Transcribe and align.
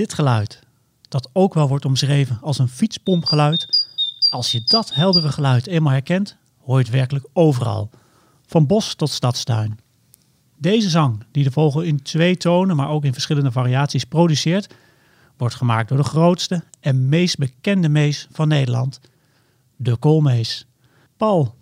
Dit 0.00 0.14
geluid, 0.14 0.62
dat 1.08 1.30
ook 1.32 1.54
wel 1.54 1.68
wordt 1.68 1.84
omschreven 1.84 2.38
als 2.42 2.58
een 2.58 2.68
fietspompgeluid, 2.68 3.86
als 4.30 4.52
je 4.52 4.62
dat 4.64 4.94
heldere 4.94 5.28
geluid 5.28 5.66
eenmaal 5.66 5.92
herkent, 5.92 6.36
hoor 6.60 6.78
je 6.78 6.84
het 6.84 6.92
werkelijk 6.92 7.26
overal. 7.32 7.90
Van 8.46 8.66
bos 8.66 8.94
tot 8.94 9.10
stadstuin. 9.10 9.78
Deze 10.56 10.88
zang, 10.88 11.24
die 11.30 11.44
de 11.44 11.50
vogel 11.50 11.80
in 11.80 12.02
twee 12.02 12.36
tonen, 12.36 12.76
maar 12.76 12.88
ook 12.88 13.04
in 13.04 13.12
verschillende 13.12 13.52
variaties 13.52 14.04
produceert, 14.04 14.74
wordt 15.36 15.54
gemaakt 15.54 15.88
door 15.88 15.98
de 15.98 16.04
grootste 16.04 16.64
en 16.80 17.08
meest 17.08 17.38
bekende 17.38 17.88
mees 17.88 18.28
van 18.32 18.48
Nederland, 18.48 19.00
de 19.76 19.96
koolmees. 19.96 20.66
Paul, 21.16 21.54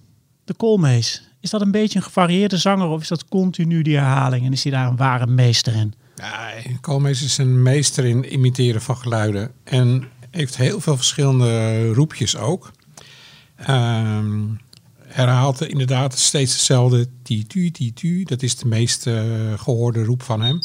de 0.44 0.54
koolmees, 0.54 1.28
is 1.40 1.50
dat 1.50 1.60
een 1.60 1.70
beetje 1.70 1.98
een 1.98 2.04
gevarieerde 2.04 2.56
zanger 2.56 2.88
of 2.88 3.00
is 3.00 3.08
dat 3.08 3.28
continu 3.28 3.82
die 3.82 3.96
herhaling 3.96 4.46
en 4.46 4.52
is 4.52 4.62
hij 4.62 4.72
daar 4.72 4.86
een 4.86 4.96
ware 4.96 5.26
meester 5.26 5.74
in? 5.74 5.94
Ja, 6.18 6.52
Koolmees 6.80 7.22
is 7.22 7.38
een 7.38 7.62
meester 7.62 8.04
in 8.04 8.32
imiteren 8.32 8.82
van 8.82 8.96
geluiden. 8.96 9.52
En 9.64 10.08
heeft 10.30 10.56
heel 10.56 10.80
veel 10.80 10.96
verschillende 10.96 11.92
roepjes 11.92 12.36
ook. 12.36 12.70
Ehm 13.56 14.44
herhaalt 15.08 15.60
inderdaad 15.60 16.18
steeds 16.18 16.52
hetzelfde 16.52 17.08
ti-tu, 17.22 17.70
ti-tu. 17.70 18.22
Dat 18.22 18.42
is 18.42 18.56
de 18.56 18.66
meest 18.66 19.06
eh, 19.06 19.58
gehoorde 19.58 20.04
roep 20.04 20.22
van 20.22 20.40
hem. 20.40 20.58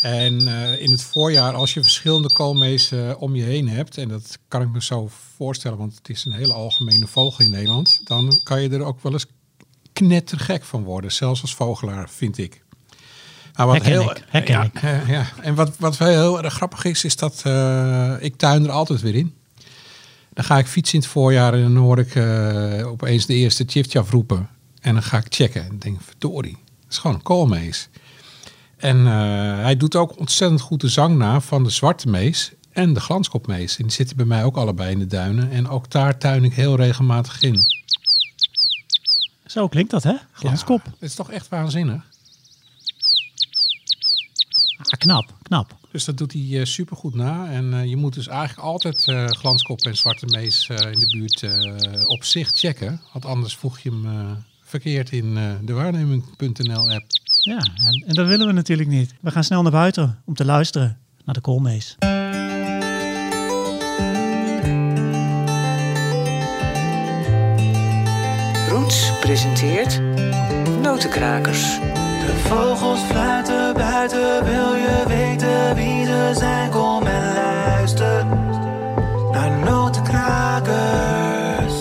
En 0.00 0.48
eh, 0.48 0.80
in 0.80 0.90
het 0.90 1.02
voorjaar, 1.02 1.54
als 1.54 1.74
je 1.74 1.82
verschillende 1.82 2.32
koolmezen 2.32 3.10
eh, 3.10 3.22
om 3.22 3.34
je 3.34 3.42
heen 3.42 3.68
hebt, 3.68 3.98
en 3.98 4.08
dat 4.08 4.38
kan 4.48 4.62
ik 4.62 4.68
me 4.68 4.82
zo 4.82 5.08
voorstellen, 5.36 5.78
want 5.78 5.94
het 5.94 6.08
is 6.08 6.24
een 6.24 6.32
hele 6.32 6.52
algemene 6.52 7.06
vogel 7.06 7.44
in 7.44 7.50
Nederland, 7.50 8.00
dan 8.04 8.40
kan 8.44 8.62
je 8.62 8.68
er 8.68 8.82
ook 8.82 9.02
wel 9.02 9.12
eens 9.12 9.26
knettergek 9.92 10.64
van 10.64 10.82
worden, 10.82 11.12
zelfs 11.12 11.42
als 11.42 11.54
vogelaar, 11.54 12.10
vind 12.10 12.38
ik. 12.38 12.64
Nou, 13.56 13.70
wat 13.70 13.82
heel, 13.82 14.10
ik, 14.32 14.48
ja, 14.48 14.70
ja, 15.06 15.26
en 15.40 15.54
wat, 15.54 15.76
wat 15.78 15.98
heel 15.98 16.42
erg 16.42 16.54
grappig 16.54 16.84
is, 16.84 17.04
is 17.04 17.16
dat 17.16 17.42
ik 18.20 18.36
tuin 18.36 18.64
er 18.64 18.70
altijd 18.70 19.00
weer 19.00 19.14
in. 19.14 19.34
Dan 20.32 20.44
ga 20.44 20.58
ik 20.58 20.66
fietsen 20.66 20.94
in 20.94 21.00
het 21.00 21.10
voorjaar 21.10 21.54
en 21.54 21.62
dan 21.62 21.76
hoor 21.76 21.98
ik 21.98 22.14
uh, 22.14 22.86
opeens 22.86 23.26
de 23.26 23.34
eerste 23.34 23.64
chifchaf 23.66 24.10
roepen. 24.10 24.48
En 24.80 24.92
dan 24.92 25.02
ga 25.02 25.16
ik 25.16 25.26
checken 25.28 25.64
en 25.64 25.78
denk, 25.78 26.02
verdorie, 26.02 26.56
het 26.84 26.92
is 26.92 26.98
gewoon 26.98 27.16
een 27.16 27.22
koolmees. 27.22 27.88
En 28.76 28.96
uh, 28.96 29.12
hij 29.60 29.76
doet 29.76 29.96
ook 29.96 30.18
ontzettend 30.18 30.60
goed 30.60 30.80
de 30.80 30.88
zang 30.88 31.16
na 31.16 31.40
van 31.40 31.64
de 31.64 31.70
zwarte 31.70 32.08
mees 32.08 32.52
en 32.72 32.92
de 32.92 33.00
glanskopmees. 33.00 33.76
En 33.76 33.82
die 33.82 33.92
zitten 33.92 34.16
bij 34.16 34.26
mij 34.26 34.44
ook 34.44 34.56
allebei 34.56 34.90
in 34.90 34.98
de 34.98 35.06
duinen. 35.06 35.50
En 35.50 35.68
ook 35.68 35.90
daar 35.90 36.18
tuin 36.18 36.44
ik 36.44 36.54
heel 36.54 36.76
regelmatig 36.76 37.40
in. 37.40 37.60
Zo 39.46 39.68
klinkt 39.68 39.90
dat, 39.90 40.02
hè? 40.02 40.14
Glanskop. 40.32 40.80
Ja, 40.84 40.90
het 40.90 41.08
is 41.08 41.14
toch 41.14 41.30
echt 41.30 41.48
waanzinnig. 41.48 42.02
Knap, 44.98 45.34
knap. 45.42 45.76
Dus 45.90 46.04
dat 46.04 46.18
doet 46.18 46.32
hij 46.32 46.42
uh, 46.42 46.64
supergoed 46.64 47.14
na. 47.14 47.50
En 47.50 47.72
uh, 47.72 47.84
je 47.84 47.96
moet 47.96 48.14
dus 48.14 48.26
eigenlijk 48.26 48.68
altijd 48.68 49.06
uh, 49.06 49.26
glanskop 49.26 49.80
en 49.80 49.96
zwarte 49.96 50.26
mees 50.26 50.68
in 50.68 50.98
de 50.98 51.16
buurt 51.18 51.44
op 52.06 52.24
zich 52.24 52.50
checken. 52.50 53.00
Want 53.12 53.24
anders 53.24 53.54
voeg 53.54 53.78
je 53.78 53.90
hem 53.90 54.36
verkeerd 54.62 55.10
in 55.10 55.34
de 55.64 55.72
waarneming.nl 55.72 56.90
app. 56.90 57.04
Ja, 57.44 57.58
en, 57.58 58.04
en, 58.06 58.14
dat 58.14 58.26
willen 58.26 58.46
we 58.46 58.52
natuurlijk 58.52 58.88
niet. 58.88 59.14
We 59.20 59.30
gaan 59.30 59.44
snel 59.44 59.62
naar 59.62 59.72
buiten 59.72 60.22
om 60.24 60.34
te 60.34 60.44
luisteren 60.44 60.98
naar 61.24 61.34
de 61.34 61.40
koolmees. 61.40 61.96
Roots 68.68 69.10
presenteert 69.20 70.00
Notenkrakers. 70.82 71.78
De 72.26 72.36
vogels 72.36 73.00
fluiten 73.00 73.74
buiten, 73.74 74.44
wil 74.44 74.74
je 74.74 75.04
weten 75.06 75.74
wie 75.74 76.04
ze 76.04 76.32
zijn? 76.34 76.70
Kom 76.70 77.02
en 77.02 77.34
luister 77.34 78.26
naar 79.32 79.64
Notenkrakers. 79.64 81.74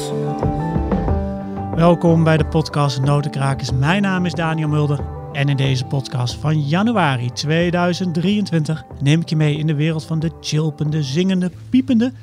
Welkom 1.75 2.23
bij 2.23 2.37
de 2.37 2.45
podcast 2.45 3.01
Notenkrakers. 3.01 3.71
Mijn 3.71 4.01
naam 4.01 4.25
is 4.25 4.33
Daniel 4.33 4.67
Mulder. 4.67 4.99
En 5.31 5.49
in 5.49 5.57
deze 5.57 5.85
podcast 5.85 6.35
van 6.35 6.61
januari 6.61 7.31
2023 7.31 8.83
neem 8.99 9.21
ik 9.21 9.29
je 9.29 9.35
mee 9.35 9.57
in 9.57 9.67
de 9.67 9.75
wereld 9.75 10.03
van 10.03 10.19
de 10.19 10.31
chilpende, 10.41 11.03
zingende, 11.03 11.51
piepende 11.69 12.13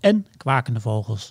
en 0.00 0.26
kwakende 0.36 0.80
vogels. 0.80 1.28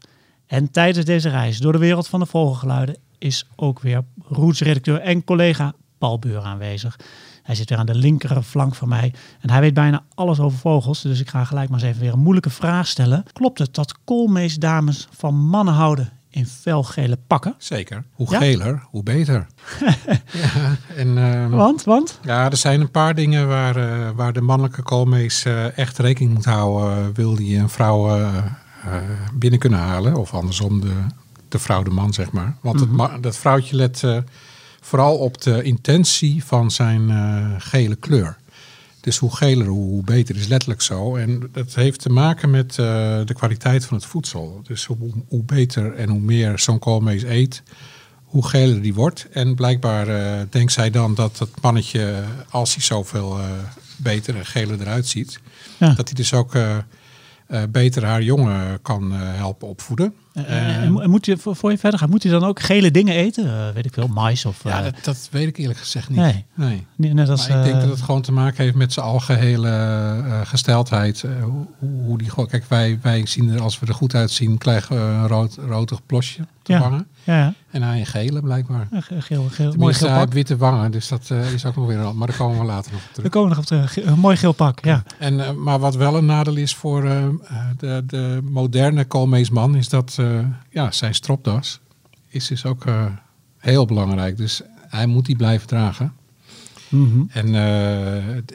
En 0.47 0.72
tijdens 0.72 1.06
deze 1.06 1.29
reis 1.29 1.58
door 1.58 1.72
de 1.72 1.78
wereld 1.78 2.08
van 2.08 2.19
de 2.19 2.25
vogelgeluiden 2.25 2.97
is 3.18 3.47
ook 3.56 3.79
weer 3.79 4.03
Roots-redacteur 4.28 5.00
en 5.00 5.23
collega 5.23 5.73
Paul 6.01 6.19
Beur 6.19 6.41
aanwezig. 6.41 7.00
Hij 7.44 7.56
zit 7.56 7.69
weer 7.69 7.78
aan 7.78 7.85
de 7.85 7.95
linkere 7.95 8.44
flank 8.44 8.75
van 8.75 8.88
mij 8.88 9.13
en 9.39 9.50
hij 9.50 9.62
weet 9.62 9.73
bijna 9.73 10.03
alles 10.13 10.39
over 10.39 10.59
vogels. 10.59 11.01
Dus 11.01 11.19
ik 11.19 11.29
ga 11.29 11.44
gelijk 11.44 11.69
maar 11.69 11.79
eens 11.79 11.88
even 11.88 12.01
weer 12.01 12.13
een 12.13 12.19
moeilijke 12.19 12.50
vraag 12.50 12.88
stellen. 12.88 13.23
Klopt 13.34 13.59
het 13.59 13.75
dat 13.75 13.95
koolmeesdames 14.03 15.07
van 15.11 15.35
mannen 15.35 15.73
houden 15.73 16.09
in 16.29 16.45
felgele 16.47 17.17
pakken? 17.28 17.56
Zeker. 17.57 18.03
Hoe 18.11 18.35
geler, 18.35 18.84
hoe 18.90 19.03
beter. 19.03 19.47
ja, 20.44 20.78
en, 20.95 21.17
uh, 21.17 21.50
want, 21.50 21.84
want? 21.84 22.19
Ja, 22.23 22.50
er 22.50 22.57
zijn 22.57 22.81
een 22.81 22.91
paar 22.91 23.16
dingen 23.16 23.47
waar, 23.47 23.78
uh, 23.78 24.09
waar 24.16 24.34
de 24.34 24.41
mannelijke 24.41 24.84
koolmees 24.84 25.45
uh, 25.45 25.78
echt 25.78 25.97
rekening 25.97 26.34
moet 26.34 26.45
houden. 26.45 27.13
wil 27.13 27.35
die 27.35 27.57
een 27.57 27.69
vrouw 27.69 28.31
binnen 29.34 29.59
kunnen 29.59 29.79
halen. 29.79 30.16
Of 30.16 30.34
andersom 30.34 30.81
de, 30.81 30.94
de 31.47 31.59
vrouw 31.59 31.84
de 31.84 31.90
man, 31.90 32.13
zeg 32.13 32.31
maar. 32.31 32.56
Want 32.61 32.79
mm 32.79 33.00
-hmm. 33.00 33.11
het, 33.11 33.23
dat 33.23 33.38
vrouwtje 33.38 33.75
let 33.75 34.03
vooral 34.81 35.18
op 35.18 35.42
de 35.42 35.64
intentie 35.64 36.44
van 36.44 36.72
zijn 36.72 37.09
uh, 37.09 37.47
gele 37.58 37.96
kleur. 37.96 38.38
Dus 39.02 39.18
hoe 39.18 39.36
geler, 39.36 39.68
hoe, 39.68 40.03
beter 40.03 40.36
is 40.36 40.47
letterlijk 40.47 40.81
zo. 40.81 41.16
En 41.16 41.50
dat 41.52 41.75
heeft 41.75 42.02
te 42.02 42.09
maken 42.09 42.50
met 42.50 42.78
uh, 42.78 42.86
de 43.25 43.34
kwaliteit 43.34 43.86
van 43.86 43.97
het 43.97 44.06
voedsel. 44.06 44.62
Dus 44.64 44.86
hoe, 44.86 44.97
hoe 45.28 45.44
beter 45.44 45.94
en 45.94 46.09
hoe 46.09 46.20
meer 46.20 46.59
zo'n 46.59 46.80
koolmees 46.80 47.24
eet, 47.24 47.64
hoe 48.24 48.47
geler 48.47 48.81
die 48.81 48.94
wordt. 48.94 49.28
En 49.31 49.56
blijkbaar 49.56 50.08
uh, 50.08 50.41
denkt 50.50 50.72
zij 50.72 50.90
dan 50.90 51.16
dat 51.16 51.38
dat 51.38 51.50
mannetje, 51.62 52.24
als 52.50 52.75
hij 52.75 52.84
zoveel 52.84 53.40
beter 53.97 54.36
en 54.36 54.46
geler 54.46 54.81
eruit 54.81 55.08
ziet, 55.08 55.40
ja. 55.78 55.94
dat 55.94 56.08
hij 56.08 56.16
dus 56.16 56.34
ook 56.34 56.53
beter 57.70 58.06
haar 58.06 58.22
jongen 58.22 58.81
kan 58.81 59.12
helpen 59.12 59.68
opvoeden. 59.68 60.14
Uh, 60.34 60.84
en 60.84 61.09
moet 61.09 61.25
je, 61.25 61.38
voor 61.38 61.72
je 61.72 61.78
verder 61.78 62.00
gaat, 62.00 62.09
moet 62.09 62.24
hij 62.24 62.31
dan 62.31 62.44
ook 62.44 62.59
gele 62.59 62.92
dingen 62.92 63.16
eten? 63.16 63.46
Uh, 63.46 63.69
weet 63.74 63.86
ik 63.86 63.94
veel, 63.94 64.08
mais 64.08 64.46
of... 64.46 64.64
Ja, 64.64 64.81
dat, 64.81 64.94
dat, 65.03 65.28
weet 65.31 65.47
ik 65.47 65.58
eerlijk 65.58 65.80
gezegd 65.80 66.09
niet. 66.09 66.18
Nee. 66.18 66.46
nee. 66.53 67.14
Net 67.14 67.30
als, 67.30 67.47
maar 67.47 67.58
ik 67.58 67.64
denk 67.64 67.81
dat 67.81 67.90
het 67.90 68.02
gewoon 68.02 68.22
te 68.22 68.31
maken 68.31 68.64
heeft 68.64 68.75
met 68.75 68.94
zijn 68.94 69.06
algehele 69.06 70.41
gesteldheid. 70.44 71.25
hoe, 71.41 71.66
hoe 71.80 72.18
die, 72.18 72.46
kijk, 72.47 72.66
wij, 72.68 73.00
wij 73.02 73.25
zien 73.25 73.50
er, 73.50 73.62
als 73.62 73.80
we 73.80 73.86
er 73.86 73.94
goed 73.94 74.16
uitzien, 74.16 74.58
krijgen 74.58 74.96
we 74.96 75.02
een 75.02 75.28
rood, 75.28 75.58
rodig 75.68 76.06
plosje 76.06 76.46
te 76.64 76.72
ja. 76.72 76.80
wangen. 76.80 77.08
Ja. 77.24 77.53
En 77.72 77.84
hij 77.84 78.00
een 78.00 78.06
gele, 78.06 78.41
blijkbaar. 78.41 78.88
Geel, 78.91 79.22
geel, 79.22 79.47
geel. 79.50 79.74
mooi 79.78 79.94
geel 79.94 80.08
pak. 80.08 80.34
witte 80.34 80.58
wangen, 80.58 80.91
dus 80.91 81.08
dat 81.08 81.30
is 81.53 81.66
ook 81.66 81.75
nog 81.75 81.88
weer 81.88 82.00
een 82.00 82.18
Maar 82.18 82.28
daar 82.28 82.38
komen 82.38 82.59
we 82.59 82.66
later 82.66 82.91
nog 82.91 83.02
op 83.02 83.08
terug. 83.08 83.25
We 83.25 83.30
komen 83.30 83.50
nog 83.50 83.58
op 83.58 83.66
terug. 83.66 84.03
Een 84.03 84.20
mooi 84.20 84.38
geel 84.38 84.52
pak, 84.52 84.86
ja. 84.86 85.03
En, 85.20 85.64
maar 85.64 85.80
wat 85.80 85.96
wel 85.96 86.18
een 86.18 86.25
nadeel 86.25 86.56
is 86.56 86.75
voor 86.75 87.02
de, 87.78 88.03
de 88.06 88.40
moderne 88.44 89.06
koolmeesman, 89.06 89.75
is 89.75 89.90
dat 89.90 90.18
ja, 90.70 90.92
zijn 90.92 91.16
stropdas 91.16 91.80
is 92.28 92.48
dus 92.48 92.66
ook 92.66 92.84
heel 93.58 93.86
belangrijk. 93.86 94.38
Dus 94.38 94.62
hij 94.88 95.06
moet 95.06 95.26
die 95.26 95.36
blijven 95.36 95.68
dragen. 95.68 96.14
Mm 96.90 97.12
-hmm. 97.12 97.30
En 97.32 97.54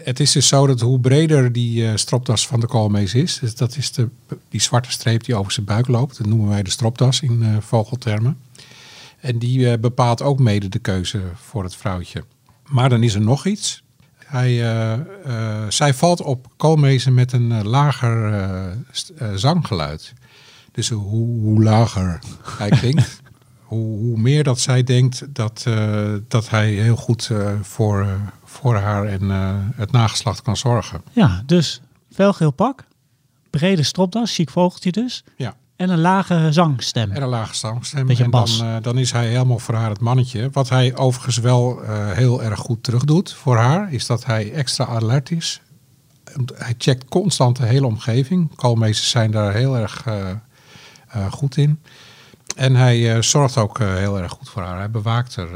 het 0.05 0.21
is 0.21 0.33
dus 0.33 0.49
zo 0.49 0.67
dat 0.67 0.81
hoe 0.81 1.01
breder 1.01 1.53
die 1.53 1.97
stropdas 1.97 2.47
van 2.47 2.61
de 2.61 2.67
koolmees 2.67 3.15
is, 3.15 3.39
dus 3.39 3.55
dat 3.55 3.77
is 3.77 3.93
de, 3.93 4.09
die 4.49 4.61
zwarte 4.61 4.91
streep 4.91 5.25
die 5.25 5.35
over 5.35 5.53
zijn 5.53 5.67
buik 5.67 5.87
loopt, 5.87 6.19
dat 6.19 6.27
noemen 6.27 6.49
wij 6.49 6.63
de 6.63 6.71
stropdas 6.71 7.21
in 7.21 7.63
vogeltermen. 7.63 8.37
En 9.27 9.39
die 9.39 9.59
uh, 9.59 9.73
bepaalt 9.81 10.23
ook 10.23 10.39
mede 10.39 10.69
de 10.69 10.79
keuze 10.79 11.21
voor 11.35 11.63
het 11.63 11.77
vrouwtje. 11.77 12.25
Maar 12.67 12.89
dan 12.89 13.03
is 13.03 13.15
er 13.15 13.21
nog 13.21 13.47
iets. 13.47 13.83
Hij, 14.17 14.51
uh, 14.51 14.99
uh, 15.27 15.65
zij 15.69 15.95
valt 15.95 16.21
op 16.23 16.47
koolmezen 16.57 17.15
met 17.15 17.33
een 17.33 17.67
lager 17.67 18.77
zanggeluid. 19.35 20.13
Dus 20.77 20.89
hoe, 20.89 21.41
hoe 21.41 21.63
lager 21.63 22.19
hij 22.59 22.69
klinkt, 22.81 23.21
hoe, 23.63 23.99
hoe, 23.99 24.19
meer 24.19 24.45
dat 24.45 24.61
zij 24.61 24.83
denkt 24.83 25.35
dat, 25.35 25.67
dat 26.29 26.49
hij 26.49 26.71
heel 26.71 26.97
goed 26.97 27.31
voor, 27.63 28.07
voor 28.45 28.77
haar 28.77 29.05
en 29.05 29.31
het 29.75 29.93
nageslacht 29.93 30.43
kan 30.43 30.57
zorgen. 30.57 31.03
Ja, 31.13 31.43
dus 31.47 31.81
felgeel 32.13 32.51
pak, 32.51 32.85
brede 33.51 33.83
stropdas, 33.83 34.35
chic 34.35 34.51
vogeltje 34.51 34.93
dus. 34.93 35.25
Ja. 35.37 35.55
En 35.77 35.91
een 35.91 36.01
lage 36.01 36.53
zangstem. 36.53 37.11
En 37.11 37.23
een 37.23 37.29
lage 37.29 37.55
zangstem. 37.55 38.07
Beetje 38.07 38.25
en 38.25 38.31
bas. 38.31 38.59
Dan, 38.59 38.67
uh, 38.67 38.77
dan 38.83 38.99
is 38.99 39.13
hij 39.13 39.27
helemaal 39.27 39.59
voor 39.59 39.75
haar 39.75 39.91
het 39.91 40.01
mannetje. 40.01 40.49
Wat 40.53 40.69
hij 40.69 40.97
overigens 40.97 41.39
wel 41.39 41.83
uh, 41.83 42.11
heel 42.11 42.43
erg 42.43 42.59
goed 42.59 42.83
terugdoet 42.83 43.33
voor 43.33 43.57
haar, 43.57 43.93
is 43.93 44.07
dat 44.07 44.25
hij 44.25 44.53
extra 44.53 44.87
alert 44.87 45.31
is. 45.31 45.61
Hij 46.55 46.75
checkt 46.79 47.05
constant 47.09 47.57
de 47.57 47.67
hele 47.67 47.87
omgeving. 47.87 48.55
Koolmeesters 48.55 49.11
zijn 49.11 49.31
daar 49.31 49.53
heel 49.53 49.77
erg 49.77 50.07
uh, 50.09 50.15
goed 51.31 51.57
in. 51.57 51.83
En 52.57 52.75
hij 52.75 53.23
zorgt 53.23 53.57
ook 53.57 53.79
heel 53.79 54.19
erg 54.19 54.33
goed 54.33 54.49
voor 54.49 54.63
haar. 54.63 54.79
Hij 54.79 54.91
bewaakt 54.91 55.37
er 55.37 55.49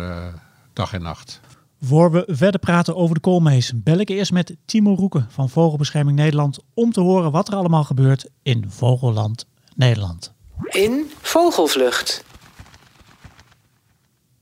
dag 0.72 0.92
en 0.92 1.02
nacht. 1.02 1.40
Voor 1.82 2.10
we 2.10 2.24
verder 2.26 2.60
praten 2.60 2.96
over 2.96 3.14
de 3.14 3.20
koolmees, 3.20 3.72
bel 3.74 3.98
ik 3.98 4.08
eerst 4.08 4.32
met 4.32 4.56
Timo 4.64 4.94
Roeken 4.94 5.26
van 5.30 5.48
Vogelbescherming 5.48 6.16
Nederland 6.16 6.58
om 6.74 6.92
te 6.92 7.00
horen 7.00 7.30
wat 7.30 7.48
er 7.48 7.54
allemaal 7.54 7.84
gebeurt 7.84 8.28
in 8.42 8.64
Vogelland 8.68 9.46
Nederland. 9.74 10.34
In 10.68 11.10
Vogelvlucht. 11.20 12.24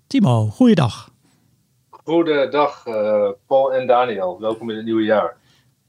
Timo, 0.06 0.46
goeiedag. 0.46 1.10
Goedendag 1.90 2.86
uh, 2.86 3.28
Paul 3.46 3.72
en 3.74 3.86
Daniel. 3.86 4.40
Welkom 4.40 4.70
in 4.70 4.76
het 4.76 4.84
nieuwe 4.84 5.02
jaar. 5.02 5.36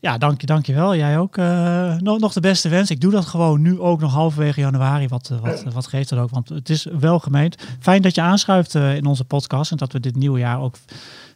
Ja, 0.02 0.18
dank 0.18 0.42
je, 0.42 0.48
dank 0.48 0.66
je 0.66 0.74
wel. 0.74 0.96
Jij 0.96 1.20
ook. 1.20 1.38
Uh, 1.38 1.98
nog, 1.98 2.20
nog 2.20 2.34
de 2.34 2.40
beste 2.40 2.70
wens. 2.70 2.90
Ik 2.90 3.02
doe 3.02 3.12
dat 3.12 3.26
gewoon 3.26 3.62
nu 3.62 3.80
ook 3.80 4.00
nog 4.00 4.14
halverwege 4.14 4.60
januari. 4.60 5.08
Wat, 5.08 5.30
eh, 5.32 5.40
wat, 5.40 5.64
wat 5.74 5.88
geeft 5.88 6.10
dat 6.10 6.20
ook? 6.20 6.30
Want 6.30 6.50
het 6.50 6.70
is 6.70 6.88
wel 7.00 7.20
gemeend. 7.20 7.56
Fijn 7.80 8.02
dat 8.02 8.16
je 8.16 8.22
aanschuift 8.22 8.74
uh, 8.76 8.96
in 8.96 9.06
onze 9.06 9.26
podcast. 9.26 9.72
En 9.72 9.78
dat 9.78 9.92
we 9.92 10.00
dit 10.00 10.16
nieuwe 10.16 10.40
jaar 10.40 10.62
ook 10.62 10.76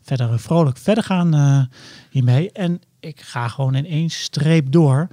verder 0.01 0.39
vrolijk 0.39 0.77
verder 0.77 1.03
gaan 1.03 1.69
hiermee. 2.09 2.51
En 2.51 2.81
ik 2.99 3.21
ga 3.21 3.47
gewoon 3.47 3.75
in 3.75 3.85
één 3.85 4.09
streep 4.09 4.71
door. 4.71 5.07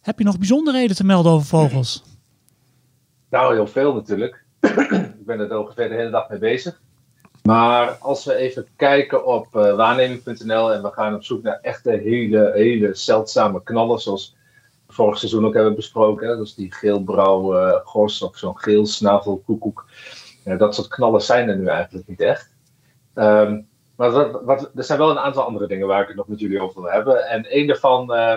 Heb 0.00 0.18
je 0.18 0.24
nog 0.24 0.38
bijzonderheden 0.38 0.96
te 0.96 1.04
melden 1.04 1.32
over 1.32 1.46
vogels? 1.46 2.04
Nou, 3.30 3.54
heel 3.54 3.66
veel 3.66 3.94
natuurlijk. 3.94 4.44
ik 5.20 5.26
ben 5.26 5.40
er 5.40 5.58
ongeveer 5.58 5.88
de 5.88 5.94
hele 5.94 6.10
dag 6.10 6.28
mee 6.28 6.38
bezig. 6.38 6.80
Maar 7.48 7.90
als 7.90 8.24
we 8.24 8.34
even 8.34 8.66
kijken 8.76 9.26
op 9.26 9.46
uh, 9.56 9.76
waarneming.nl 9.76 10.72
en 10.72 10.82
we 10.82 10.90
gaan 10.92 11.14
op 11.14 11.24
zoek 11.24 11.42
naar 11.42 11.58
echte 11.62 11.90
hele, 11.90 12.52
hele 12.54 12.94
zeldzame 12.94 13.62
knallen, 13.62 13.98
zoals 13.98 14.36
we 14.86 14.92
vorig 14.92 15.18
seizoen 15.18 15.46
ook 15.46 15.54
hebben 15.54 15.74
besproken. 15.74 16.38
Dus 16.38 16.54
die 16.54 16.74
geelbrouw 16.74 17.54
uh, 17.54 17.74
gos 17.84 18.22
of 18.22 18.36
zo'n 18.36 18.58
geel 18.58 18.86
snavelkoekoek. 18.86 19.86
Ja, 20.44 20.56
dat 20.56 20.74
soort 20.74 20.88
knallen 20.88 21.22
zijn 21.22 21.48
er 21.48 21.56
nu 21.56 21.66
eigenlijk 21.66 22.08
niet 22.08 22.20
echt. 22.20 22.54
Um, 23.14 23.68
maar 23.96 24.44
wat, 24.44 24.70
er 24.74 24.84
zijn 24.84 24.98
wel 24.98 25.10
een 25.10 25.18
aantal 25.18 25.44
andere 25.44 25.66
dingen 25.66 25.86
waar 25.86 26.02
ik 26.02 26.08
het 26.08 26.16
nog 26.16 26.28
met 26.28 26.40
jullie 26.40 26.60
over 26.60 26.82
wil 26.82 26.92
hebben. 26.92 27.28
En 27.28 27.46
een 27.48 27.66
daarvan, 27.66 28.12
uh, 28.12 28.32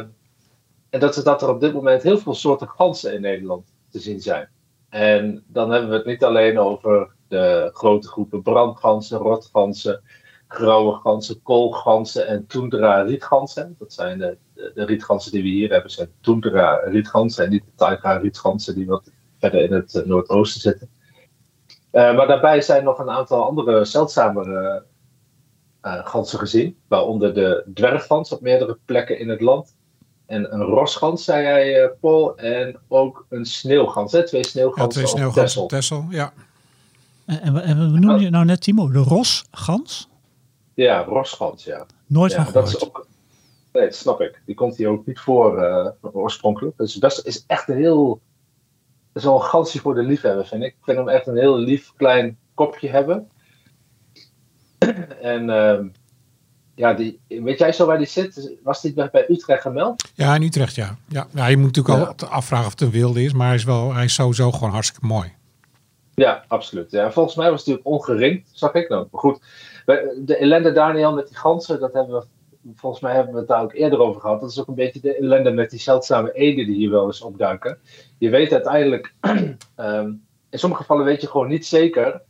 en 0.90 1.00
dat 1.00 1.18
is 1.18 1.24
dat 1.24 1.42
er 1.42 1.50
op 1.50 1.60
dit 1.60 1.74
moment 1.74 2.04
heel 2.04 2.18
veel 2.18 2.36
soorten 2.36 2.68
ganzen 2.68 3.14
in 3.14 3.22
Nederland 3.22 3.74
te 3.90 4.00
zien 4.00 4.22
zijn. 4.22 4.50
En 4.90 5.44
dan 5.48 5.72
hebben 5.72 5.90
we 5.90 5.96
het 5.96 6.06
niet 6.06 6.24
alleen 6.24 6.60
over 6.60 7.20
de 7.32 7.70
grote 7.74 8.08
groepen 8.08 8.42
brandganzen, 8.42 9.18
rotganzen, 9.18 10.02
grauwe 10.48 10.94
ganzen, 10.94 11.42
koolganzen 11.42 12.28
en 12.28 12.48
tundra 12.48 13.02
rietganzen. 13.02 13.76
Dat 13.80 13.94
zijn 13.94 14.18
de, 14.18 14.38
de, 14.54 15.30
die 15.32 15.42
we 15.42 15.48
hier 15.48 15.70
hebben, 15.70 15.92
zijn 15.92 16.12
tundra 16.22 16.76
rietganzen 16.76 17.44
en 17.44 17.50
niet 17.50 17.64
de 17.66 17.72
taiga 17.76 18.18
rietganzen 18.18 18.76
die 18.76 18.86
wat 18.86 19.12
verder 19.40 19.62
in 19.62 19.74
het 19.74 19.94
uh, 19.94 20.06
noordoosten 20.06 20.62
zitten. 20.62 20.90
Uh, 21.92 22.16
maar 22.16 22.28
daarbij 22.28 22.62
zijn 22.62 22.84
nog 22.84 23.00
een 23.00 23.10
aantal 23.10 23.46
andere 23.46 23.86
zeldzamere 23.86 24.84
uh, 25.82 26.08
ganzen 26.08 26.40
gezien, 26.40 26.78
waaronder 26.88 27.34
de 27.34 27.64
dwerggans 27.74 28.32
op 28.32 28.42
meerdere 28.42 28.78
plekken 28.86 29.20
in 29.20 29.30
het 29.30 29.42
land. 29.42 29.76
En 30.26 30.54
een 30.54 30.62
rosgans, 30.62 31.24
zei 31.24 31.44
jij, 31.44 31.92
Paul, 32.00 32.38
en 32.38 32.80
ook 32.88 33.26
een 33.30 33.46
sneeuwgans, 33.46 34.12
hè? 34.12 34.26
twee 34.26 34.46
sneeuwgansen, 34.46 35.02
ja, 35.02 35.08
twee 35.08 35.08
sneeuwgansen 35.08 35.62
op 35.62 35.70
Texel. 35.70 36.06
Ja. 36.10 36.34
En, 37.40 37.64
en 37.64 37.92
we 37.92 38.00
noemen 38.00 38.22
je 38.22 38.30
nou 38.30 38.46
net, 38.46 38.62
Timo, 38.62 38.92
de 38.92 39.00
rosgans? 39.00 40.10
Ja, 40.74 41.04
rosgans, 41.04 41.64
ja. 41.64 41.86
Nooit 42.08 42.32
ja, 42.32 42.38
van 42.38 42.46
gehoord. 42.46 42.72
Dat 42.72 42.82
is 42.82 42.88
ook, 42.88 43.08
nee, 43.72 43.84
dat 43.84 43.96
snap 43.96 44.22
ik. 44.22 44.42
Die 44.46 44.56
komt 44.56 44.78
hier 44.78 44.90
ook 44.90 45.06
niet 45.06 45.20
voor 45.20 45.64
uh, 45.64 45.88
oorspronkelijk. 46.02 46.78
Het 46.78 46.88
is, 46.88 46.98
best, 46.98 47.26
is 47.26 47.44
echt 47.48 47.70
een 47.70 47.78
heel... 47.78 48.22
Het 49.14 49.22
is 49.22 49.24
wel 49.24 49.36
een 49.36 49.48
gansje 49.48 49.80
voor 49.80 49.94
de 49.94 50.04
liefhebber, 50.04 50.48
vind 50.48 50.64
ik. 50.64 50.70
Ik 50.70 50.84
vind 50.84 50.98
hem 50.98 51.10
echt 51.10 51.28
een 51.28 51.38
heel 51.38 51.58
lief 51.58 51.94
klein 51.96 52.38
kopje 52.54 52.90
hebben. 52.90 53.30
en 55.22 55.50
uh, 55.50 55.80
ja, 56.76 56.94
die, 56.94 57.20
weet 57.28 57.60
jij 57.60 57.72
zo 57.72 57.86
waar 57.86 57.98
die 57.98 58.08
zit? 58.08 58.58
Was 58.64 58.82
die 58.82 58.94
bij 58.94 59.26
Utrecht 59.30 59.62
gemeld? 59.62 60.10
Ja, 60.14 60.36
in 60.36 60.42
Utrecht, 60.42 60.76
ja. 60.76 60.98
Ja, 61.08 61.28
ja 61.34 61.48
je 61.48 61.58
moet 61.58 61.76
natuurlijk 61.76 62.20
ja. 62.22 62.26
al 62.28 62.34
afvragen 62.34 62.66
of 62.66 62.72
het 62.72 62.82
een 62.82 62.92
wilde 62.92 63.24
is, 63.24 63.34
maar 63.34 63.48
hij 63.48 63.56
is, 63.56 63.64
wel, 63.64 63.94
hij 63.94 64.04
is 64.04 64.14
sowieso 64.14 64.52
gewoon 64.52 64.72
hartstikke 64.72 65.06
mooi. 65.06 65.34
Ja, 66.22 66.44
absoluut. 66.48 66.92
Ja, 66.92 67.12
volgens 67.12 67.36
mij 67.36 67.50
was 67.50 67.60
het 67.60 67.68
natuurlijk 67.68 67.96
ongeringd, 67.96 68.50
zag 68.54 68.74
ik 68.74 68.90
nou. 68.90 69.08
Maar 69.12 69.22
goed, 69.22 69.40
de 70.26 70.36
ellende 70.36 70.72
Daniel 70.72 71.14
met 71.14 71.28
die 71.28 71.38
ganzen, 71.38 71.80
dat 71.80 71.94
hebben 71.94 72.20
we, 72.20 72.26
volgens 72.76 73.02
mij 73.02 73.14
hebben 73.14 73.34
we 73.34 73.40
het 73.40 73.48
daar 73.48 73.64
ook 73.64 73.74
eerder 73.74 74.00
over 74.00 74.22
gehad. 74.22 74.42
Dat 74.42 74.50
is 74.50 74.60
ook 74.60 74.68
een 74.68 74.76
beetje 74.76 75.00
de 75.00 75.16
ellende 75.16 75.52
met 75.52 75.70
die 75.70 75.80
zeldzame 75.80 76.32
eden 76.34 76.66
die 76.66 76.76
hier 76.76 76.90
wel 76.90 77.06
eens 77.06 77.22
opduiken. 77.22 77.80
Je 78.18 78.30
weet 78.30 78.52
uiteindelijk, 78.52 79.14
um, 79.76 80.26
in 80.50 80.60
sommige 80.60 80.82
gevallen 80.82 81.06
weet 81.06 81.22
je 81.22 81.28
gewoon 81.28 81.48
niet 81.48 81.66
zeker 81.66 82.22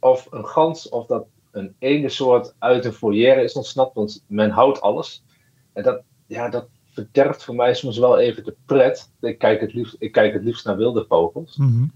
of 0.00 0.26
een 0.30 0.46
gans, 0.46 0.88
of 0.88 1.06
dat 1.06 1.26
een 1.50 1.74
ene 1.78 2.08
soort 2.08 2.54
uit 2.58 2.84
een 2.84 2.92
foyer 2.92 3.38
is 3.38 3.52
ontsnapt, 3.52 3.94
want 3.94 4.24
men 4.26 4.50
houdt 4.50 4.80
alles. 4.80 5.24
En 5.72 5.82
dat, 5.82 6.02
ja, 6.26 6.48
dat 6.48 6.66
verderft 6.84 7.44
voor 7.44 7.54
mij 7.54 7.74
soms 7.74 7.98
wel 7.98 8.18
even 8.18 8.44
de 8.44 8.56
pret. 8.66 9.10
Ik 9.20 9.38
kijk 9.38 9.60
het 9.60 9.72
liefst, 9.74 9.96
ik 9.98 10.12
kijk 10.12 10.32
het 10.32 10.44
liefst 10.44 10.64
naar 10.64 10.76
wilde 10.76 11.04
vogels. 11.08 11.56
Mm. 11.56 11.92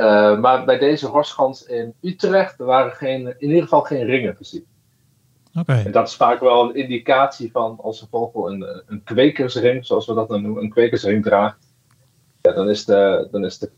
Uh, 0.00 0.40
maar 0.40 0.64
bij 0.64 0.78
deze 0.78 1.06
horsgans 1.06 1.66
in 1.66 1.94
Utrecht 2.00 2.56
waren 2.56 2.92
geen, 2.92 3.26
in 3.38 3.48
ieder 3.48 3.62
geval 3.62 3.80
geen 3.80 4.04
ringen 4.04 4.36
gezien. 4.36 4.64
Okay. 5.58 5.84
En 5.84 5.92
dat 5.92 6.08
is 6.08 6.14
vaak 6.14 6.40
wel 6.40 6.68
een 6.68 6.74
indicatie 6.74 7.50
van 7.50 7.78
als 7.82 8.00
een 8.00 8.08
vogel 8.10 8.50
een, 8.50 8.82
een 8.86 9.02
kwekersring, 9.04 9.86
zoals 9.86 10.06
we 10.06 10.14
dat 10.14 10.28
dan 10.28 10.42
noemen, 10.42 10.62
een 10.62 10.70
kwekersring 10.70 11.24
draagt. 11.24 11.58
Ja, 12.40 12.52
dan, 12.52 12.68
is 12.68 12.84
de, 12.84 13.28
dan, 13.30 13.44
is 13.44 13.58
de, 13.58 13.70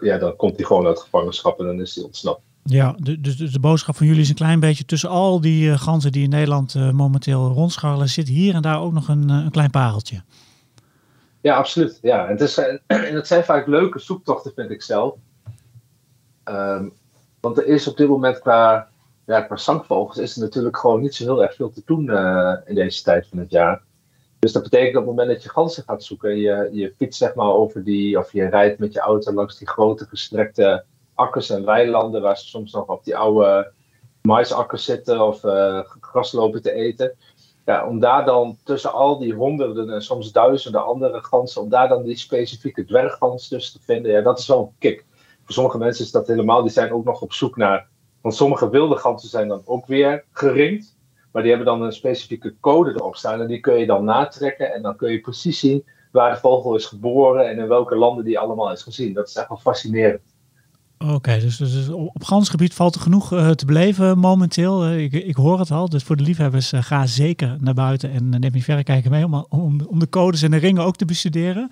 ja, 0.00 0.18
dan 0.18 0.36
komt 0.36 0.56
hij 0.56 0.64
gewoon 0.64 0.86
uit 0.86 1.00
gevangenschap 1.00 1.58
en 1.58 1.66
dan 1.66 1.80
is 1.80 1.94
hij 1.94 2.04
ontsnapt. 2.04 2.40
Ja, 2.64 2.96
dus 3.00 3.36
de, 3.36 3.50
de, 3.50 3.60
boodschap 3.60 3.96
van 3.96 4.06
jullie 4.06 4.22
is 4.22 4.28
een 4.28 4.34
klein 4.34 4.60
beetje 4.60 4.84
tussen 4.84 5.08
al 5.08 5.40
die 5.40 5.68
uh, 5.68 5.78
ganzen 5.78 6.12
die 6.12 6.22
in 6.22 6.30
Nederland 6.30 6.74
uh, 6.74 6.90
momenteel 6.90 7.48
rondscharrelen, 7.48 8.08
zit 8.08 8.28
hier 8.28 8.54
en 8.54 8.62
daar 8.62 8.80
ook 8.80 8.92
nog 8.92 9.08
een, 9.08 9.28
een 9.28 9.50
klein 9.50 9.70
pareltje. 9.70 10.22
Ja, 11.40 11.56
absoluut. 11.56 11.98
Ja. 12.02 12.24
En, 12.24 12.30
het 12.30 12.40
is, 12.40 12.58
en 12.58 12.80
het 13.14 13.26
zijn 13.26 13.44
vaak 13.44 13.66
leuke 13.66 13.98
zoektochten, 13.98 14.52
vind 14.54 14.70
ik 14.70 14.82
zelf. 14.82 15.14
Um, 16.44 16.92
want 17.40 17.58
er 17.58 17.66
is 17.66 17.88
op 17.88 17.96
dit 17.96 18.08
moment 18.08 18.38
qua, 18.38 18.88
ja, 19.26 19.40
qua 19.40 19.56
zangvogels 19.56 20.18
is 20.18 20.36
er 20.36 20.42
natuurlijk 20.42 20.76
gewoon 20.76 21.00
niet 21.00 21.14
zo 21.14 21.24
heel 21.24 21.42
erg 21.42 21.54
veel 21.54 21.70
te 21.70 21.82
doen 21.84 22.04
uh, 22.04 22.54
in 22.64 22.74
deze 22.74 23.02
tijd 23.02 23.26
van 23.26 23.38
het 23.38 23.50
jaar. 23.50 23.82
Dus 24.38 24.52
dat 24.52 24.62
betekent 24.62 24.96
op 24.96 25.06
het 25.06 25.10
moment 25.10 25.28
dat 25.28 25.42
je 25.42 25.48
ganzen 25.48 25.82
gaat 25.82 26.04
zoeken, 26.04 26.36
je, 26.36 26.68
je 26.72 26.94
fietst 26.96 27.18
zeg 27.18 27.34
maar 27.34 27.52
over 27.52 27.84
die, 27.84 28.18
of 28.18 28.32
je 28.32 28.48
rijdt 28.48 28.78
met 28.78 28.92
je 28.92 29.00
auto 29.00 29.32
langs 29.32 29.58
die 29.58 29.68
grote 29.68 30.04
gestrekte 30.04 30.84
akkers 31.14 31.50
en 31.50 31.64
weilanden, 31.64 32.22
waar 32.22 32.38
ze 32.38 32.46
soms 32.46 32.72
nog 32.72 32.86
op 32.86 33.04
die 33.04 33.16
oude 33.16 33.72
maisakkers 34.22 34.84
zitten 34.84 35.20
of 35.26 35.44
uh, 35.44 35.80
gras 36.00 36.32
lopen 36.32 36.62
te 36.62 36.72
eten. 36.72 37.12
Ja, 37.64 37.86
om 37.86 38.00
daar 38.00 38.24
dan 38.24 38.58
tussen 38.64 38.92
al 38.92 39.18
die 39.18 39.34
honderden 39.34 39.90
en 39.90 40.02
soms 40.02 40.32
duizenden 40.32 40.84
andere 40.84 41.22
ganzen, 41.22 41.62
om 41.62 41.68
daar 41.68 41.88
dan 41.88 42.02
die 42.02 42.16
specifieke 42.16 42.84
dwerggans 42.84 43.48
tussen 43.48 43.80
te 43.80 43.86
vinden, 43.86 44.12
ja, 44.12 44.20
dat 44.20 44.38
is 44.38 44.46
wel 44.46 44.60
een 44.60 44.78
kick 44.78 45.04
voor 45.44 45.54
sommige 45.54 45.78
mensen 45.78 46.04
is 46.04 46.10
dat 46.10 46.26
helemaal, 46.26 46.62
die 46.62 46.70
zijn 46.70 46.92
ook 46.92 47.04
nog 47.04 47.20
op 47.20 47.32
zoek 47.32 47.56
naar. 47.56 47.86
Want 48.20 48.34
sommige 48.34 48.70
wilde 48.70 48.96
ganzen 48.96 49.28
zijn 49.28 49.48
dan 49.48 49.62
ook 49.64 49.86
weer 49.86 50.24
geringd. 50.32 50.96
Maar 51.32 51.42
die 51.42 51.50
hebben 51.50 51.70
dan 51.70 51.82
een 51.82 51.92
specifieke 51.92 52.54
code 52.60 52.90
erop 52.90 53.16
staan. 53.16 53.40
En 53.40 53.46
die 53.46 53.60
kun 53.60 53.78
je 53.78 53.86
dan 53.86 54.04
natrekken. 54.04 54.74
En 54.74 54.82
dan 54.82 54.96
kun 54.96 55.12
je 55.12 55.20
precies 55.20 55.58
zien 55.58 55.84
waar 56.12 56.32
de 56.32 56.40
vogel 56.40 56.74
is 56.74 56.86
geboren. 56.86 57.48
En 57.48 57.58
in 57.58 57.68
welke 57.68 57.96
landen 57.96 58.24
die 58.24 58.38
allemaal 58.38 58.72
is 58.72 58.82
gezien. 58.82 59.12
Dat 59.12 59.28
is 59.28 59.34
echt 59.34 59.48
wel 59.48 59.58
fascinerend. 59.58 60.20
Oké, 60.98 61.12
okay, 61.12 61.40
dus, 61.40 61.56
dus, 61.56 61.88
op 61.88 62.24
gansgebied 62.24 62.74
valt 62.74 62.94
er 62.94 63.00
genoeg 63.00 63.32
uh, 63.32 63.50
te 63.50 63.64
beleven 63.64 64.18
momenteel. 64.18 64.86
Uh, 64.86 65.02
ik, 65.02 65.12
ik, 65.12 65.36
hoor 65.36 65.58
het 65.58 65.70
al. 65.70 65.88
Dus 65.88 66.02
voor 66.02 66.16
de 66.16 66.22
liefhebbers, 66.22 66.72
uh, 66.72 66.82
ga 66.82 67.06
zeker 67.06 67.56
naar 67.60 67.74
buiten 67.74 68.10
en 68.10 68.28
neem 68.28 68.54
je 68.54 68.62
verrekijker 68.62 69.10
mee 69.10 69.24
om, 69.24 69.46
om, 69.48 69.80
om, 69.86 69.98
de 69.98 70.08
codes 70.08 70.42
en 70.42 70.50
de 70.50 70.56
ringen 70.56 70.84
ook 70.84 70.96
te 70.96 71.04
bestuderen. 71.04 71.70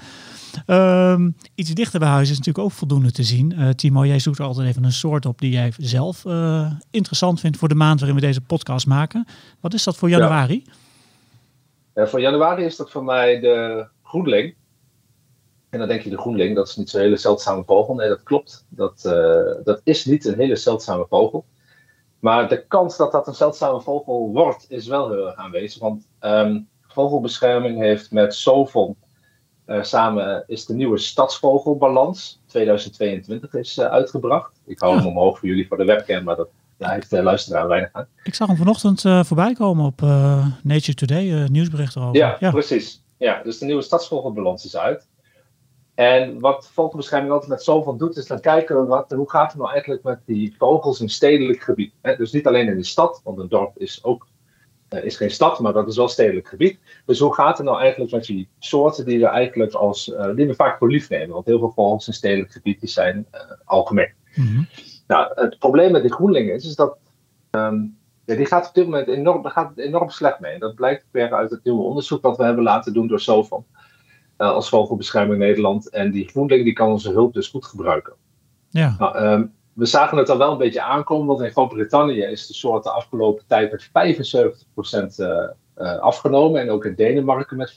Um, 0.67 1.37
iets 1.55 1.71
dichter 1.71 2.01
bij 2.01 2.09
huis 2.09 2.31
is 2.31 2.39
natuurlijk 2.39 2.65
ook 2.65 2.73
voldoende 2.73 3.13
te 3.13 3.23
zien. 3.23 3.55
Uh, 3.59 3.69
Timo, 3.69 4.05
jij 4.05 4.19
zoekt 4.19 4.39
er 4.39 4.45
altijd 4.45 4.69
even 4.69 4.85
een 4.85 4.93
soort 4.93 5.27
op 5.27 5.39
die 5.39 5.51
jij 5.51 5.73
zelf 5.77 6.25
uh, 6.25 6.73
interessant 6.91 7.41
vindt 7.41 7.57
voor 7.57 7.69
de 7.69 7.75
maand 7.75 8.01
waarin 8.01 8.19
we 8.21 8.27
deze 8.27 8.41
podcast 8.41 8.87
maken. 8.87 9.27
Wat 9.61 9.75
is 9.75 9.85
dat 9.85 9.97
voor 9.97 10.09
januari? 10.09 10.63
Ja. 10.65 10.73
Ja, 11.95 12.07
voor 12.07 12.21
januari 12.21 12.65
is 12.65 12.77
dat 12.77 12.91
voor 12.91 13.05
mij 13.05 13.41
de 13.41 13.87
groenling. 14.03 14.55
En 15.71 15.79
dan 15.79 15.89
denk 15.89 16.03
je 16.03 16.11
de 16.11 16.19
groenling, 16.19 16.57
dat 16.57 16.69
is 16.69 16.77
niet 16.77 16.91
zo'n 16.91 17.01
hele 17.01 17.17
zeldzame 17.17 17.65
vogel. 17.65 17.95
Nee, 17.95 18.09
dat 18.09 18.23
klopt. 18.23 18.65
Dat, 18.69 19.03
uh, 19.07 19.65
dat 19.65 19.81
is 19.85 20.05
niet 20.05 20.25
een 20.25 20.39
hele 20.39 20.57
zeldzame 20.57 21.07
vogel. 21.09 21.45
Maar 22.19 22.49
de 22.49 22.67
kans 22.67 22.97
dat 22.97 23.13
dat 23.13 23.27
een 23.27 23.35
zeldzame 23.35 23.81
vogel 23.81 24.31
wordt, 24.33 24.67
is 24.69 24.87
wel 24.87 25.11
heel 25.11 25.27
erg 25.27 25.37
aanwezig. 25.37 25.81
Want 25.81 26.07
um, 26.21 26.69
vogelbescherming 26.87 27.79
heeft 27.79 28.11
met 28.11 28.35
Sovon 28.35 28.97
uh, 29.71 29.83
samen 29.83 30.45
is 30.47 30.67
de 30.67 30.75
nieuwe 30.75 30.99
Stadsvogelbalans 30.99 32.41
2022 32.47 33.55
is 33.55 33.79
uh, 33.79 33.85
uitgebracht. 33.85 34.61
Ik 34.67 34.79
hou 34.79 34.97
hem 34.97 35.07
omhoog 35.07 35.39
voor 35.39 35.49
jullie 35.49 35.67
voor 35.67 35.77
de 35.77 35.85
webcam, 35.85 36.25
maar 36.25 36.37
dat 36.37 36.49
daar 36.77 36.93
heeft 36.93 37.11
de 37.11 37.23
luisteraar 37.23 37.69
weinig 37.69 37.89
aan. 37.93 38.07
Ik 38.23 38.35
zag 38.35 38.49
hem 38.49 38.57
vanochtend 38.57 39.05
uh, 39.05 39.25
voorbij 39.25 39.53
komen 39.53 39.85
op 39.85 40.01
Nature 40.63 40.95
Today, 40.95 41.47
nieuwsbericht 41.47 41.97
erover. 41.97 42.17
Ja, 42.17 42.37
ja, 42.41 42.51
precies. 42.51 43.03
Ja, 43.17 43.43
dus 43.43 43.59
de 43.59 43.65
nieuwe 43.65 43.83
Stadsvogelbalans 43.83 44.65
is 44.65 44.77
uit. 44.77 45.09
En 45.95 46.41
wat 46.41 46.71
vogelbescherming 46.73 47.33
altijd 47.33 47.51
met 47.51 47.63
zoveel 47.63 47.97
doet, 47.97 48.17
is 48.17 48.27
dan 48.27 48.41
kijken 48.41 48.81
we 48.81 48.87
wat, 48.87 49.11
hoe 49.11 49.31
gaat 49.31 49.51
het 49.51 49.61
nou 49.61 49.71
eigenlijk 49.71 50.03
met 50.03 50.21
die 50.27 50.55
vogels 50.59 51.01
in 51.01 51.09
stedelijk 51.09 51.61
gebied. 51.63 51.93
Hè? 52.03 52.17
Dus 52.17 52.33
niet 52.33 52.47
alleen 52.47 52.69
in 52.69 52.77
de 52.77 52.85
stad, 52.85 53.21
want 53.25 53.39
een 53.39 53.49
dorp 53.49 53.79
is 53.79 54.05
ook 54.05 54.27
is 54.91 55.17
geen 55.17 55.31
stad, 55.31 55.61
maar 55.61 55.73
dat 55.73 55.89
is 55.89 55.97
wel 55.97 56.09
stedelijk 56.09 56.49
gebied. 56.49 56.79
Dus 57.07 57.19
hoe 57.19 57.35
gaat 57.35 57.57
het 57.57 57.67
nou 57.67 57.81
eigenlijk 57.81 58.13
met 58.13 58.25
die 58.25 58.49
soorten 58.59 59.05
die 59.05 59.19
we 59.19 59.27
eigenlijk 59.27 59.73
als, 59.73 60.09
uh, 60.09 60.35
die 60.35 60.47
we 60.47 60.55
vaak 60.55 60.79
voor 60.79 60.91
lief 60.91 61.09
nemen? 61.09 61.35
Want 61.35 61.47
heel 61.47 61.59
veel 61.59 61.73
vogels 61.75 62.07
in 62.07 62.13
stedelijk 62.13 62.53
gebied 62.53 62.81
die 62.81 62.89
zijn 62.89 63.27
uh, 63.35 63.41
algemeen. 63.65 64.13
Mhm. 64.35 64.63
Nou, 65.07 65.33
het 65.35 65.59
probleem 65.59 65.93
met 65.93 66.03
die 66.03 66.13
groenlingen 66.13 66.55
is, 66.55 66.65
is 66.65 66.75
dat 66.75 66.97
um, 67.51 67.99
ja, 68.25 68.35
die 68.35 68.47
gaat 68.47 68.69
op 68.69 68.75
dit 68.75 68.85
moment 68.85 69.09
enorm, 69.09 69.43
daar 69.43 69.53
gaat 69.53 69.77
enorm 69.77 70.11
slecht 70.11 70.41
mee. 70.41 70.59
Dat 70.59 70.75
blijkt 70.75 71.07
weer 71.11 71.33
uit 71.33 71.51
het 71.51 71.65
nieuwe 71.65 71.83
onderzoek 71.83 72.23
dat 72.23 72.37
we 72.37 72.45
hebben 72.45 72.65
laten 72.65 72.93
doen 72.93 73.07
door 73.07 73.21
SOVAN. 73.21 73.65
Uh, 74.39 74.51
als 74.53 74.69
Vogelbescherming 74.69 75.39
Nederland. 75.39 75.91
En 75.91 76.11
die 76.11 76.29
groenling 76.29 76.65
die 76.65 76.73
kan 76.73 76.89
onze 76.89 77.11
hulp 77.11 77.35
dus 77.35 77.49
goed 77.49 77.65
gebruiken. 77.65 78.13
Ja. 78.69 78.95
Nou, 78.99 79.25
um, 79.25 79.53
we 79.73 79.87
zagen 79.87 80.19
het 80.19 80.29
al 80.29 80.39
wel 80.39 80.53
een 80.53 80.59
beetje 80.59 80.83
aankomen, 80.83 81.27
want 81.27 81.41
in 81.41 81.51
Groot-Brittannië 81.51 82.23
is 82.23 82.47
de 82.47 82.55
soort 82.55 82.85
de 82.85 82.91
afgelopen 82.91 83.45
tijd 83.47 83.71
met 83.71 83.89
75% 83.89 85.17
uh, 85.17 85.49
uh, 85.77 85.99
afgenomen. 85.99 86.61
En 86.61 86.71
ook 86.71 86.85
in 86.85 86.95
Denemarken 86.95 87.57
met 87.57 87.71
50%. 87.71 87.75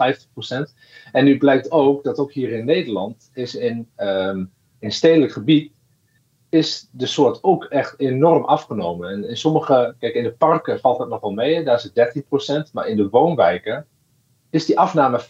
En 1.12 1.26
nu 1.26 1.38
blijkt 1.38 1.72
ook 1.72 2.04
dat 2.04 2.18
ook 2.18 2.32
hier 2.32 2.52
in 2.52 2.66
Nederland 2.66 3.30
is 3.34 3.56
in, 3.56 3.90
um, 3.98 4.52
in 4.80 4.92
stedelijk 4.92 5.32
gebied 5.32 5.72
is 6.50 6.90
de 6.92 7.06
soort 7.06 7.44
ook 7.44 7.64
echt 7.64 8.00
enorm 8.00 8.46
afgenomen. 8.46 9.10
En 9.10 9.30
in 9.30 9.38
sommige, 9.38 9.96
kijk, 10.00 10.14
in 10.14 10.24
de 10.24 10.34
parken 10.34 10.80
valt 10.80 11.00
het 11.00 11.10
nog 11.10 11.22
wel 11.22 11.32
mee, 11.32 11.64
daar 11.64 11.76
is 11.76 11.92
het 11.94 12.68
13%, 12.70 12.72
maar 12.72 12.88
in 12.88 12.98
de 12.98 13.10
woonwijken 13.10 13.88
is 14.50 14.66
die 14.66 14.80
afname 14.80 15.22
50% 15.22 15.26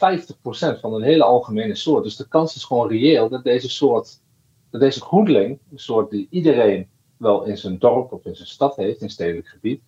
van 0.79 0.93
een 0.93 1.01
hele 1.01 1.23
algemene 1.23 1.75
soort. 1.75 2.03
Dus 2.03 2.15
de 2.15 2.27
kans 2.27 2.55
is 2.55 2.63
gewoon 2.63 2.89
reëel 2.89 3.29
dat 3.29 3.43
deze 3.43 3.69
soort, 3.69 4.21
dat 4.73 4.81
deze 4.81 5.01
groenling, 5.01 5.59
een 5.71 5.79
soort 5.79 6.09
die 6.09 6.27
iedereen 6.29 6.87
wel 7.17 7.43
in 7.43 7.57
zijn 7.57 7.79
dorp 7.79 8.11
of 8.11 8.25
in 8.25 8.35
zijn 8.35 8.47
stad 8.47 8.75
heeft, 8.75 9.01
in 9.01 9.09
stedelijk 9.09 9.47
gebied, 9.47 9.81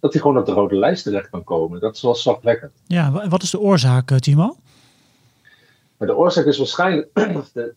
dat 0.00 0.12
die 0.12 0.20
gewoon 0.20 0.38
op 0.38 0.46
de 0.46 0.52
rode 0.52 0.76
lijst 0.76 1.04
terecht 1.04 1.30
kan 1.30 1.44
komen. 1.44 1.80
Dat 1.80 1.94
is 1.94 2.02
wel 2.02 2.14
zorgwekkend. 2.14 2.72
Ja, 2.86 3.28
wat 3.28 3.42
is 3.42 3.50
de 3.50 3.60
oorzaak, 3.60 4.18
Timo? 4.18 4.56
Maar 5.96 6.08
de 6.08 6.16
oorzaak 6.16 6.44
is 6.44 6.58
waarschijnlijk 6.58 7.08
de, 7.52 7.74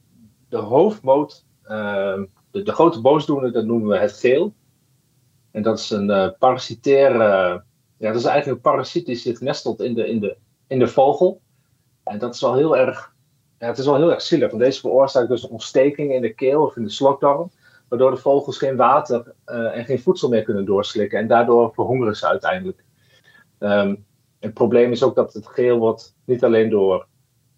de 0.49 0.57
hoofdmoot. 0.57 1.45
Uh, 1.63 2.21
de, 2.51 2.63
de, 2.63 2.71
grote 2.71 3.01
boosdoener, 3.01 3.51
dat 3.51 3.65
noemen 3.65 3.89
we 3.89 3.97
het 3.97 4.13
geel. 4.13 4.53
En 5.51 5.61
dat 5.61 5.79
is 5.79 5.89
een 5.89 6.09
uh, 6.09 6.29
parasitaire. 6.39 7.63
ja, 7.97 8.07
dat 8.07 8.19
is 8.19 8.25
eigenlijk 8.25 8.45
een 8.57 8.71
parasiet 8.71 9.05
die 9.05 9.15
zich 9.15 9.39
nestelt 9.39 9.81
in 9.81 9.93
de, 9.93 10.07
in, 10.07 10.19
de, 10.19 10.37
in 10.67 10.79
de 10.79 10.87
vogel. 10.87 11.41
En 12.03 12.19
dat 12.19 12.33
is 12.33 12.41
wel 12.41 12.55
heel 12.55 12.77
erg. 12.77 13.14
Ja, 13.65 13.71
het 13.71 13.79
is 13.79 13.85
wel 13.85 13.95
heel 13.95 14.11
erg 14.11 14.21
zielig. 14.21 14.49
Want 14.49 14.63
deze 14.63 14.79
veroorzaakt 14.79 15.29
dus 15.29 15.43
een 15.43 15.49
ontsteking 15.49 16.13
in 16.13 16.21
de 16.21 16.33
keel 16.33 16.61
of 16.61 16.75
in 16.75 16.83
de 16.83 16.89
slokdarm. 16.89 17.51
Waardoor 17.87 18.11
de 18.11 18.17
vogels 18.17 18.57
geen 18.57 18.75
water 18.75 19.33
uh, 19.47 19.77
en 19.77 19.85
geen 19.85 19.99
voedsel 19.99 20.29
meer 20.29 20.43
kunnen 20.43 20.65
doorslikken. 20.65 21.19
En 21.19 21.27
daardoor 21.27 21.73
verhongeren 21.73 22.15
ze 22.15 22.27
uiteindelijk. 22.27 22.83
Um, 23.59 24.05
het 24.39 24.53
probleem 24.53 24.91
is 24.91 25.03
ook 25.03 25.15
dat 25.15 25.33
het 25.33 25.47
geel 25.47 25.77
wordt 25.77 26.15
niet 26.25 26.43
alleen 26.43 26.69
door 26.69 27.07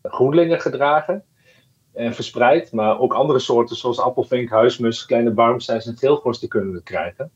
groenlingen 0.01 0.61
gedragen 0.61 1.23
en 1.93 2.13
verspreid, 2.13 2.71
maar 2.71 2.99
ook 2.99 3.13
andere 3.13 3.39
soorten 3.39 3.75
zoals 3.75 3.99
appelvink, 3.99 4.49
huismus, 4.49 5.05
kleine 5.05 5.31
barmsijs 5.31 5.85
en 5.85 5.97
geelgors 5.97 6.39
die 6.39 6.49
kunnen 6.49 6.73
het 6.73 6.83
krijgen. 6.83 7.31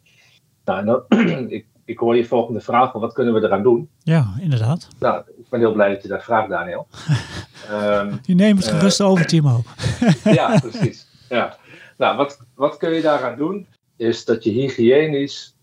Nou, 0.65 0.79
en 0.79 0.85
dan, 0.85 1.03
ik, 1.57 1.65
ik 1.85 1.97
hoor 1.97 2.15
je 2.15 2.25
volgende 2.25 2.61
vraag, 2.61 2.91
wat 2.91 3.13
kunnen 3.13 3.33
we 3.33 3.43
eraan 3.43 3.63
doen? 3.63 3.89
Ja, 3.99 4.33
inderdaad. 4.39 4.87
Nou, 4.99 5.23
ben 5.51 5.59
heel 5.59 5.73
blij 5.73 5.93
dat 5.93 6.01
je 6.01 6.07
dat 6.07 6.23
vraagt, 6.23 6.49
Daniel. 6.49 6.87
um, 7.71 8.19
je 8.25 8.35
neemt 8.35 8.63
het 8.63 8.73
gerust 8.73 8.99
uh, 8.99 9.07
over, 9.07 9.25
Timo. 9.25 9.63
ja, 10.23 10.59
precies. 10.69 11.07
Ja. 11.29 11.57
Nou, 11.97 12.17
wat, 12.17 12.39
wat 12.55 12.77
kun 12.77 12.93
je 12.93 13.01
daaraan 13.01 13.37
doen? 13.37 13.67
Is 13.95 14.25
dat 14.25 14.43
je 14.43 14.51
hygiënisch 14.51 15.55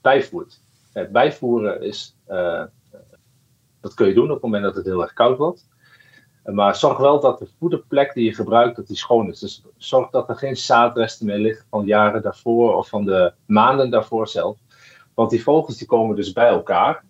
bijvoert. 0.00 0.60
Het 0.92 1.12
bijvoeren 1.12 1.82
is, 1.82 2.16
uh, 2.28 2.62
dat 3.80 3.94
kun 3.94 4.06
je 4.06 4.14
doen 4.14 4.28
op 4.28 4.34
het 4.34 4.42
moment 4.42 4.62
dat 4.62 4.74
het 4.74 4.84
heel 4.84 5.02
erg 5.02 5.12
koud 5.12 5.38
wordt. 5.38 5.66
Maar 6.44 6.76
zorg 6.76 6.98
wel 6.98 7.20
dat 7.20 7.38
de 7.38 7.48
voederplek 7.58 8.14
die 8.14 8.24
je 8.24 8.34
gebruikt, 8.34 8.76
dat 8.76 8.86
die 8.86 8.96
schoon 8.96 9.28
is. 9.28 9.38
Dus 9.38 9.62
zorg 9.76 10.10
dat 10.10 10.28
er 10.28 10.36
geen 10.36 10.56
zaadresten 10.56 11.26
meer 11.26 11.38
liggen 11.38 11.66
van 11.70 11.86
jaren 11.86 12.22
daarvoor 12.22 12.76
of 12.76 12.88
van 12.88 13.04
de 13.04 13.32
maanden 13.46 13.90
daarvoor 13.90 14.28
zelf. 14.28 14.58
Want 15.14 15.30
die 15.30 15.42
vogels 15.42 15.76
die 15.76 15.86
komen 15.86 16.16
dus 16.16 16.32
bij 16.32 16.48
elkaar. 16.48 17.04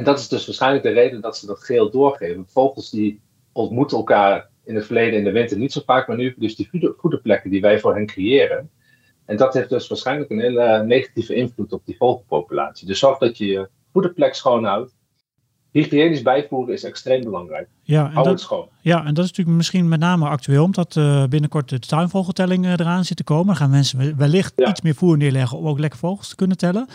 En 0.00 0.06
dat 0.06 0.18
is 0.18 0.28
dus 0.28 0.46
waarschijnlijk 0.46 0.82
de 0.82 0.90
reden 0.90 1.20
dat 1.20 1.36
ze 1.36 1.46
dat 1.46 1.64
geel 1.64 1.90
doorgeven. 1.90 2.46
Vogels 2.48 2.90
die 2.90 3.20
ontmoeten 3.52 3.96
elkaar 3.96 4.48
in 4.64 4.74
het 4.74 4.86
verleden 4.86 5.18
in 5.18 5.24
de 5.24 5.32
winter 5.32 5.58
niet 5.58 5.72
zo 5.72 5.80
vaak, 5.84 6.08
maar 6.08 6.16
nu 6.16 6.34
dus 6.36 6.56
die 6.56 6.68
voederplekken 6.96 7.50
die 7.50 7.60
wij 7.60 7.80
voor 7.80 7.94
hen 7.94 8.06
creëren. 8.06 8.70
En 9.24 9.36
dat 9.36 9.54
heeft 9.54 9.68
dus 9.68 9.88
waarschijnlijk 9.88 10.30
een 10.30 10.40
hele 10.40 10.84
negatieve 10.84 11.34
invloed 11.34 11.72
op 11.72 11.82
die 11.84 11.96
vogelpopulatie. 11.96 12.86
Dus 12.86 12.98
zorg 12.98 13.18
dat 13.18 13.38
je 13.38 13.46
je 13.46 13.68
voederplek 13.92 14.34
schoon 14.34 14.64
houdt 14.64 14.94
hygiënisch 15.70 16.22
bijvoeren 16.22 16.74
is 16.74 16.84
extreem 16.84 17.24
belangrijk. 17.24 17.68
Ja, 17.82 18.06
en 18.06 18.12
Hou 18.12 18.24
dat, 18.24 18.32
het 18.32 18.40
schoon. 18.40 18.68
Ja, 18.80 19.04
en 19.04 19.14
dat 19.14 19.24
is 19.24 19.30
natuurlijk 19.30 19.56
misschien 19.56 19.88
met 19.88 20.00
name 20.00 20.28
actueel, 20.28 20.64
omdat 20.64 20.96
uh, 20.96 21.24
binnenkort 21.24 21.68
de 21.68 21.78
tuinvogeltelling 21.78 22.64
uh, 22.64 22.72
eraan 22.72 23.04
zit 23.04 23.16
te 23.16 23.24
komen. 23.24 23.46
Dan 23.46 23.56
gaan 23.56 23.70
mensen 23.70 24.16
wellicht 24.16 24.52
ja. 24.56 24.68
iets 24.68 24.80
meer 24.80 24.94
voer 24.94 25.16
neerleggen 25.16 25.58
om 25.58 25.66
ook 25.66 25.78
lekker 25.78 25.98
vogels 25.98 26.28
te 26.28 26.36
kunnen 26.36 26.56
tellen. 26.56 26.88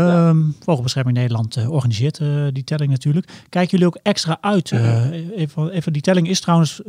Ja. 0.00 0.28
Um, 0.28 0.56
Vogelbescherming 0.60 1.16
Nederland 1.16 1.56
uh, 1.56 1.70
organiseert 1.70 2.18
uh, 2.18 2.46
die 2.52 2.64
telling 2.64 2.90
natuurlijk. 2.90 3.44
Kijken 3.48 3.70
jullie 3.70 3.86
ook 3.86 3.98
extra 4.02 4.38
uit? 4.40 4.70
Uh, 4.70 5.10
even, 5.36 5.70
even, 5.70 5.92
die 5.92 6.02
telling 6.02 6.28
is 6.28 6.40
trouwens 6.40 6.80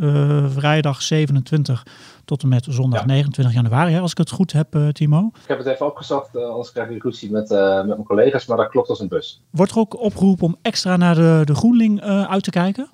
vrijdag 0.48 1.02
27 1.02 1.86
tot 2.26 2.44
en 2.44 2.50
met 2.50 2.66
zondag 2.70 3.00
ja. 3.00 3.06
29 3.06 3.56
januari, 3.56 3.94
hè, 3.94 4.00
als 4.00 4.12
ik 4.12 4.18
het 4.18 4.30
goed 4.30 4.52
heb, 4.52 4.78
Timo. 4.92 5.32
Ik 5.42 5.48
heb 5.48 5.58
het 5.58 5.68
even 5.68 5.86
opgezocht, 5.86 6.36
anders 6.36 6.72
krijg 6.72 6.90
ik 6.90 7.04
ruzie 7.04 7.32
met, 7.32 7.50
met 7.50 7.88
mijn 7.88 8.04
collega's, 8.04 8.46
maar 8.46 8.58
dat 8.58 8.70
klopt 8.70 8.90
als 8.90 9.00
een 9.00 9.08
bus. 9.08 9.42
Wordt 9.50 9.72
er 9.72 9.78
ook 9.78 10.00
opgeroepen 10.00 10.46
om 10.46 10.58
extra 10.62 10.98
naar 10.98 11.16
de, 11.16 11.42
de 11.46 11.56
groenling 11.56 12.02
uit 12.02 12.44
te 12.44 12.50
kijken? 12.50 12.90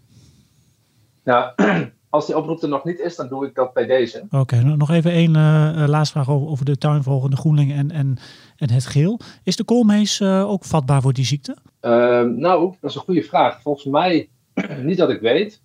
Nou, 1.24 1.52
als 2.10 2.26
die 2.26 2.38
oproep 2.38 2.62
er 2.62 2.70
nog 2.70 2.84
niet 2.84 3.00
is, 3.00 3.16
dan 3.16 3.28
doe 3.28 3.46
ik 3.46 3.56
dat 3.56 3.74
bij 3.74 3.86
deze. 3.86 4.24
Oké, 4.26 4.38
okay, 4.38 4.60
nog 4.60 4.90
even 4.90 5.12
één 5.12 5.36
uh, 5.36 5.84
laatste 5.88 6.14
vraag 6.14 6.30
over, 6.30 6.48
over 6.48 6.66
de 6.66 6.78
tuinvogel, 6.78 7.30
de 7.30 7.36
groenling 7.36 7.74
en, 7.74 7.92
en, 7.92 8.18
en 8.64 8.74
het 8.74 8.86
geel. 8.86 9.20
Is 9.44 9.56
de 9.56 9.64
koolmees 9.64 10.20
uh, 10.20 10.50
ook 10.50 10.66
vatbaar 10.66 11.02
voor 11.02 11.14
die 11.14 11.26
ziekte? 11.26 11.56
Uh, 11.82 12.22
nou, 12.22 12.74
dat 12.80 12.90
is 12.90 12.96
een 12.96 13.02
goede 13.02 13.24
vraag. 13.24 13.62
Volgens 13.62 13.86
mij 13.86 14.30
niet 14.84 14.98
dat 14.98 15.10
ik 15.10 15.22
weet. 15.22 15.62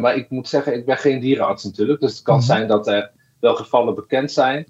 maar 0.00 0.16
ik 0.16 0.30
moet 0.30 0.48
zeggen, 0.48 0.74
ik 0.74 0.86
ben 0.86 0.96
geen 0.96 1.20
dierenarts 1.20 1.64
natuurlijk. 1.64 2.00
Dus 2.00 2.12
het 2.12 2.22
kan 2.22 2.34
mm 2.34 2.40
-hmm. 2.40 2.48
zijn 2.48 2.68
dat 2.68 2.86
er 2.86 3.10
wel 3.40 3.54
gevallen 3.54 3.94
bekend 3.94 4.32
zijn. 4.32 4.66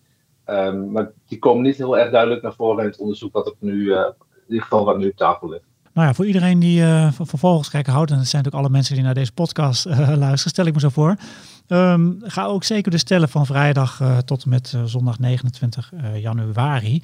Um, 0.46 0.90
maar 0.90 1.12
die 1.26 1.38
komen 1.38 1.62
niet 1.62 1.76
heel 1.76 1.98
erg 1.98 2.10
duidelijk 2.10 2.42
naar 2.42 2.54
voren 2.54 2.84
in 2.84 2.90
het 2.90 2.98
onderzoek 2.98 3.32
wat, 3.32 3.54
nu, 3.58 3.92
in 3.92 4.14
ieder 4.48 4.62
geval 4.62 4.84
wat 4.84 4.98
nu 4.98 5.08
op 5.08 5.16
tafel 5.16 5.48
ligt. 5.48 5.67
Nou 5.98 6.10
ja, 6.10 6.16
voor 6.16 6.26
iedereen 6.26 6.58
die 6.58 6.80
uh, 6.80 7.12
van 7.12 7.26
vervolgens 7.26 7.70
kijken 7.70 7.92
houdt, 7.92 8.10
en 8.10 8.16
dat 8.16 8.26
zijn 8.26 8.42
natuurlijk 8.42 8.64
alle 8.64 8.76
mensen 8.76 8.94
die 8.94 9.04
naar 9.04 9.14
deze 9.14 9.32
podcast 9.32 9.86
uh, 9.86 9.98
luisteren, 10.16 10.36
stel 10.36 10.66
ik 10.66 10.74
me 10.74 10.80
zo 10.80 10.88
voor. 10.88 11.16
Um, 11.68 12.18
ga 12.22 12.44
ook 12.44 12.64
zeker 12.64 12.90
de 12.90 12.98
stellen 12.98 13.28
van 13.28 13.46
vrijdag 13.46 14.00
uh, 14.00 14.18
tot 14.18 14.42
en 14.42 14.50
met 14.50 14.74
zondag 14.84 15.18
29 15.18 15.92
januari. 16.14 17.02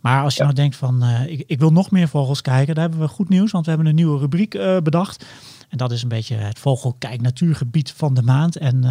Maar 0.00 0.22
als 0.22 0.32
je 0.34 0.38
ja. 0.38 0.44
nou 0.44 0.60
denkt 0.60 0.76
van, 0.76 1.04
ik, 1.26 1.44
ik, 1.46 1.58
wil 1.58 1.72
nog 1.72 1.90
meer 1.90 2.08
vogels 2.08 2.40
kijken, 2.40 2.74
daar 2.74 2.88
hebben 2.88 3.00
we 3.00 3.14
goed 3.14 3.28
nieuws, 3.28 3.50
want 3.50 3.64
we 3.64 3.70
hebben 3.70 3.88
een 3.88 3.94
nieuwe 3.94 4.18
rubriek 4.18 4.58
bedacht. 4.82 5.26
En 5.72 5.78
dat 5.78 5.92
is 5.92 6.02
een 6.02 6.08
beetje 6.08 6.34
het 6.34 6.58
vogelkijk 6.58 7.20
natuurgebied 7.20 7.92
van 7.92 8.14
de 8.14 8.22
maand. 8.22 8.56
En 8.56 8.84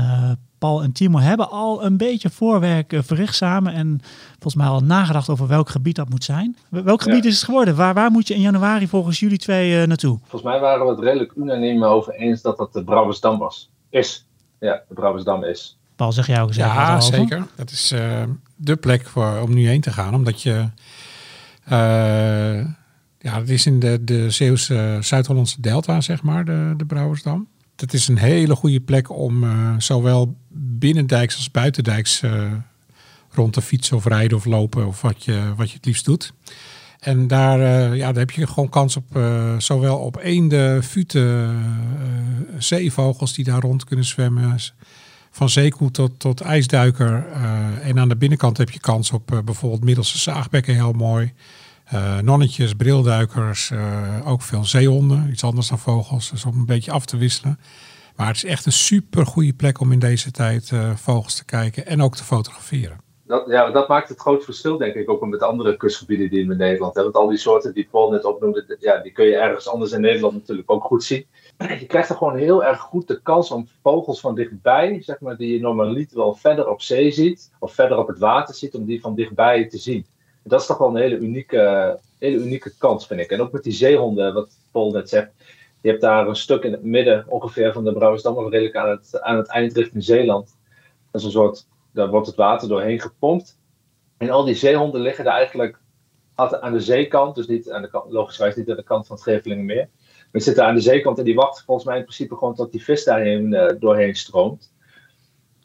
Paul 0.57 0.83
en 0.83 0.91
Timo 0.91 1.19
hebben 1.19 1.49
al 1.49 1.85
een 1.85 1.97
beetje 1.97 2.29
voorwerk 2.29 2.93
verricht 2.97 3.35
samen. 3.35 3.73
En 3.73 3.99
volgens 4.31 4.55
mij 4.55 4.67
al 4.67 4.79
nagedacht 4.79 5.29
over 5.29 5.47
welk 5.47 5.69
gebied 5.69 5.95
dat 5.95 6.09
moet 6.09 6.23
zijn. 6.23 6.57
Welk 6.69 7.01
gebied 7.01 7.23
ja. 7.23 7.29
is 7.29 7.35
het 7.35 7.43
geworden? 7.43 7.75
Waar, 7.75 7.93
waar 7.93 8.11
moet 8.11 8.27
je 8.27 8.33
in 8.33 8.41
januari 8.41 8.87
volgens 8.87 9.19
jullie 9.19 9.37
twee 9.37 9.81
uh, 9.81 9.87
naartoe? 9.87 10.17
Volgens 10.19 10.43
mij 10.43 10.59
waren 10.59 10.85
we 10.85 10.91
het 10.91 10.99
redelijk 10.99 11.33
unaniem 11.35 11.83
over 11.83 12.13
eens 12.13 12.41
dat 12.41 12.57
dat 12.57 12.73
de 12.73 12.83
Brouwersdam 12.83 13.37
was. 13.37 13.69
Is. 13.89 14.25
Ja, 14.59 14.81
de 14.87 14.93
Brouwersdam 14.93 15.43
is. 15.43 15.77
Paul, 15.95 16.11
zeg 16.11 16.27
jij 16.27 16.41
ook 16.41 16.47
gezegd? 16.47 16.73
Ja, 16.73 16.99
zeker. 16.99 17.47
Dat 17.55 17.71
is 17.71 17.91
uh, 17.91 18.23
de 18.55 18.75
plek 18.75 19.07
voor, 19.07 19.41
om 19.41 19.53
nu 19.53 19.67
heen 19.67 19.81
te 19.81 19.91
gaan. 19.91 20.13
Omdat 20.13 20.41
je... 20.41 20.69
Ja, 23.21 23.39
het 23.39 23.49
is 23.49 23.65
in 23.65 23.79
de, 23.79 24.03
de 24.03 24.29
Zeeuwse, 24.29 24.97
Zuid-Hollandse 25.01 25.61
delta, 25.61 26.01
zeg 26.01 26.23
maar, 26.23 26.45
de, 26.45 26.73
de 26.77 26.85
Brouwersdam 26.85 27.47
het 27.81 27.93
is 27.93 28.07
een 28.07 28.17
hele 28.17 28.55
goede 28.55 28.79
plek 28.79 29.09
om 29.09 29.43
uh, 29.43 29.73
zowel 29.77 30.35
binnendijks 30.53 31.35
als 31.35 31.51
buitendijks 31.51 32.21
uh, 32.21 32.51
rond 33.29 33.53
te 33.53 33.61
fietsen 33.61 33.97
of 33.97 34.05
rijden 34.05 34.37
of 34.37 34.45
lopen 34.45 34.87
of 34.87 35.01
wat 35.01 35.23
je, 35.23 35.53
wat 35.55 35.69
je 35.69 35.75
het 35.75 35.85
liefst 35.85 36.05
doet. 36.05 36.33
En 36.99 37.27
daar, 37.27 37.59
ja, 37.95 38.07
daar 38.07 38.19
heb 38.19 38.31
je 38.31 38.47
gewoon 38.47 38.69
kans 38.69 38.95
op 38.95 39.19
zowel 39.57 39.97
op 39.97 40.17
eenden, 40.17 40.83
futen, 40.83 41.63
zeevogels 42.57 43.33
die 43.33 43.45
daar 43.45 43.61
rond 43.61 43.83
kunnen 43.83 44.05
zwemmen. 44.05 44.57
Van 45.31 45.49
zeekoe 45.49 45.91
tot, 45.91 46.19
tot 46.19 46.41
ijsduiker. 46.41 47.25
en 47.81 47.99
aan 47.99 48.09
de 48.09 48.15
binnenkant 48.15 48.57
heb 48.57 48.69
je 48.69 48.79
kans 48.79 49.11
op 49.11 49.41
bijvoorbeeld 49.45 49.83
middelste 49.83 50.17
zaagbekken 50.17 50.73
heel 50.73 50.91
mooi. 50.91 51.33
Uh, 51.93 52.19
nonnetjes, 52.19 52.73
brilduikers, 52.73 53.69
uh, 53.69 54.29
ook 54.31 54.41
veel 54.41 54.63
zeehonden. 54.63 55.29
Iets 55.29 55.43
anders 55.43 55.67
dan 55.67 55.79
vogels, 55.79 56.29
dus 56.29 56.45
om 56.45 56.57
een 56.57 56.65
beetje 56.65 56.91
af 56.91 57.05
te 57.05 57.17
wisselen. 57.17 57.59
Maar 58.15 58.27
het 58.27 58.35
is 58.35 58.45
echt 58.45 58.65
een 58.65 58.71
super 58.71 59.25
goede 59.25 59.53
plek 59.53 59.79
om 59.79 59.91
in 59.91 59.99
deze 59.99 60.31
tijd 60.31 60.71
eh, 60.71 60.95
vogels 60.95 61.35
te 61.35 61.45
kijken 61.45 61.85
en 61.85 62.01
ook 62.01 62.15
te 62.15 62.23
fotograferen. 62.23 62.97
Dat, 63.25 63.43
ja, 63.47 63.71
dat 63.71 63.87
maakt 63.87 64.09
het 64.09 64.19
groot 64.19 64.43
verschil, 64.43 64.77
denk 64.77 64.93
ik, 64.93 65.09
ook 65.09 65.25
met 65.25 65.41
andere 65.41 65.77
kustgebieden 65.77 66.29
die 66.29 66.45
we 66.45 66.51
in 66.51 66.57
Nederland 66.57 66.95
hebben. 66.95 67.13
Want 67.13 67.25
al 67.25 67.29
die 67.29 67.39
soorten 67.39 67.73
die 67.73 67.87
Paul 67.91 68.11
net 68.11 68.25
opnoemde, 68.25 68.77
ja, 68.79 68.97
die 68.97 69.11
kun 69.11 69.25
je 69.25 69.35
ergens 69.35 69.67
anders 69.67 69.91
in 69.91 70.01
Nederland 70.01 70.33
natuurlijk 70.33 70.71
ook 70.71 70.83
goed 70.83 71.03
zien. 71.03 71.25
Je 71.79 71.85
krijgt 71.85 72.09
er 72.09 72.15
gewoon 72.15 72.37
heel 72.37 72.63
erg 72.63 72.79
goed 72.79 73.07
de 73.07 73.21
kans 73.21 73.51
om 73.51 73.67
vogels 73.81 74.19
van 74.19 74.35
dichtbij, 74.35 75.01
zeg 75.01 75.19
maar, 75.19 75.37
die 75.37 75.53
je 75.53 75.59
normaliter 75.59 76.17
wel 76.17 76.35
verder 76.35 76.69
op 76.69 76.81
zee 76.81 77.11
ziet, 77.11 77.51
of 77.59 77.73
verder 77.73 77.97
op 77.97 78.07
het 78.07 78.19
water 78.19 78.55
ziet, 78.55 78.75
om 78.75 78.85
die 78.85 79.01
van 79.01 79.15
dichtbij 79.15 79.67
te 79.67 79.77
zien. 79.77 80.05
Dat 80.43 80.61
is 80.61 80.67
toch 80.67 80.77
wel 80.77 80.87
een 80.87 81.01
hele 81.01 81.17
unieke, 81.17 81.99
hele 82.19 82.37
unieke 82.37 82.77
kans, 82.77 83.07
vind 83.07 83.19
ik. 83.19 83.31
En 83.31 83.41
ook 83.41 83.51
met 83.51 83.63
die 83.63 83.73
zeehonden, 83.73 84.33
wat 84.33 84.49
Paul 84.71 84.91
net 84.91 85.09
zegt. 85.09 85.31
Je 85.81 85.89
hebt 85.89 86.01
daar 86.01 86.27
een 86.27 86.35
stuk 86.35 86.63
in 86.63 86.71
het 86.71 86.83
midden 86.83 87.25
ongeveer 87.27 87.73
van 87.73 87.83
de 87.83 87.93
Brouwersdam, 87.93 88.35
nog 88.35 88.51
redelijk 88.51 88.75
aan 88.75 88.89
het, 88.89 89.21
aan 89.21 89.37
het 89.37 89.47
eind 89.47 89.75
richting 89.75 90.03
Zeeland. 90.03 90.57
Dat 91.11 91.21
is 91.21 91.23
een 91.23 91.33
soort, 91.33 91.67
daar 91.91 92.09
wordt 92.09 92.27
het 92.27 92.35
water 92.35 92.67
doorheen 92.67 92.99
gepompt. 92.99 93.59
En 94.17 94.29
al 94.29 94.45
die 94.45 94.55
zeehonden 94.55 95.01
liggen 95.01 95.25
daar 95.25 95.35
eigenlijk 95.35 95.79
aan 96.35 96.73
de 96.73 96.79
zeekant, 96.79 97.35
dus 97.35 97.47
niet 97.47 97.71
aan 97.71 97.81
de 97.81 97.89
kant, 97.89 98.11
logischwijs 98.11 98.55
niet 98.55 98.69
aan 98.69 98.75
de 98.75 98.83
kant 98.83 99.07
van 99.07 99.15
het 99.15 99.25
Gevelingenmeer. 99.25 99.89
Maar 99.95 100.27
die 100.31 100.41
zitten 100.41 100.65
aan 100.65 100.75
de 100.75 100.81
zeekant 100.81 101.17
en 101.17 101.23
die 101.23 101.35
wachten 101.35 101.65
volgens 101.65 101.87
mij 101.87 101.97
in 101.97 102.03
principe 102.03 102.35
gewoon 102.35 102.55
tot 102.55 102.71
die 102.71 102.83
vis 102.83 103.03
daarheen 103.03 103.53
uh, 103.53 103.69
doorheen 103.79 104.15
stroomt. 104.15 104.73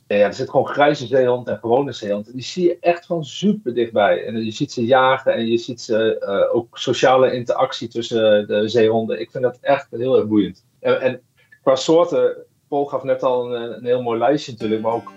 Ja, 0.09 0.17
er 0.17 0.35
zit 0.35 0.51
gewoon 0.51 0.67
grijze 0.67 1.07
zeehond 1.07 1.49
en 1.49 1.59
gewone 1.59 1.93
zeehond. 1.93 2.33
Die 2.33 2.43
zie 2.43 2.65
je 2.65 2.77
echt 2.81 3.07
van 3.07 3.25
super 3.25 3.75
dichtbij. 3.75 4.25
En 4.25 4.45
je 4.45 4.51
ziet 4.51 4.73
ze 4.73 4.85
jagen 4.85 5.35
en 5.35 5.47
je 5.47 5.59
ziet 5.59 5.81
ze 5.81 6.17
uh, 6.21 6.57
ook 6.57 6.79
sociale 6.79 7.33
interactie 7.33 7.89
tussen 7.89 8.47
de 8.47 8.69
zeehonden. 8.69 9.21
Ik 9.21 9.31
vind 9.31 9.45
dat 9.45 9.59
echt 9.61 9.87
heel 9.91 10.17
erg 10.17 10.27
boeiend. 10.27 10.65
En, 10.81 11.01
en 11.01 11.21
qua 11.63 11.75
soorten, 11.75 12.37
Paul 12.69 12.85
gaf 12.85 13.03
net 13.03 13.23
al 13.23 13.55
een, 13.55 13.77
een, 13.77 13.85
heel 13.85 14.03
mooi 14.03 14.19
lijstje 14.19 14.53
natuurlijk, 14.53 14.83
maar 14.83 14.93
ook 14.93 15.13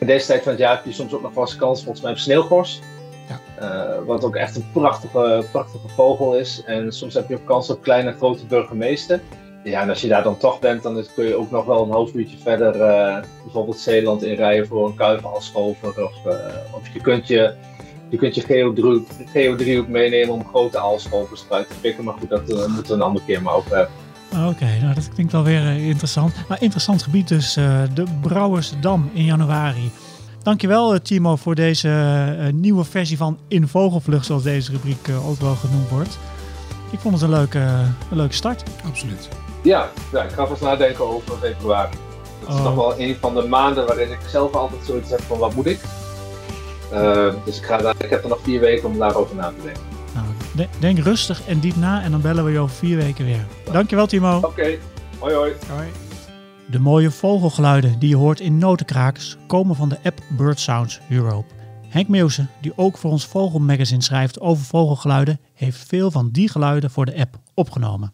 in 0.00 0.06
deze 0.06 0.26
tijd 0.26 0.42
van 0.42 0.52
het 0.52 0.60
jaar 0.60 0.76
heb 0.76 0.84
je 0.84 0.92
soms 0.92 1.14
ook 1.14 1.22
nog 1.22 1.34
wel 1.34 1.44
eens 1.44 1.56
kans 1.56 1.82
volgens 1.82 2.02
mij 2.02 2.12
op 2.12 2.18
sneeuwgors. 2.18 2.80
Ja. 3.28 3.40
Uh, 3.60 4.04
wat 4.06 4.24
ook 4.24 4.36
echt 4.36 4.56
een 4.56 4.66
prachtige, 4.72 5.44
prachtige 5.52 5.88
vogel 5.88 6.36
is. 6.36 6.62
En 6.66 6.92
soms 6.92 7.14
heb 7.14 7.28
je 7.28 7.34
ook 7.34 7.46
kans 7.46 7.70
op 7.70 7.82
kleine 7.82 8.12
grote 8.12 8.46
burgemeester. 8.46 9.20
Ja, 9.64 9.80
en 9.80 9.88
als 9.88 10.00
je 10.00 10.08
daar 10.08 10.22
dan 10.22 10.36
toch 10.36 10.60
bent, 10.60 10.82
dan 10.82 11.04
kun 11.14 11.24
je 11.24 11.36
ook 11.36 11.50
nog 11.50 11.64
wel 11.64 11.82
een 11.82 11.90
half 11.90 12.14
uurtje 12.14 12.36
verder 12.36 12.74
uh, 12.74 13.16
bijvoorbeeld 13.42 13.78
Zeeland 13.78 14.22
inrijden 14.22 14.66
voor 14.66 14.86
een 14.86 14.94
kuivenalschover. 14.94 15.88
Of, 15.88 16.14
uh, 16.26 16.32
of 16.72 16.88
je 16.92 17.00
kunt 17.00 17.28
je, 17.28 17.54
je, 18.08 18.16
kunt 18.16 18.34
je 18.34 18.40
geodriehoek, 18.40 19.06
geodriehoek 19.32 19.88
meenemen 19.88 20.34
om 20.34 20.46
grote 20.46 20.78
aalschovers 20.78 21.44
eruit 21.48 21.68
te 21.68 21.74
pikken. 21.80 22.04
Maar 22.04 22.14
goed, 22.14 22.28
dat 22.28 22.50
uh, 22.50 22.66
moeten 22.66 22.86
we 22.86 22.92
een 22.92 23.02
andere 23.02 23.24
keer 23.24 23.42
maar 23.42 23.54
over 23.54 23.76
hebben. 23.76 23.94
Oké, 24.32 24.48
okay, 24.48 24.78
nou 24.78 24.94
dat 24.94 25.08
klinkt 25.08 25.32
wel 25.32 25.42
weer 25.42 25.76
interessant. 25.76 26.34
Maar 26.48 26.62
interessant 26.62 27.02
gebied 27.02 27.28
dus, 27.28 27.54
de 27.94 28.04
Brouwersdam 28.20 29.10
in 29.12 29.24
januari. 29.24 29.90
Dankjewel 30.42 31.02
Timo 31.02 31.36
voor 31.36 31.54
deze 31.54 31.88
nieuwe 32.54 32.84
versie 32.84 33.16
van 33.16 33.38
In 33.48 33.68
Vogelvlucht, 33.68 34.26
zoals 34.26 34.42
deze 34.42 34.72
rubriek 34.72 35.08
ook 35.26 35.40
wel 35.40 35.54
genoemd 35.54 35.88
wordt. 35.88 36.18
Ik 36.90 36.98
vond 36.98 37.14
het 37.14 37.22
een 37.22 37.30
leuke, 37.30 37.58
een 38.10 38.16
leuke 38.16 38.34
start. 38.34 38.62
Absoluut. 38.84 39.28
Ja, 39.64 39.88
ja, 40.12 40.22
ik 40.22 40.30
ga 40.30 40.46
vast 40.46 40.62
nadenken 40.62 41.06
over 41.08 41.36
februari. 41.36 41.96
Dat 42.40 42.48
is 42.48 42.54
Oh. 42.54 42.64
nog 42.64 42.74
wel 42.74 43.00
een 43.00 43.16
van 43.20 43.34
de 43.34 43.42
maanden 43.42 43.86
waarin 43.86 44.10
ik 44.10 44.18
zelf 44.28 44.54
altijd 44.54 44.80
zoiets 44.84 45.10
heb 45.10 45.20
van 45.20 45.38
wat 45.38 45.54
moet 45.54 45.66
ik. 45.66 45.80
Uh, 46.92 47.34
dus 47.44 47.58
ik, 47.58 47.64
ga 47.64 47.76
daar, 47.76 47.94
ik 47.98 48.10
heb 48.10 48.22
er 48.22 48.28
nog 48.28 48.38
vier 48.42 48.60
weken 48.60 48.88
om 48.88 48.98
daarover 48.98 49.36
na 49.36 49.48
te 49.48 49.62
denken. 49.64 49.82
Nou, 50.14 50.26
de- 50.56 50.68
denk 50.78 50.98
rustig 50.98 51.46
en 51.46 51.60
diep 51.60 51.76
na 51.76 52.02
en 52.02 52.10
dan 52.10 52.20
bellen 52.20 52.44
we 52.44 52.50
je 52.50 52.58
over 52.58 52.76
vier 52.76 52.96
weken 52.96 53.24
weer. 53.24 53.46
Dankjewel 53.72 54.06
Timo. 54.06 54.36
Oké, 54.36 54.78
hoi 55.18 55.34
hoi. 55.34 55.52
Hoi. 55.68 55.88
De 56.70 56.78
mooie 56.78 57.10
vogelgeluiden 57.10 57.98
die 57.98 58.08
je 58.08 58.16
hoort 58.16 58.40
in 58.40 58.58
notenkrakers 58.58 59.36
komen 59.46 59.76
van 59.76 59.88
de 59.88 59.98
app 60.04 60.18
Bird 60.28 60.60
Sounds 60.60 61.00
Europe. 61.10 61.46
Henk 61.88 62.08
Meeuwse, 62.08 62.46
die 62.60 62.72
ook 62.76 62.96
voor 62.96 63.10
ons 63.10 63.26
Vogelmagazine 63.26 64.02
schrijft 64.02 64.40
over 64.40 64.64
vogelgeluiden, 64.64 65.40
heeft 65.54 65.84
veel 65.88 66.10
van 66.10 66.28
die 66.32 66.48
geluiden 66.48 66.90
voor 66.90 67.04
de 67.04 67.18
app 67.20 67.34
opgenomen. 67.54 68.12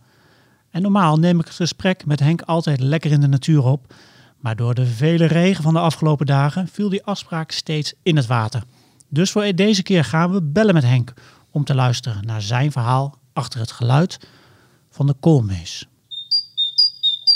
En 0.71 0.83
normaal 0.83 1.17
neem 1.17 1.39
ik 1.41 1.47
het 1.47 1.55
gesprek 1.55 2.07
met 2.07 2.21
Henk 2.21 2.43
altijd 2.43 2.81
lekker 2.81 3.11
in 3.11 3.21
de 3.21 3.27
natuur 3.27 3.65
op, 3.65 3.95
maar 4.39 4.57
door 4.57 4.75
de 4.75 4.87
vele 4.87 5.25
regen 5.25 5.63
van 5.63 5.73
de 5.73 5.81
afgelopen 5.81 6.27
dagen 6.27 6.69
viel 6.69 6.89
die 6.89 7.05
afspraak 7.05 7.51
steeds 7.51 7.95
in 8.03 8.17
het 8.17 8.27
water. 8.27 8.63
Dus 9.09 9.31
voor 9.31 9.55
deze 9.55 9.83
keer 9.83 10.05
gaan 10.05 10.33
we 10.33 10.43
bellen 10.43 10.75
met 10.75 10.83
Henk 10.83 11.13
om 11.51 11.65
te 11.65 11.75
luisteren 11.75 12.27
naar 12.27 12.43
zijn 12.43 12.73
verhaal 12.73 13.19
achter 13.33 13.61
het 13.61 13.73
geluid 13.73 14.19
van 14.91 15.07
de 15.07 15.15
koolmees. 15.21 15.89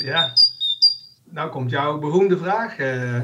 Ja, 0.04 0.32
nou 1.24 1.50
komt 1.50 1.70
jouw 1.70 1.98
beroemde 1.98 2.38
vraag, 2.38 2.76
eh, 2.76 3.20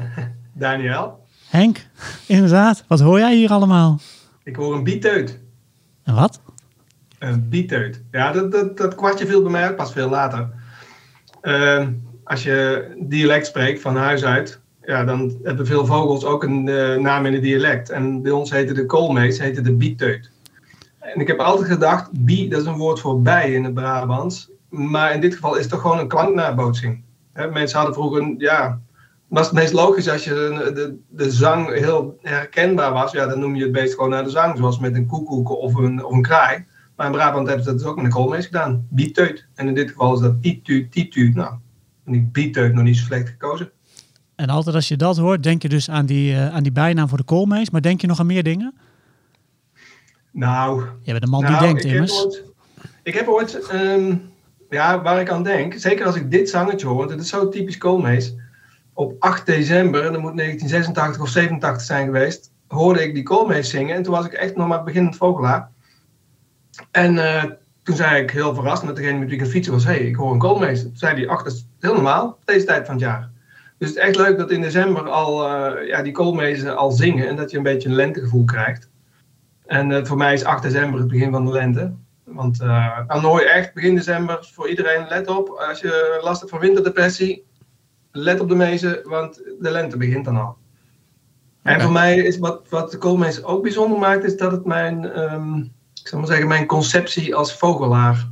Daniel. 0.53 1.25
Henk, 1.47 1.87
inderdaad, 2.27 2.83
wat 2.87 2.99
hoor 2.99 3.19
jij 3.19 3.35
hier 3.35 3.51
allemaal? 3.51 3.99
Ik 4.43 4.55
hoor 4.55 4.75
een 4.75 4.83
bieteut. 4.83 5.39
En 6.03 6.15
wat? 6.15 6.41
Een 7.21 7.49
bieteut. 7.49 8.01
Ja, 8.11 8.31
dat, 8.31 8.51
dat, 8.51 8.77
dat 8.77 8.95
kwartje 8.95 9.25
viel 9.25 9.41
bij 9.41 9.51
mij 9.51 9.75
pas 9.75 9.93
veel 9.93 10.09
later. 10.09 10.49
Ehm, 11.41 11.91
als 12.23 12.43
je 12.43 12.87
dialect 12.99 13.45
spreekt 13.45 13.81
van 13.81 13.95
huis 13.95 14.23
uit, 14.23 14.59
ja, 14.81 15.03
dan 15.03 15.39
hebben 15.43 15.65
veel 15.65 15.85
vogels 15.85 16.25
ook 16.25 16.43
een 16.43 16.67
eh, 16.67 16.95
naam 16.95 17.25
in 17.25 17.33
het 17.33 17.41
dialect. 17.41 17.89
En 17.89 18.21
bij 18.21 18.31
ons 18.31 18.51
heette 18.51 18.73
de 18.73 18.85
koolmees 18.85 19.39
heette 19.39 19.61
de 19.61 19.73
bieteut. 19.73 20.31
En 20.99 21.19
ik 21.19 21.27
heb 21.27 21.39
altijd 21.39 21.67
gedacht, 21.67 22.09
bie, 22.11 22.49
dat 22.49 22.61
is 22.61 22.67
een 22.67 22.77
woord 22.77 22.99
voor 22.99 23.21
bij 23.21 23.53
in 23.53 23.63
het 23.63 23.73
Brabants. 23.73 24.51
Maar 24.69 25.13
in 25.13 25.21
dit 25.21 25.33
geval 25.33 25.55
is 25.55 25.61
het 25.61 25.71
toch 25.71 25.81
gewoon 25.81 25.99
een 25.99 26.07
klanknabootsing. 26.07 27.03
Mensen 27.33 27.77
hadden 27.77 27.95
vroeger, 27.95 28.35
ja, 28.37 28.79
was 29.27 29.45
het 29.45 29.55
meest 29.55 29.73
logisch 29.73 30.09
als 30.09 30.23
je 30.23 30.29
de, 30.29 30.71
de, 30.73 30.97
de 31.09 31.31
zang 31.31 31.73
heel 31.73 32.17
herkenbaar 32.21 32.93
was. 32.93 33.11
Ja, 33.11 33.27
dan 33.27 33.39
noem 33.39 33.55
je 33.55 33.63
het 33.63 33.71
beest 33.71 33.93
gewoon 33.93 34.09
naar 34.09 34.23
de 34.23 34.29
zang, 34.29 34.57
zoals 34.57 34.79
met 34.79 34.95
een 34.95 35.07
koekoek 35.07 35.49
of 35.49 35.75
een, 35.75 36.05
of 36.05 36.13
een 36.13 36.21
kraai. 36.21 36.65
Maar 37.01 37.09
in 37.09 37.15
Brabant 37.15 37.47
hebben 37.47 37.65
ze 37.65 37.71
dat 37.71 37.79
dus 37.79 37.89
ook 37.89 37.95
met 37.95 38.05
een 38.05 38.11
koolmees 38.11 38.45
gedaan. 38.45 38.87
Bieteut. 38.89 39.47
En 39.55 39.67
in 39.67 39.73
dit 39.73 39.89
geval 39.89 40.13
is 40.13 40.19
dat 40.19 40.41
titu, 40.41 40.89
titu. 40.89 41.31
Nou, 41.35 41.53
en 42.05 42.11
die 42.11 42.21
bieteut 42.21 42.73
nog 42.73 42.83
niet 42.83 42.97
zo 42.97 43.03
slecht 43.03 43.29
gekozen. 43.29 43.71
En 44.35 44.49
altijd 44.49 44.75
als 44.75 44.87
je 44.87 44.97
dat 44.97 45.17
hoort, 45.17 45.43
denk 45.43 45.61
je 45.61 45.69
dus 45.69 45.89
aan 45.89 46.05
die, 46.05 46.33
eh, 46.33 46.53
aan 46.53 46.63
die 46.63 46.71
bijnaam 46.71 47.07
voor 47.07 47.17
de 47.17 47.23
koolmees. 47.23 47.69
Maar 47.69 47.81
denk 47.81 48.01
je 48.01 48.07
nog 48.07 48.19
aan 48.19 48.25
meer 48.25 48.43
dingen? 48.43 48.73
Nou, 50.31 50.83
Je 51.01 51.11
bent 51.11 51.23
een 51.23 51.29
man 51.29 51.41
nou, 51.43 51.53
die 51.53 51.61
denkt 51.67 51.83
ik 51.83 51.85
heb 51.85 51.93
immers. 51.93 52.23
ooit, 52.23 52.43
ik 53.03 53.13
heb 53.13 53.27
ooit, 53.27 53.67
ehm, 53.67 54.15
ja, 54.69 55.01
waar 55.01 55.19
ik 55.19 55.29
aan 55.29 55.43
denk, 55.43 55.73
zeker 55.77 56.05
als 56.05 56.15
ik 56.15 56.31
dit 56.31 56.49
zangetje 56.49 56.87
hoor, 56.87 56.97
want 56.97 57.09
het 57.09 57.21
is 57.21 57.29
zo 57.29 57.49
typisch 57.49 57.77
koolmees. 57.77 58.35
Op 58.93 59.15
8 59.19 59.45
december, 59.45 60.01
dat 60.01 60.21
moet 60.21 60.35
1986 60.35 61.21
of 61.21 61.29
87 61.29 61.85
zijn 61.85 62.05
geweest, 62.05 62.51
hoorde 62.67 63.03
ik 63.03 63.13
die 63.13 63.23
koolmees 63.23 63.69
zingen. 63.69 63.95
En 63.95 64.03
toen 64.03 64.13
was 64.13 64.25
ik 64.25 64.33
echt 64.33 64.55
nog 64.55 64.67
maar 64.67 64.83
beginnend 64.83 65.15
vogelaar. 65.15 65.70
En 66.91 67.17
eh, 67.17 67.43
toen 67.83 67.95
zei 67.95 68.21
ik 68.21 68.31
heel 68.31 68.55
verrast 68.55 68.83
met 68.83 68.95
degene 68.95 69.19
met 69.19 69.27
wie 69.27 69.33
ik 69.33 69.39
aan 69.39 69.45
het 69.45 69.53
fietsen 69.55 69.73
was, 69.73 69.83
hé, 69.83 69.91
hey, 69.91 70.01
ik 70.01 70.15
hoor 70.15 70.33
een 70.33 70.39
koolmees. 70.39 70.81
Toen 70.81 70.91
zei 70.93 71.15
hij, 71.15 71.27
ach, 71.27 71.43
dat 71.43 71.53
is 71.53 71.67
heel 71.79 71.93
normaal, 71.93 72.39
deze 72.45 72.65
tijd 72.65 72.85
van 72.85 72.95
het 72.95 73.03
jaar. 73.03 73.29
Dus 73.77 73.89
het 73.89 73.97
is 73.97 74.03
echt 74.03 74.15
leuk 74.15 74.37
dat 74.37 74.51
in 74.51 74.61
december 74.61 75.09
al 75.09 75.47
eh, 75.47 75.87
ja, 75.87 76.01
die 76.01 76.11
koolmezen 76.11 76.77
al 76.77 76.91
zingen 76.91 77.27
en 77.27 77.35
dat 77.35 77.51
je 77.51 77.57
een 77.57 77.63
beetje 77.63 77.89
een 77.89 77.95
lentegevoel 77.95 78.45
krijgt. 78.45 78.89
En 79.65 79.91
eh, 79.91 80.05
voor 80.05 80.17
mij 80.17 80.33
is 80.33 80.43
8 80.43 80.63
december 80.63 80.99
het 80.99 81.09
begin 81.09 81.31
van 81.31 81.45
de 81.45 81.51
lente. 81.51 81.93
Want 82.23 82.59
hoor 83.07 83.39
je 83.39 83.49
echt 83.49 83.73
begin 83.73 83.95
december 83.95 84.49
voor 84.53 84.69
iedereen, 84.69 85.05
let 85.07 85.27
op, 85.27 85.49
als 85.49 85.79
je 85.79 86.19
last 86.21 86.39
hebt 86.39 86.51
van 86.51 86.59
winterdepressie, 86.59 87.45
let 88.11 88.39
op 88.39 88.49
de 88.49 88.55
mezen, 88.55 88.99
want 89.03 89.35
de 89.59 89.71
lente 89.71 89.97
begint 89.97 90.25
dan 90.25 90.37
al. 90.37 90.57
En 91.63 91.81
voor 91.81 91.91
mij 91.91 92.17
is 92.17 92.37
wat, 92.37 92.69
wat 92.69 92.91
de 92.91 92.97
koolmees 92.97 93.43
ook 93.43 93.61
bijzonder 93.63 93.99
maakt, 93.99 94.23
is 94.23 94.37
dat 94.37 94.51
het 94.51 94.65
mijn, 94.65 95.11
ehm, 95.11 95.63
zal 96.19 96.25
zeggen, 96.25 96.47
mijn 96.47 96.65
conceptie 96.65 97.35
als 97.35 97.57
vogelaar 97.57 98.29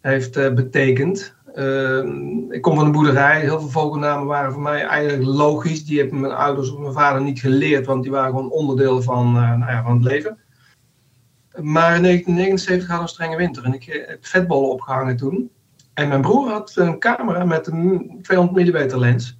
heeft 0.00 0.36
eh, 0.36 0.52
betekend. 0.52 1.34
Ehm, 1.54 2.52
ik 2.52 2.62
kom 2.62 2.74
van 2.74 2.84
een 2.84 2.92
boerderij, 2.92 3.40
heel 3.40 3.60
veel 3.60 3.68
vogelnamen 3.68 4.26
waren 4.26 4.52
voor 4.52 4.62
mij 4.62 4.84
eigenlijk 4.84 5.24
logisch. 5.24 5.84
Die 5.84 5.98
hebben 5.98 6.20
mijn 6.20 6.32
ouders 6.32 6.70
of 6.72 6.78
mijn 6.78 6.92
vader 6.92 7.22
niet 7.22 7.40
geleerd, 7.40 7.86
want 7.86 8.02
die 8.02 8.12
waren 8.12 8.30
gewoon 8.30 8.50
onderdeel 8.50 9.02
van, 9.02 9.26
eh, 9.26 9.56
nou 9.56 9.72
ja, 9.72 9.82
van 9.82 9.92
het 9.92 10.04
leven. 10.04 10.38
Maar 11.54 11.94
in 11.94 12.02
1979 12.02 12.88
hadden 12.88 12.96
we 12.96 13.02
een 13.02 13.08
strenge 13.08 13.36
winter 13.36 13.64
en 13.64 13.74
ik 13.74 13.86
eh, 13.86 14.08
heb 14.08 14.26
vetbollen 14.26 14.70
opgehangen 14.70 15.16
toen. 15.16 15.50
En 15.94 16.08
mijn 16.08 16.20
broer 16.20 16.50
had 16.50 16.72
een 16.76 16.98
camera 16.98 17.44
met 17.44 17.66
een 17.66 18.18
200 18.22 18.66
mm 18.66 18.98
lens. 18.98 19.39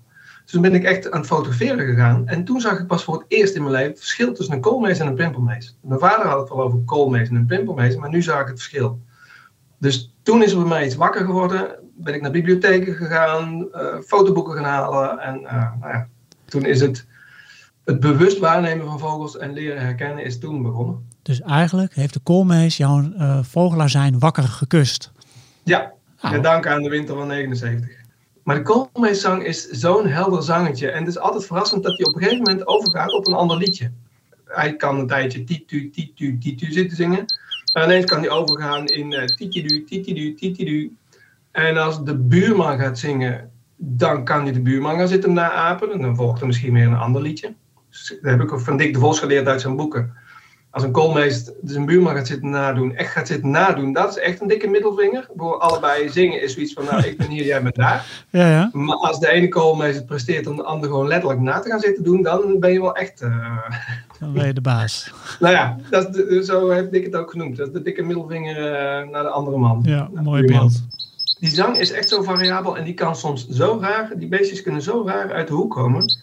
Dus 0.51 0.61
toen 0.61 0.71
ben 0.71 0.81
ik 0.81 0.87
echt 0.89 1.11
aan 1.11 1.19
het 1.19 1.29
fotograferen 1.29 1.87
gegaan. 1.87 2.29
En 2.29 2.45
toen 2.45 2.61
zag 2.61 2.79
ik 2.79 2.87
pas 2.87 3.05
voor 3.05 3.15
het 3.15 3.25
eerst 3.29 3.55
in 3.55 3.63
mijn 3.63 3.75
leven 3.75 3.91
het 3.91 3.99
verschil 3.99 4.33
tussen 4.33 4.55
een 4.55 4.61
koolmees 4.61 4.99
en 4.99 5.07
een 5.07 5.15
pimpelmees. 5.15 5.77
Mijn 5.81 6.01
vader 6.01 6.27
had 6.27 6.41
het 6.41 6.49
wel 6.49 6.63
over 6.63 6.79
koolmees 6.79 7.29
en 7.29 7.35
een 7.35 7.47
pimpelmees, 7.47 7.97
maar 7.97 8.09
nu 8.11 8.23
zag 8.23 8.41
ik 8.41 8.47
het 8.47 8.57
verschil. 8.57 9.01
Dus 9.79 10.15
toen 10.23 10.43
is 10.43 10.53
er 10.53 10.59
bij 10.59 10.69
mij 10.69 10.85
iets 10.87 10.95
wakker 10.95 11.25
geworden. 11.25 11.79
Ben 11.97 12.15
ik 12.15 12.23
naar 12.23 12.31
bibliotheken 12.31 12.95
gegaan, 12.95 13.73
eh, 13.73 13.99
fotoboeken 14.07 14.55
gaan 14.55 14.65
halen. 14.65 15.19
En 15.19 15.47
eh, 15.47 15.73
nou 15.81 15.93
ja, 15.93 16.07
toen 16.45 16.65
is 16.65 16.81
het, 16.81 17.07
het 17.85 18.01
bewust 18.01 18.39
waarnemen 18.39 18.87
van 18.87 18.99
vogels 18.99 19.37
en 19.37 19.53
leren 19.53 19.83
herkennen 19.83 20.25
is 20.25 20.39
toen 20.39 20.63
begonnen. 20.63 21.09
Dus 21.23 21.41
eigenlijk 21.41 21.95
heeft 21.95 22.15
de 22.15 22.21
koolmees 22.21 22.77
jouw 22.77 23.13
eh, 23.13 23.43
vogelaar 23.43 23.91
zijn 23.91 24.19
wakker 24.19 24.45
gekust. 24.45 25.13
Ja, 25.63 25.93
Nou, 26.23 26.35
met 26.35 26.43
dank 26.43 26.67
aan 26.67 26.83
de 26.83 26.89
winter 26.89 27.15
van 27.17 27.27
79. 27.27 28.00
Maar 28.51 28.59
de 28.59 28.65
koolmeeszang 28.65 29.45
is 29.45 29.69
zo'n 29.69 30.07
helder 30.07 30.43
zangetje. 30.43 30.91
En 30.91 30.99
het 30.99 31.09
is 31.09 31.19
altijd 31.19 31.47
verrassend 31.47 31.83
dat 31.83 31.97
hij 31.97 32.07
op 32.07 32.15
een 32.15 32.23
gegeven 32.23 32.43
moment 32.43 32.67
overgaat 32.67 33.13
op 33.13 33.27
een 33.27 33.35
ander 33.35 33.57
liedje. 33.57 33.91
Hij 34.45 34.77
kan 34.77 34.99
een 34.99 35.07
tijdje 35.07 35.45
titu, 35.45 35.91
titu, 35.91 36.39
titu 36.39 36.73
zitten 36.73 36.97
zingen. 36.97 37.25
Maar 37.73 37.85
ineens 37.85 38.05
kan 38.05 38.19
hij 38.21 38.31
overgaan 38.31 38.87
in 38.87 39.13
uh, 39.13 39.25
titidu, 39.25 39.85
titidu, 39.85 40.35
titidu. 40.35 40.97
En 41.51 41.77
als 41.77 42.05
de 42.05 42.17
buurman 42.17 42.79
gaat 42.79 42.99
zingen, 42.99 43.51
dan 43.77 44.25
kan 44.25 44.43
hij 44.43 44.53
de 44.53 44.61
buurman 44.61 44.97
gaan 44.97 45.09
zitten 45.09 45.33
naapen. 45.33 45.93
En 45.93 46.01
dan 46.01 46.17
volgt 46.17 46.41
er 46.41 46.47
misschien 46.47 46.73
weer 46.73 46.87
een 46.87 46.97
ander 46.97 47.23
liedje. 47.23 47.55
Dus 47.91 48.19
dat 48.23 48.31
heb 48.31 48.41
ik 48.41 48.59
van 48.59 48.77
Dick 48.77 48.93
de 48.93 49.01
Vos 49.01 49.19
geleerd 49.19 49.47
uit 49.47 49.61
zijn 49.61 49.77
boeken. 49.77 50.13
Als 50.73 50.83
een 50.83 50.93
koolmeester 50.93 51.55
zijn 51.65 51.87
buurman 51.87 52.15
gaat 52.15 52.27
zitten 52.27 52.51
nadoen, 52.51 52.95
echt 52.95 53.13
gaat 53.13 53.27
zitten 53.27 53.51
nadoen, 53.51 53.93
dat 53.93 54.09
is 54.09 54.23
echt 54.23 54.41
een 54.41 54.49
dikke 54.49 54.69
middelvinger. 54.69 55.29
Voor 55.37 55.59
allebei 55.59 56.09
zingen 56.09 56.43
is 56.43 56.53
zoiets 56.53 56.73
van, 56.73 56.85
nou, 56.85 57.03
ik 57.03 57.17
ben 57.17 57.29
hier, 57.29 57.45
jij 57.45 57.63
bent 57.63 57.75
daar. 57.75 58.07
Ja, 58.31 58.49
ja. 58.49 58.71
Maar 58.73 58.97
als 58.97 59.21
de 59.21 59.31
ene 59.31 59.49
koolmeester 59.49 60.05
presteert 60.05 60.47
om 60.47 60.57
de 60.57 60.63
ander 60.63 60.89
gewoon 60.89 61.07
letterlijk 61.07 61.41
na 61.41 61.61
te 61.61 61.69
gaan 61.69 61.81
zitten 61.81 62.05
doen, 62.05 62.23
dan 62.23 62.61
ben 62.61 62.73
je 62.73 62.81
wel 62.81 62.95
echt... 62.95 63.23
Uh... 63.23 63.59
Dan 64.21 64.33
ben 64.33 64.47
je 64.47 64.53
de 64.53 64.61
baas. 64.61 65.13
nou 65.39 65.55
ja, 65.55 65.77
dat 65.91 66.17
is 66.17 66.47
zo 66.47 66.71
heb 66.71 66.95
ik 66.95 67.05
het 67.05 67.17
ook 67.17 67.31
genoemd. 67.31 67.57
Dat 67.57 67.67
is 67.67 67.73
de 67.73 67.83
dikke 67.83 68.03
middelvinger 68.03 68.57
uh, 68.57 69.11
naar 69.11 69.23
de 69.23 69.29
andere 69.29 69.57
man. 69.57 69.83
Ja, 69.87 70.09
mooi 70.13 70.45
beeld. 70.45 70.83
Die 71.39 71.51
zang 71.51 71.77
is 71.77 71.93
echt 71.93 72.09
zo 72.09 72.23
variabel 72.23 72.77
en 72.77 72.85
die 72.85 72.95
kan 72.95 73.17
soms 73.17 73.49
zo 73.49 73.79
raar, 73.81 74.13
die 74.17 74.29
beestjes 74.29 74.63
kunnen 74.63 74.83
zo 74.83 75.05
raar 75.07 75.33
uit 75.33 75.49
de 75.49 75.55
hoek 75.55 75.71
komen. 75.71 76.19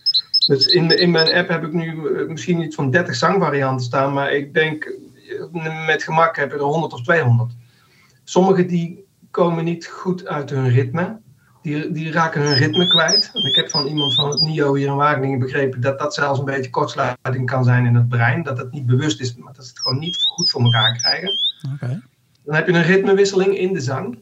Dus 0.48 0.66
in, 0.66 1.00
in 1.00 1.12
mijn 1.12 1.34
app 1.34 1.50
heb 1.50 1.64
ik 1.64 1.74
nu 1.74 2.08
eh, 2.08 2.28
misschien 2.28 2.62
iets 2.62 2.76
van 2.76 2.92
30 2.92 3.16
zangvarianten 3.16 3.86
staan, 3.86 4.14
maar 4.14 4.34
ik 4.34 4.54
denk 4.54 4.94
met 5.86 6.04
gemak 6.04 6.36
heb 6.36 6.54
ik 6.54 6.60
er 6.60 6.66
100 6.66 6.94
of 6.94 7.04
200. 7.04 7.54
Sommige 8.24 8.66
die 8.66 9.06
komen 9.32 9.64
niet 9.64 9.88
goed 9.88 10.28
uit 10.28 10.50
hun 10.50 10.70
ritme. 10.70 11.20
Die, 11.62 11.92
die 11.92 12.12
raken 12.12 12.42
hun 12.42 12.54
ritme 12.54 12.88
kwijt. 12.88 13.30
En 13.34 13.44
ik 13.50 13.56
heb 13.56 13.70
van 13.70 13.86
iemand 13.86 14.16
van 14.16 14.30
het 14.30 14.42
NIO 14.42 14.76
hier 14.76 14.88
in 14.88 14.96
Wageningen 14.96 15.40
begrepen 15.40 15.82
dat 15.82 16.00
dat 16.00 16.14
zelfs 16.14 16.40
een 16.40 16.46
beetje 16.46 16.70
kortsluiting 16.70 17.46
kan 17.46 17.64
zijn 17.64 17.86
in 17.86 17.96
het 17.96 18.10
brein. 18.10 18.44
Dat 18.44 18.58
het 18.58 18.72
niet 18.72 18.86
bewust 18.86 19.22
is, 19.22 19.36
maar 19.36 19.54
dat 19.54 19.64
ze 19.64 19.70
het 19.70 19.80
gewoon 19.80 20.00
niet 20.00 20.18
goed 20.36 20.50
voor 20.50 20.62
elkaar 20.62 20.98
krijgen. 20.98 21.30
Okay. 21.74 22.02
Dan 22.44 22.56
heb 22.56 22.68
je 22.68 22.74
een 22.74 22.84
ritmewisseling 22.84 23.58
in 23.58 23.74
de 23.74 23.82
zang. 23.82 24.18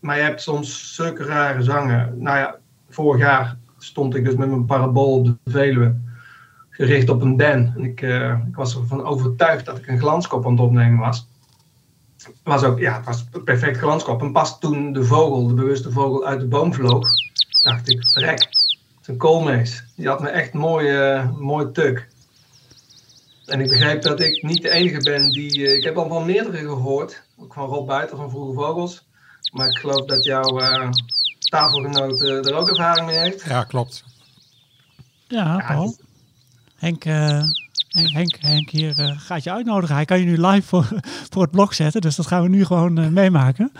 Maar 0.00 0.16
je 0.16 0.22
hebt 0.22 0.42
soms 0.42 0.94
zulke 0.94 1.24
rare 1.24 1.62
zangen. 1.62 2.22
Nou 2.22 2.38
ja, 2.38 2.56
vorig 2.88 3.20
jaar 3.20 3.56
stond 3.78 4.14
ik 4.14 4.24
dus 4.24 4.34
met 4.34 4.48
mijn 4.48 4.64
parabool 4.64 5.12
op 5.12 5.24
de 5.24 5.36
Veluwe, 5.44 5.94
gericht 6.70 7.08
op 7.08 7.22
een 7.22 7.36
den. 7.36 7.72
En 7.76 7.84
ik, 7.84 8.00
uh, 8.00 8.38
ik 8.48 8.56
was 8.56 8.76
ervan 8.76 9.04
overtuigd 9.04 9.64
dat 9.64 9.78
ik 9.78 9.86
een 9.86 9.98
glanskop 9.98 10.44
aan 10.44 10.50
het 10.50 10.60
opnemen 10.60 10.98
was. 10.98 11.28
Was 12.42 12.62
ook, 12.62 12.78
ja, 12.78 12.96
het 12.96 13.04
was 13.04 13.26
een 13.32 13.44
perfect 13.44 13.78
glanskop. 13.78 14.20
En 14.20 14.32
pas 14.32 14.58
toen 14.58 14.92
de 14.92 15.04
vogel, 15.04 15.46
de 15.46 15.54
bewuste 15.54 15.92
vogel, 15.92 16.26
uit 16.26 16.40
de 16.40 16.46
boom 16.46 16.74
vloog, 16.74 17.08
dacht 17.62 17.90
ik, 17.90 18.06
verrek, 18.08 18.38
het 18.38 19.00
is 19.00 19.08
een 19.08 19.16
koolmees. 19.16 19.84
Die 19.96 20.08
had 20.08 20.20
me 20.20 20.28
echt 20.28 20.52
mooi, 20.52 21.14
uh, 21.14 21.36
mooi 21.36 21.72
tuk. 21.72 22.08
En 23.46 23.60
ik 23.60 23.68
begreep 23.68 24.02
dat 24.02 24.20
ik 24.20 24.42
niet 24.42 24.62
de 24.62 24.70
enige 24.70 25.02
ben 25.02 25.30
die... 25.30 25.58
Uh, 25.58 25.76
ik 25.76 25.84
heb 25.84 25.96
al 25.96 26.08
van 26.08 26.26
meerdere 26.26 26.58
gehoord, 26.58 27.22
ook 27.36 27.54
van 27.54 27.68
Rob 27.68 27.86
Buiten 27.86 28.16
van 28.16 28.30
Vroege 28.30 28.54
Vogels. 28.54 29.06
Maar 29.52 29.68
ik 29.68 29.78
geloof 29.78 30.04
dat 30.06 30.24
jouw 30.24 30.58
tafelgenoot 31.56 32.22
uh, 32.22 32.46
er 32.46 32.54
ook 32.54 32.68
ervaring 32.68 33.06
mee 33.06 33.18
heeft. 33.18 33.44
Ja, 33.44 33.64
klopt. 33.64 34.04
Ja, 35.28 35.64
Paul. 35.66 35.96
Ja, 35.98 36.04
Henk, 36.76 37.04
uh, 37.04 37.42
Henk, 37.88 38.36
Henk 38.40 38.70
hier 38.70 38.98
uh, 38.98 39.10
gaat 39.16 39.44
je 39.44 39.52
uitnodigen. 39.52 39.94
Hij 39.94 40.04
kan 40.04 40.18
je 40.18 40.24
nu 40.24 40.46
live 40.46 40.66
voor, 40.66 40.88
voor 41.32 41.42
het 41.42 41.50
blog 41.50 41.74
zetten, 41.74 42.00
dus 42.00 42.16
dat 42.16 42.26
gaan 42.26 42.42
we 42.42 42.48
nu 42.48 42.64
gewoon 42.64 43.12
meemaken. 43.12 43.72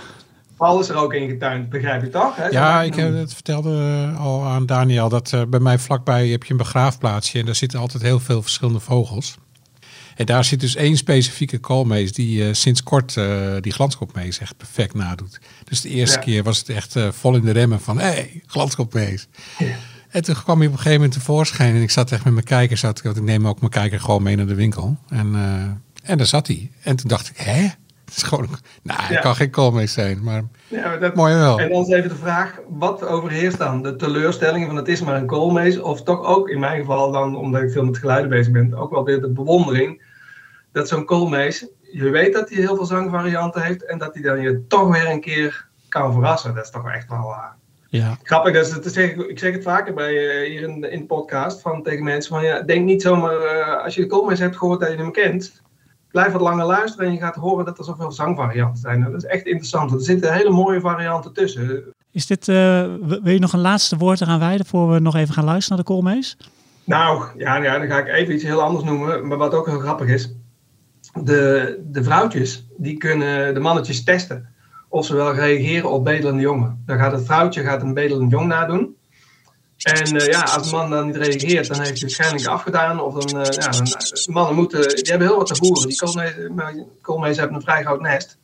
Paul 0.57 0.81
is 0.81 0.89
er 0.89 0.97
ook 0.97 1.13
in 1.13 1.29
getuind, 1.29 1.69
begrijp 1.69 2.03
je 2.03 2.09
toch? 2.09 2.37
Hè? 2.37 2.47
Ja, 2.47 2.83
ik 2.83 2.95
heb 2.95 3.15
het 3.15 3.35
vertelde 3.35 4.13
al 4.19 4.45
aan 4.45 4.67
Daniel 4.67 5.09
dat 5.09 5.35
bij 5.49 5.61
mij 5.61 5.79
vlakbij 5.79 6.29
heb 6.29 6.45
je 6.45 6.51
een 6.51 6.57
begraafplaatsje 6.57 7.39
en 7.39 7.47
daar 7.47 7.55
zitten 7.55 7.81
altijd 7.81 8.03
heel 8.03 8.21
veel 8.21 8.43
verschillende 8.43 8.81
vogels. 8.81 9.37
En 10.17 10.27
daar 10.27 10.45
zit 10.45 10.61
dus 10.61 10.77
één 10.77 10.97
specifieke 10.97 11.59
koolmees 11.59 12.13
die 12.13 12.47
uh, 12.47 12.53
sinds 12.53 12.83
kort 12.83 13.17
uh, 13.17 13.53
die 13.61 13.73
glanskopmees 13.73 14.39
echt 14.39 14.57
perfect 14.57 14.95
nadoet. 14.95 15.41
Dus 15.65 15.81
de 15.81 15.89
eerste 15.89 16.19
ja. 16.19 16.25
keer 16.25 16.43
was 16.43 16.59
het 16.59 16.69
echt 16.69 16.97
uh, 16.97 17.09
vol 17.11 17.35
in 17.35 17.45
de 17.45 17.51
remmen 17.51 17.81
van, 17.81 17.99
hé, 17.99 18.07
hey, 18.07 18.43
glanskopmees. 18.47 19.29
Ja. 19.59 19.67
En 20.09 20.23
toen 20.23 20.35
kwam 20.35 20.59
hij 20.59 20.67
op 20.67 20.73
een 20.73 20.79
gegeven 20.79 21.01
moment 21.01 21.19
tevoorschijn 21.19 21.75
en 21.75 21.83
ik 21.83 21.91
zat 21.91 22.13
echt 22.13 22.25
met 22.25 22.33
mijn 22.33 22.45
kijker, 22.45 22.77
zat, 22.77 23.05
ik 23.05 23.23
neem 23.23 23.49
ook 23.49 23.61
mijn 23.61 23.73
kijker 23.73 24.01
gewoon 24.01 24.23
mee 24.23 24.37
naar 24.37 24.47
de 24.47 24.55
winkel. 24.55 24.97
En, 25.09 25.35
en 26.03 26.19
daar 26.19 26.27
zat 26.27 26.47
hij. 26.47 26.71
En 26.83 26.97
toen 26.97 27.09
dacht 27.09 27.29
ik, 27.29 27.37
hè? 27.37 27.69
Het 28.05 28.17
is 28.17 28.23
gewoon, 28.23 28.49
nou, 28.83 29.13
ja. 29.13 29.21
kan 29.21 29.35
geen 29.35 29.51
koolmees 29.51 29.93
zijn, 29.93 30.23
maar, 30.23 30.43
ja, 30.69 30.89
maar 30.89 31.01
dat, 31.01 31.15
mooi 31.15 31.35
wel. 31.35 31.61
En 31.61 31.69
dan 31.69 31.83
is 31.83 31.89
even 31.89 32.09
de 32.09 32.17
vraag, 32.17 32.61
wat 32.69 33.07
overheerst 33.07 33.59
dan? 33.59 33.83
De 33.83 33.97
teleurstelling 33.97 34.67
van 34.67 34.77
het 34.77 34.89
is 34.89 35.01
maar 35.01 35.17
een 35.17 35.27
koolmees? 35.27 35.79
Of 35.79 36.03
toch 36.03 36.25
ook, 36.25 36.49
in 36.49 36.59
mijn 36.59 36.81
geval 36.81 37.13
dan, 37.13 37.37
omdat 37.37 37.63
ik 37.63 37.71
veel 37.71 37.85
met 37.85 37.99
geluiden 37.99 38.31
bezig 38.31 38.53
ben, 38.53 38.75
ook 38.75 38.91
wel 38.91 39.05
weer 39.05 39.21
de 39.21 39.31
bewondering 39.31 40.03
dat 40.77 40.89
zo'n 40.89 41.05
koolmees, 41.05 41.67
je 41.81 42.11
weet 42.11 42.33
dat 42.33 42.49
hij 42.49 42.59
heel 42.59 42.77
veel 42.77 42.85
zangvarianten 42.85 43.63
heeft 43.63 43.85
en 43.85 43.99
dat 43.99 44.15
hij 44.15 44.23
dan 44.23 44.41
je 44.41 44.67
toch 44.67 44.93
weer 44.93 45.11
een 45.11 45.21
keer 45.21 45.69
kan 45.89 46.13
verrassen. 46.13 46.55
Dat 46.55 46.65
is 46.65 46.71
toch 46.71 46.91
echt 46.91 47.09
wel 47.09 47.31
uh, 47.31 47.45
ja. 47.89 48.19
grappig. 48.23 48.53
Dus 48.53 48.71
dat 48.71 48.93
zeg 48.93 49.11
ik, 49.11 49.17
ik 49.17 49.39
zeg 49.39 49.53
het 49.53 49.63
vaker 49.63 49.95
bij, 49.95 50.13
uh, 50.13 50.49
hier 50.49 50.63
in, 50.63 50.91
in 50.91 51.01
de 51.01 51.07
podcast 51.07 51.61
van, 51.61 51.83
tegen 51.83 52.05
mensen 52.05 52.35
van 52.35 52.45
ja, 52.45 52.63
denk 52.63 52.85
niet 52.85 53.03
zomaar 53.03 53.35
uh, 53.35 53.85
als 53.85 53.95
je 53.95 54.01
de 54.01 54.07
koolmees 54.07 54.39
hebt 54.39 54.57
gehoord 54.57 54.81
dat 54.81 54.91
je 54.91 54.97
hem 54.97 55.13
kent. 55.13 55.63
Blijf 56.11 56.33
wat 56.33 56.41
langer 56.41 56.67
luisteren 56.67 57.07
en 57.07 57.13
je 57.13 57.19
gaat 57.19 57.35
horen 57.35 57.65
dat 57.65 57.79
er 57.79 57.85
zoveel 57.85 58.13
zangvarianten 58.13 58.81
zijn. 58.81 59.03
Dat 59.03 59.23
is 59.23 59.25
echt 59.25 59.47
interessant. 59.47 59.93
Er 59.93 60.01
zitten 60.01 60.33
hele 60.33 60.51
mooie 60.51 60.81
varianten 60.81 61.33
tussen. 61.33 61.85
Is 62.11 62.27
dit, 62.27 62.47
wil 62.47 63.33
je 63.33 63.39
nog 63.39 63.53
een 63.53 63.61
laatste 63.61 63.97
woord 63.97 64.21
eraan 64.21 64.39
wijden 64.39 64.67
voor 64.67 64.93
we 64.93 64.99
nog 64.99 65.17
even 65.17 65.35
gaan 65.35 65.45
luisteren 65.45 65.77
naar 65.77 65.87
de 65.87 65.93
koolmees? 65.93 66.37
Nou, 66.85 67.25
ja, 67.37 67.57
ja, 67.57 67.79
dan 67.79 67.87
ga 67.87 67.99
ik 67.99 68.09
even 68.09 68.35
iets 68.35 68.43
heel 68.43 68.63
anders 68.63 68.85
noemen, 68.85 69.27
maar 69.27 69.39
wat 69.39 69.55
ook 69.55 69.67
heel 69.67 69.79
grappig 69.79 70.09
is 70.09 70.35
de, 71.25 71.79
de 71.87 72.03
vrouwtjes, 72.03 72.67
die 72.77 72.97
kunnen 72.97 73.55
de 73.55 73.61
mannetjes 73.61 74.05
testen 74.05 74.55
of 74.89 75.07
ze 75.07 75.15
wel 75.15 75.35
reageren 75.35 75.91
op 75.91 76.05
bedelende 76.05 76.43
jongen. 76.43 76.83
Dan 76.87 76.99
gaat 76.99 77.13
het 77.13 77.25
vrouwtje 77.25 77.63
gaat 77.63 77.83
een 77.83 77.95
bedelend 77.95 78.31
jong 78.31 78.47
nadoen. 78.47 78.97
En 79.77 80.15
uh, 80.15 80.27
ja, 80.27 80.41
als 80.41 80.71
de 80.71 80.77
man 80.77 80.91
dan 80.91 81.07
niet 81.07 81.17
reageert, 81.17 81.69
dan 81.69 81.79
heeft 81.79 81.91
hij 81.91 82.01
waarschijnlijk 82.01 82.47
afgedaan. 82.47 83.01
Of 83.01 83.15
dan, 83.15 83.41
uh, 83.41 83.45
ja, 83.45 83.71
dan, 83.71 83.87
mannen 84.27 84.55
moeten, 84.55 84.89
die 84.89 85.11
hebben 85.11 85.29
heel 85.29 85.37
wat 85.37 85.47
te 85.47 85.57
voeren. 85.57 85.89
Die 85.89 86.87
koolmees 87.01 87.37
hebben 87.37 87.57
een 87.57 87.63
vrij 87.63 87.85
groot 87.85 88.01
nest. 88.01 88.39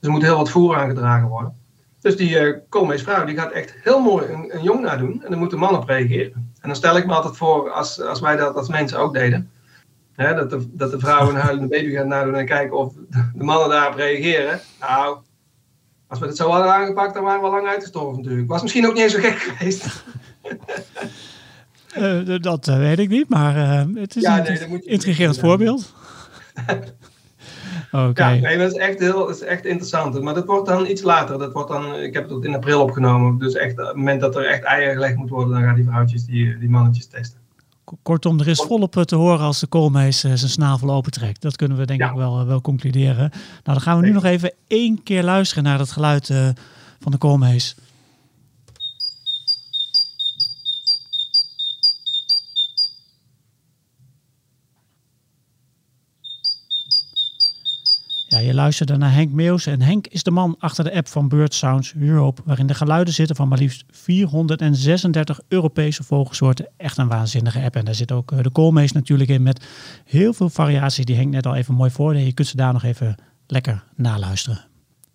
Dus 0.00 0.08
er 0.08 0.10
moet 0.10 0.22
heel 0.22 0.36
wat 0.36 0.50
voer 0.50 0.76
aangedragen 0.76 1.28
worden. 1.28 1.56
Dus 2.00 2.16
die 2.16 2.40
uh, 2.40 2.56
koolmeesvrouw 2.68 3.24
die 3.24 3.36
gaat 3.36 3.52
echt 3.52 3.74
heel 3.82 4.00
mooi 4.00 4.26
een, 4.26 4.54
een 4.54 4.62
jong 4.62 4.80
nadoen. 4.80 5.22
En 5.24 5.30
dan 5.30 5.38
moet 5.38 5.50
de 5.50 5.56
man 5.56 5.76
op 5.76 5.88
reageren. 5.88 6.52
En 6.60 6.68
dan 6.68 6.76
stel 6.76 6.96
ik 6.96 7.06
me 7.06 7.12
altijd 7.12 7.36
voor, 7.36 7.70
als, 7.70 8.00
als 8.00 8.20
wij 8.20 8.36
dat 8.36 8.54
als 8.54 8.68
mensen 8.68 8.98
ook 8.98 9.14
deden 9.14 9.50
Hè, 10.18 10.34
dat, 10.34 10.50
de, 10.50 10.68
dat 10.72 10.90
de 10.90 10.98
vrouw 10.98 11.28
een 11.28 11.34
huilende 11.34 11.68
baby 11.68 11.90
gaat 11.90 12.06
nadoen 12.06 12.34
en 12.34 12.46
kijken 12.46 12.76
of 12.76 12.92
de 13.34 13.44
mannen 13.44 13.68
daarop 13.68 13.94
reageren. 13.94 14.60
Nou, 14.80 15.18
als 16.06 16.18
we 16.18 16.26
het 16.26 16.36
zo 16.36 16.50
hadden 16.50 16.72
aangepakt, 16.72 17.14
dan 17.14 17.24
waren 17.24 17.42
we 17.42 17.48
lang 17.48 17.66
uitgestorven 17.66 18.22
natuurlijk. 18.22 18.48
Was 18.48 18.62
misschien 18.62 18.86
ook 18.86 18.94
niet 18.94 19.02
eens 19.02 19.12
zo 19.12 19.20
gek 19.20 19.38
geweest. 19.38 19.86
Uh, 21.98 22.38
dat 22.40 22.68
uh, 22.68 22.78
weet 22.78 22.98
ik 22.98 23.08
niet, 23.08 23.28
maar 23.28 23.56
uh, 23.56 24.00
het 24.00 24.16
is 24.16 24.22
ja, 24.22 24.42
nee, 24.42 24.62
een 24.62 24.86
intrigerend 24.86 25.38
voorbeeld. 25.38 25.92
Oké. 27.92 28.06
Okay. 28.08 28.34
Ja, 28.34 28.48
nee, 28.48 28.58
dat 28.58 28.72
is 28.72 28.78
echt 28.78 28.98
heel, 28.98 29.26
dat 29.26 29.36
is 29.36 29.40
echt 29.40 29.64
interessant. 29.64 30.22
Maar 30.22 30.34
dat 30.34 30.46
wordt 30.46 30.66
dan 30.66 30.86
iets 30.86 31.02
later. 31.02 31.38
Dat 31.38 31.52
wordt 31.52 31.68
dan, 31.68 31.94
ik 31.94 32.14
heb 32.14 32.28
het 32.28 32.44
in 32.44 32.54
april 32.54 32.82
opgenomen. 32.82 33.38
Dus 33.38 33.54
echt, 33.54 33.78
op 33.78 33.86
het 33.86 33.96
moment 33.96 34.20
dat 34.20 34.36
er 34.36 34.46
echt 34.46 34.62
eieren 34.62 34.94
gelegd 34.94 35.16
moet 35.16 35.30
worden, 35.30 35.52
dan 35.52 35.62
gaan 35.62 35.74
die 35.74 35.84
vrouwtjes 35.84 36.24
die, 36.24 36.58
die 36.58 36.70
mannetjes 36.70 37.06
testen. 37.06 37.37
Kortom, 38.02 38.40
er 38.40 38.48
is 38.48 38.62
volop 38.62 38.92
te 38.92 39.16
horen 39.16 39.44
als 39.44 39.60
de 39.60 39.66
koolmees 39.66 40.20
zijn 40.20 40.38
snavel 40.38 40.90
opentrekt. 40.90 41.42
Dat 41.42 41.56
kunnen 41.56 41.76
we 41.76 41.86
denk 41.86 42.00
ja. 42.00 42.08
ik 42.08 42.16
wel, 42.16 42.46
wel 42.46 42.60
concluderen. 42.60 43.30
Nou, 43.30 43.32
dan 43.62 43.80
gaan 43.80 44.00
we 44.00 44.06
nu 44.06 44.12
nog 44.12 44.24
even 44.24 44.52
één 44.66 45.02
keer 45.02 45.22
luisteren 45.22 45.64
naar 45.64 45.78
het 45.78 45.92
geluid 45.92 46.26
van 47.00 47.12
de 47.12 47.18
koolmees. 47.18 47.76
Je 58.48 58.54
luisterde 58.54 58.96
naar 58.96 59.12
Henk 59.12 59.32
Meus 59.32 59.66
en 59.66 59.82
Henk 59.82 60.06
is 60.06 60.22
de 60.22 60.30
man 60.30 60.56
achter 60.58 60.84
de 60.84 60.94
app 60.94 61.08
van 61.08 61.28
Bird 61.28 61.54
Sounds 61.54 61.94
Europe, 61.94 62.42
waarin 62.44 62.66
de 62.66 62.74
geluiden 62.74 63.14
zitten 63.14 63.36
van 63.36 63.48
maar 63.48 63.58
liefst 63.58 63.84
436 63.90 65.40
Europese 65.48 66.02
vogelsoorten. 66.02 66.68
Echt 66.76 66.98
een 66.98 67.08
waanzinnige 67.08 67.62
app. 67.62 67.76
En 67.76 67.84
daar 67.84 67.94
zit 67.94 68.12
ook 68.12 68.42
de 68.42 68.50
koolmees 68.50 68.92
natuurlijk 68.92 69.30
in 69.30 69.42
met 69.42 69.64
heel 70.04 70.32
veel 70.32 70.48
variaties 70.48 71.04
die 71.04 71.16
Henk 71.16 71.30
net 71.30 71.46
al 71.46 71.54
even 71.54 71.74
mooi 71.74 71.90
voordeed. 71.90 72.26
Je 72.26 72.32
kunt 72.32 72.48
ze 72.48 72.56
daar 72.56 72.72
nog 72.72 72.82
even 72.82 73.14
lekker 73.46 73.84
naluisteren. 73.94 74.64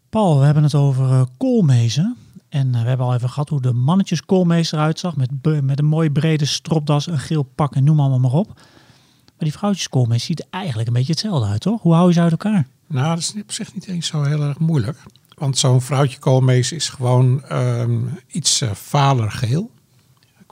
Paul, 0.10 0.39
we 0.39 0.46
hebben 0.46 0.63
het 0.63 0.76
over 0.76 1.10
uh, 1.10 1.22
koolmezen. 1.38 2.15
En 2.50 2.67
uh, 2.67 2.82
we 2.82 2.88
hebben 2.88 3.06
al 3.06 3.13
even 3.13 3.30
gehad 3.30 3.50
hoe 3.50 3.62
de 3.62 3.74
mannetjes 3.74 4.26
koolmees 4.26 4.72
eruit 4.72 5.00
zag. 5.00 5.15
Met, 5.15 5.30
met 5.62 5.80
een 5.80 5.86
mooie 5.86 6.12
brede 6.12 6.46
stropdas, 6.46 7.08
een 7.08 7.19
geel 7.19 7.43
pak 7.43 7.76
en 7.76 7.84
noem 7.84 8.00
allemaal 8.00 8.19
maar 8.19 8.39
op. 8.39 8.48
Maar 8.48 9.52
die 9.52 9.52
vrouwtjes 9.52 9.89
koolmees 9.89 10.24
ziet 10.24 10.39
er 10.39 10.46
eigenlijk 10.50 10.88
een 10.88 10.93
beetje 10.93 11.12
hetzelfde 11.12 11.48
uit, 11.48 11.62
toch? 11.62 11.82
Hoe 11.82 11.93
hou 11.93 12.08
je 12.08 12.13
ze 12.13 12.22
uit 12.22 12.32
elkaar? 12.32 12.67
Nou, 12.94 13.10
dat 13.10 13.18
is 13.18 13.34
op 13.42 13.52
zich 13.52 13.74
niet 13.74 13.88
eens 13.88 14.08
zo 14.08 14.24
heel 14.24 14.42
erg 14.42 14.60
moeilijk. 14.60 14.98
Want 15.36 15.58
zo'n 15.58 15.82
vrouwtje 15.82 16.20
koolmees 16.20 16.72
is 16.72 16.90
gewoon 16.90 17.44
ehm, 17.44 18.00
iets 18.28 18.62
uh, 18.62 18.72
valer 18.72 19.32
geel 19.32 19.72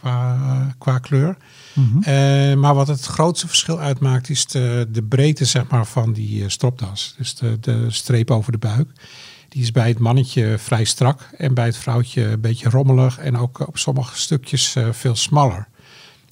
qua, 0.01 0.75
qua 0.77 0.99
kleur. 0.99 1.37
Mhm. 1.73 2.01
Eh, 2.01 2.53
maar 2.55 2.75
wat 2.75 2.87
het 2.87 3.05
grootste 3.05 3.47
verschil 3.47 3.79
uitmaakt 3.79 4.29
is 4.29 4.45
de, 4.45 4.87
de 4.91 5.03
breedte 5.03 5.45
zeg 5.45 5.67
maar, 5.67 5.85
van 5.85 6.13
die 6.13 6.43
eh, 6.43 6.49
stropdas. 6.49 7.13
Dus 7.17 7.35
de, 7.35 7.57
de 7.59 7.85
streep 7.91 8.31
over 8.31 8.51
de 8.51 8.57
buik. 8.57 8.89
Die 9.49 9.61
is 9.61 9.71
bij 9.71 9.87
het 9.87 9.99
mannetje 9.99 10.57
vrij 10.57 10.83
strak 10.83 11.29
en 11.37 11.53
bij 11.53 11.65
het 11.65 11.77
vrouwtje 11.77 12.23
een 12.23 12.41
beetje 12.41 12.69
rommelig 12.69 13.17
en 13.17 13.37
ook 13.37 13.67
op 13.67 13.77
sommige 13.77 14.17
stukjes 14.17 14.75
eh, 14.75 14.87
veel 14.91 15.15
smaller. 15.15 15.67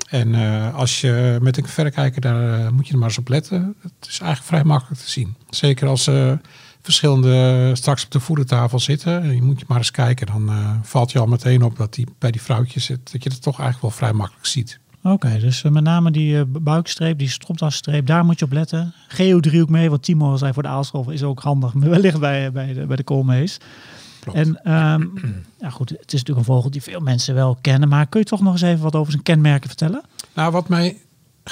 En 0.09 0.35
als 0.73 1.01
je 1.01 1.37
met 1.41 1.57
een 1.57 1.67
verrekijker, 1.67 2.21
daar 2.21 2.73
moet 2.73 2.87
je 2.87 2.93
er 2.93 2.99
maar 2.99 3.07
eens 3.07 3.17
op 3.17 3.27
letten. 3.27 3.75
Het 3.81 4.07
is 4.07 4.19
eigenlijk 4.19 4.43
vrij 4.49 4.63
makkelijk 4.63 5.01
te 5.01 5.09
zien. 5.09 5.35
Zeker 5.49 5.87
als 5.87 6.03
ze 6.03 6.37
verschillende 6.81 7.71
straks 7.75 8.05
op 8.05 8.11
de 8.11 8.19
voedertafel 8.19 8.79
zitten. 8.79 9.35
Je 9.35 9.41
moet 9.41 9.59
je 9.59 9.65
maar 9.67 9.77
eens 9.77 9.91
kijken, 9.91 10.27
dan 10.27 10.51
valt 10.83 11.11
je 11.11 11.19
al 11.19 11.27
meteen 11.27 11.63
op 11.63 11.77
dat 11.77 11.93
die 11.93 12.07
bij 12.19 12.31
die 12.31 12.41
vrouwtjes 12.41 12.85
zit. 12.85 13.11
Dat 13.11 13.23
je 13.23 13.29
het 13.29 13.41
toch 13.41 13.59
eigenlijk 13.59 13.81
wel 13.81 13.91
vrij 13.91 14.13
makkelijk 14.13 14.45
ziet. 14.45 14.79
Oké, 15.03 15.39
dus 15.39 15.63
eh, 15.63 15.71
met 15.71 15.83
name 15.83 16.11
die 16.11 16.45
buikstreep, 16.45 17.17
die 17.17 17.29
stropdasstreep, 17.29 18.05
daar 18.05 18.25
moet 18.25 18.39
je 18.39 18.45
op 18.45 18.51
letten. 18.51 18.93
Geodriehoek 19.07 19.69
mee, 19.69 19.89
wat 19.89 20.03
Timo 20.03 20.35
zei 20.35 20.53
voor 20.53 20.63
de 20.63 20.69
aalscholver, 20.69 21.13
is 21.13 21.23
ook 21.23 21.39
handig. 21.39 21.73
Wellicht 21.73 22.19
bij, 22.19 22.51
bij, 22.51 22.73
de, 22.73 22.85
bij 22.85 22.95
de 22.95 23.03
koolmees. 23.03 23.57
Klopt. 24.31 24.47
En 24.47 24.63
ehm, 24.63 25.07
ja 25.63 25.69
goed, 25.69 25.89
het 25.89 26.13
is 26.13 26.19
natuurlijk 26.19 26.47
een 26.47 26.53
vogel 26.53 26.71
die 26.71 26.83
veel 26.83 26.99
mensen 26.99 27.35
wel 27.35 27.57
kennen. 27.61 27.89
Maar 27.89 28.07
kun 28.07 28.19
je 28.19 28.25
toch 28.25 28.41
nog 28.41 28.53
eens 28.53 28.61
even 28.61 28.83
wat 28.83 28.95
over 28.95 29.11
zijn 29.11 29.23
kenmerken 29.23 29.67
vertellen? 29.67 30.01
Nou, 30.33 30.51
wat 30.51 30.69
mij 30.69 30.97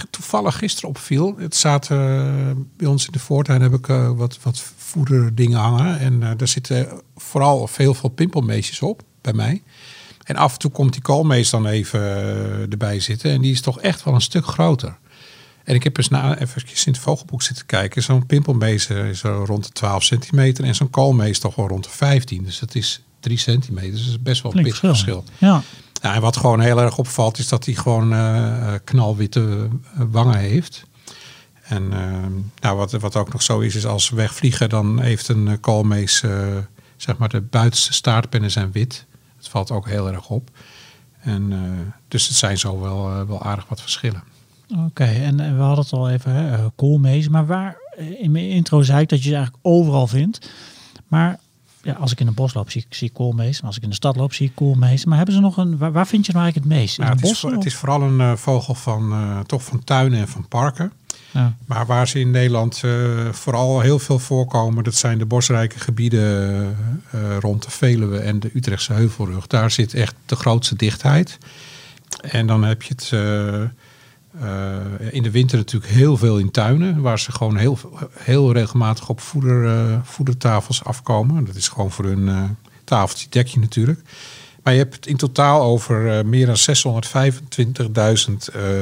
toevallig 0.09 0.57
gisteren 0.57 0.89
opviel. 0.89 1.35
Het 1.37 1.55
zaten 1.55 1.97
uh, 1.97 2.63
bij 2.77 2.87
ons 2.87 3.05
in 3.05 3.11
de 3.11 3.19
voortuin 3.19 3.61
heb 3.61 3.73
ik 3.73 3.85
wat, 4.15 4.39
wat 4.41 4.59
voederdingen 4.77 5.59
hangen. 5.59 5.99
En 5.99 6.19
daar 6.19 6.47
zitten 6.47 7.01
vooral 7.15 7.67
veel, 7.67 7.93
veel 7.93 8.09
pimpelmeesjes 8.09 8.81
op 8.81 9.01
bij 9.21 9.33
mij. 9.33 9.61
En 10.27 10.35
af 10.35 10.53
en 10.53 10.59
toe 10.59 10.71
komt 10.71 10.93
die 10.93 11.01
koolmees 11.01 11.49
dan 11.49 11.65
even 11.65 12.01
eh, 12.01 12.71
erbij 12.71 12.99
zitten. 12.99 13.31
En 13.31 13.41
die 13.41 13.51
is 13.51 13.61
toch 13.61 13.79
echt 13.79 14.03
wel 14.03 14.13
een 14.13 14.21
stuk 14.21 14.45
groter. 14.45 14.97
En 15.67 15.75
ik 15.75 15.84
heb 15.84 15.97
eens 15.97 16.10
na, 16.10 16.39
even 16.39 16.62
in 16.65 16.91
het 16.91 16.97
vogelboek 16.97 17.41
zitten 17.41 17.65
kijken. 17.65 18.03
Zo'n 18.03 18.25
pimpelmees 18.25 18.88
is 18.88 19.21
rond 19.21 19.63
de 19.65 19.71
12 19.71 20.03
centimeter. 20.03 20.63
En 20.63 20.75
zo'n 20.75 20.89
koolmees 20.89 21.39
toch 21.39 21.56
wel 21.56 21.67
rond 21.67 21.84
de 21.84 21.89
15. 21.89 22.43
Dus 22.43 22.60
dat 22.60 22.75
is 22.75 23.01
3 23.19 23.38
centimeter. 23.38 23.91
Dus 23.91 24.01
dat 24.01 24.10
is 24.10 24.21
best 24.21 24.41
wel 24.41 24.56
een 24.56 24.63
pittig 24.63 24.80
verschil. 24.80 25.23
Ja. 25.38 25.62
Nou, 26.01 26.15
en 26.15 26.21
wat 26.21 26.38
gewoon 26.38 26.60
heel 26.60 26.82
erg 26.82 26.97
opvalt 26.97 27.38
is 27.38 27.47
dat 27.47 27.65
hij 27.65 27.73
gewoon 27.73 28.13
uh, 28.13 28.73
knalwitte 28.84 29.67
wangen 29.93 30.38
heeft. 30.38 30.86
En 31.63 31.84
uh, 31.84 32.25
nou, 32.60 32.77
wat, 32.77 32.91
wat 32.91 33.15
ook 33.15 33.32
nog 33.32 33.41
zo 33.41 33.60
is, 33.60 33.75
is 33.75 33.86
als 33.86 34.06
ze 34.06 34.15
wegvliegen, 34.15 34.69
dan 34.69 35.01
heeft 35.01 35.27
een 35.27 35.60
koolmees, 35.60 36.23
zeg 36.97 37.17
maar, 37.17 37.30
de 37.30 37.41
buitenste 37.41 37.93
staartpennen 37.93 38.51
zijn 38.51 38.71
wit. 38.71 39.06
Het 39.38 39.47
valt 39.47 39.71
ook 39.71 39.88
heel 39.88 40.12
erg 40.12 40.30
op. 40.30 40.49
En, 41.19 41.53
dus 42.08 42.27
het 42.27 42.38
zijn 42.38 42.58
zo 42.58 42.80
wel, 42.80 43.25
wel 43.25 43.43
aardig 43.43 43.65
wat 43.67 43.82
verschillen. 43.82 44.23
Oké, 44.75 45.03
en 45.03 45.38
we 45.38 45.62
hadden 45.62 45.84
het 45.84 45.93
al 45.93 46.10
even, 46.10 46.32
hè, 46.32 46.69
koolmees. 46.75 47.27
Maar 47.30 47.45
waar, 47.45 47.77
in 48.19 48.32
mijn 48.32 48.49
intro 48.49 48.82
zei 48.82 49.01
ik 49.01 49.10
dat 49.10 49.23
je 49.23 49.30
ze 49.30 49.36
eigenlijk 49.36 49.65
overal 49.65 50.08
vindt. 50.08 50.49
Maar 51.08 51.39
ja, 51.82 51.93
als 51.93 52.12
ik 52.12 52.19
in 52.19 52.27
een 52.27 52.34
bos 52.34 52.53
loop, 52.53 52.71
zie 52.71 52.86
ik 52.89 52.95
zie 52.95 53.10
koolmees. 53.10 53.63
Als 53.63 53.77
ik 53.77 53.84
in 53.84 53.89
de 53.89 53.95
stad 53.95 54.15
loop, 54.15 54.34
zie 54.34 54.47
ik 54.47 54.56
koolmees. 54.56 55.06
Maar 55.06 55.17
hebben 55.17 55.36
ze 55.36 55.41
nog 55.41 55.58
een, 55.58 55.77
waar, 55.77 55.91
waar 55.91 56.08
vind 56.08 56.25
je 56.25 56.32
nou 56.32 56.43
eigenlijk 56.43 56.73
het 56.73 56.82
meest? 56.82 56.97
In 56.97 57.03
nou, 57.03 57.15
het, 57.15 57.25
het, 57.25 57.32
bos, 57.41 57.51
is, 57.51 57.56
het 57.56 57.65
is 57.65 57.75
vooral 57.75 58.01
een 58.01 58.19
uh, 58.19 58.36
vogel 58.36 58.73
van, 58.73 59.13
toch 59.45 59.63
van 59.63 59.84
tuinen 59.84 60.19
en 60.19 60.27
van 60.27 60.47
parken. 60.47 60.91
Ja. 61.32 61.56
Maar 61.65 61.86
waar 61.86 62.08
ze 62.08 62.19
in 62.19 62.32
Nederland 62.32 62.82
uh, 62.86 63.32
vooral 63.32 63.80
heel 63.80 63.99
veel 63.99 64.19
voorkomen, 64.19 64.84
dat 64.84 64.95
zijn 64.95 65.17
de 65.17 65.25
bosrijke 65.25 65.80
gebieden 65.80 66.75
rond 67.39 67.63
de 67.63 67.71
Veluwe 67.71 68.19
en 68.19 68.39
de 68.39 68.51
Utrechtse 68.53 68.93
Heuvelrug. 68.93 69.47
Daar 69.47 69.71
zit 69.71 69.93
echt 69.93 70.15
de 70.25 70.36
grootste 70.36 70.75
dichtheid. 70.75 71.38
En 72.21 72.47
dan 72.47 72.63
heb 72.63 72.82
je 72.82 72.93
het 72.93 73.12
uh, 74.41 74.76
in 75.12 75.23
de 75.23 75.32
winter 75.32 75.58
natuurlijk 75.58 75.91
heel 75.91 76.17
veel 76.17 76.38
in 76.38 76.52
tuinen, 76.52 77.02
waar 77.02 77.19
ze 77.19 77.32
gewoon 77.32 77.58
heel, 77.58 77.78
heel 78.13 78.52
regelmatig 78.52 79.10
op 79.10 79.19
voeder, 79.19 80.02
voedertafels 80.04 80.84
afkomen. 80.84 81.45
Dat 81.45 81.56
is 81.56 81.67
gewoon 81.67 81.91
voor 81.91 82.06
hun 82.06 82.58
tafeltje 82.84 83.28
dekje 83.30 83.60
natuurlijk. 83.60 84.02
Maar 84.63 84.73
je 84.73 84.80
hebt 84.80 84.95
het 84.95 85.08
in 85.08 85.17
totaal 85.17 85.62
over 85.62 86.26
meer 86.26 86.45
dan 86.45 86.56
625.000 86.56 86.60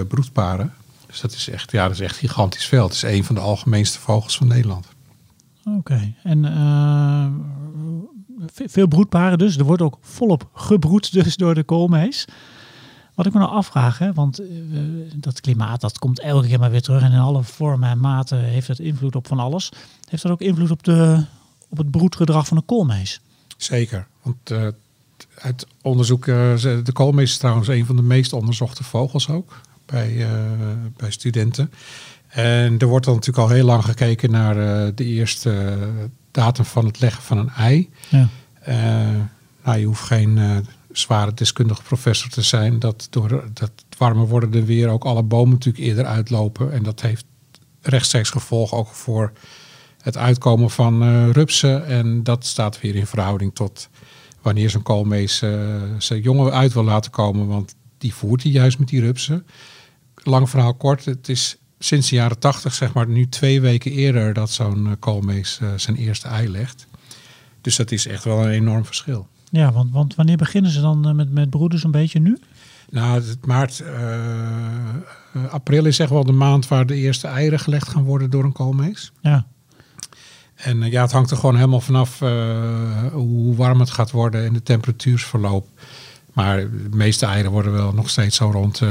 broedparen. 0.07 0.73
Dus 1.07 1.21
dat 1.21 1.33
is 1.33 1.49
echt, 1.49 1.71
ja, 1.71 1.83
dat 1.83 1.91
is 1.91 1.99
echt 1.99 2.17
gigantisch 2.17 2.65
veel. 2.65 2.83
Het 2.83 2.93
is 2.93 3.01
een 3.01 3.23
van 3.23 3.35
de 3.35 3.41
algemeenste 3.41 3.99
vogels 3.99 4.37
van 4.37 4.47
Nederland. 4.47 4.87
Oké, 5.77 6.13
en 6.23 6.43
uh, 6.43 7.25
veel 8.65 8.87
broedparen 8.87 9.37
dus. 9.37 9.57
Er 9.57 9.63
wordt 9.63 9.81
ook 9.81 9.97
volop 10.01 10.49
gebroed 10.53 11.13
dus 11.13 11.35
door 11.35 11.55
de 11.55 11.63
koolmees. 11.63 12.25
Wat 13.15 13.25
ik 13.25 13.33
me 13.33 13.39
nou 13.39 13.51
afvraag, 13.51 13.97
hè, 13.97 14.13
want 14.13 14.41
uh, 14.41 14.79
dat 15.15 15.41
klimaat 15.41 15.81
dat 15.81 15.99
komt 15.99 16.19
elke 16.19 16.47
keer 16.47 16.59
maar 16.59 16.71
weer 16.71 16.81
terug. 16.81 17.01
En 17.01 17.11
in 17.11 17.19
alle 17.19 17.43
vormen 17.43 17.89
en 17.89 17.99
maten 17.99 18.39
heeft 18.39 18.67
het 18.67 18.79
invloed 18.79 19.15
op 19.15 19.27
van 19.27 19.39
alles. 19.39 19.71
Heeft 20.09 20.23
dat 20.23 20.31
ook 20.31 20.41
invloed 20.41 20.71
op, 20.71 20.83
de, 20.83 21.25
op 21.69 21.77
het 21.77 21.91
broedgedrag 21.91 22.47
van 22.47 22.57
de 22.57 22.63
koolmees? 22.63 23.21
Zeker, 23.57 24.07
want 24.21 24.51
uh, 24.51 24.67
uit 25.35 25.67
onderzoek, 25.81 26.25
de 26.25 26.91
koolmees 26.93 27.29
is 27.29 27.37
trouwens 27.37 27.67
een 27.67 27.85
van 27.85 27.95
de 27.95 28.01
meest 28.01 28.33
onderzochte 28.33 28.83
vogels 28.83 29.29
ook 29.29 29.61
bij, 29.85 30.27
bij 30.97 31.11
studenten. 31.11 31.71
En 32.27 32.79
er 32.79 32.87
wordt 32.87 33.05
dan 33.05 33.15
natuurlijk 33.15 33.47
al 33.47 33.53
heel 33.53 33.65
lang 33.65 33.83
gekeken 33.85 34.31
naar 34.31 34.55
de 34.95 35.03
eerste 35.03 35.77
datum 36.31 36.65
van 36.65 36.85
het 36.85 36.99
leggen 36.99 37.23
van 37.23 37.37
een 37.37 37.49
ei. 37.49 37.89
Ja. 38.09 38.27
Nou, 39.63 39.77
je 39.77 39.85
hoeft 39.85 40.03
geen 40.03 40.65
zware 40.97 41.33
deskundige 41.33 41.83
professor 41.83 42.29
te 42.29 42.41
zijn. 42.41 42.79
Dat 42.79 43.07
door 43.09 43.43
dat 43.53 43.71
warmer 43.97 44.27
worden 44.27 44.65
weer 44.65 44.89
ook 44.89 45.03
alle 45.03 45.23
bomen 45.23 45.53
natuurlijk 45.53 45.85
eerder 45.85 46.05
uitlopen. 46.05 46.71
En 46.71 46.83
dat 46.83 47.01
heeft 47.01 47.25
rechtstreeks 47.81 48.29
gevolg 48.29 48.73
ook 48.73 48.87
voor 48.87 49.31
het 50.01 50.17
uitkomen 50.17 50.69
van 50.69 51.29
rupsen. 51.31 51.85
En 51.85 52.23
dat 52.23 52.45
staat 52.45 52.81
weer 52.81 52.95
in 52.95 53.07
verhouding 53.07 53.55
tot 53.55 53.89
wanneer 54.41 54.69
zo'n 54.69 54.81
koolmees 54.81 55.37
zijn 55.97 56.21
jongen 56.21 56.53
uit 56.53 56.73
wil 56.73 56.83
laten 56.83 57.11
komen. 57.11 57.47
Want 57.47 57.75
die 57.97 58.13
voert 58.13 58.43
hij 58.43 58.51
juist 58.51 58.79
met 58.79 58.87
die 58.87 59.01
rupsen 59.01 59.45
lang 60.25 60.49
verhaal 60.49 60.73
kort, 60.73 61.05
het 61.05 61.29
is 61.29 61.57
sinds 61.79 62.09
de 62.09 62.15
jaren 62.15 62.39
tachtig, 62.39 62.73
zeg 62.73 62.93
maar, 62.93 63.07
nu 63.07 63.29
twee 63.29 63.61
weken 63.61 63.91
eerder 63.91 64.33
dat 64.33 64.51
zo'n 64.51 64.85
uh, 64.85 64.91
koolmees 64.99 65.59
zijn 65.75 65.95
eerste 65.95 66.27
ei 66.27 66.49
legt. 66.49 66.87
Dus 67.61 67.75
dat 67.75 67.91
is 67.91 68.07
echt 68.07 68.23
wel 68.23 68.43
een 68.43 68.51
enorm 68.51 68.85
verschil. 68.85 69.27
Ja, 69.55 69.71
want, 69.71 69.91
want 69.91 70.15
wanneer 70.15 70.37
beginnen 70.37 70.71
ze 70.71 70.81
dan 70.81 71.07
uh, 71.07 71.13
met, 71.13 71.31
met 71.31 71.49
broeders 71.49 71.83
een 71.83 71.91
beetje 71.91 72.19
nu? 72.19 72.37
Nou, 72.89 73.23
het 73.23 73.45
maart, 73.45 73.83
april 75.49 75.85
is 75.85 75.99
echt 75.99 76.09
wel 76.09 76.23
de 76.23 76.31
maand 76.31 76.67
waar 76.67 76.85
de 76.85 76.95
eerste 76.95 77.27
eieren 77.27 77.59
gelegd 77.59 77.87
gaan 77.87 78.03
worden 78.03 78.29
door 78.29 78.43
een 78.43 78.51
koolmees. 78.51 79.11
Ja. 79.21 79.45
En 80.55 80.81
ja, 80.91 81.01
het 81.01 81.11
hangt 81.11 81.31
er 81.31 81.37
gewoon 81.37 81.55
helemaal 81.55 81.81
vanaf 81.81 82.19
hoe 83.11 83.55
warm 83.55 83.79
het 83.79 83.89
gaat 83.89 84.11
worden 84.11 84.45
en 84.45 84.53
de 84.53 84.63
temperatuursverloop. 84.63 85.67
Maar 86.33 86.57
de 86.57 86.89
meeste 86.91 87.25
eieren 87.25 87.51
worden 87.51 87.71
wel 87.71 87.93
nog 87.93 88.09
steeds 88.09 88.35
zo 88.35 88.51
rond, 88.51 88.81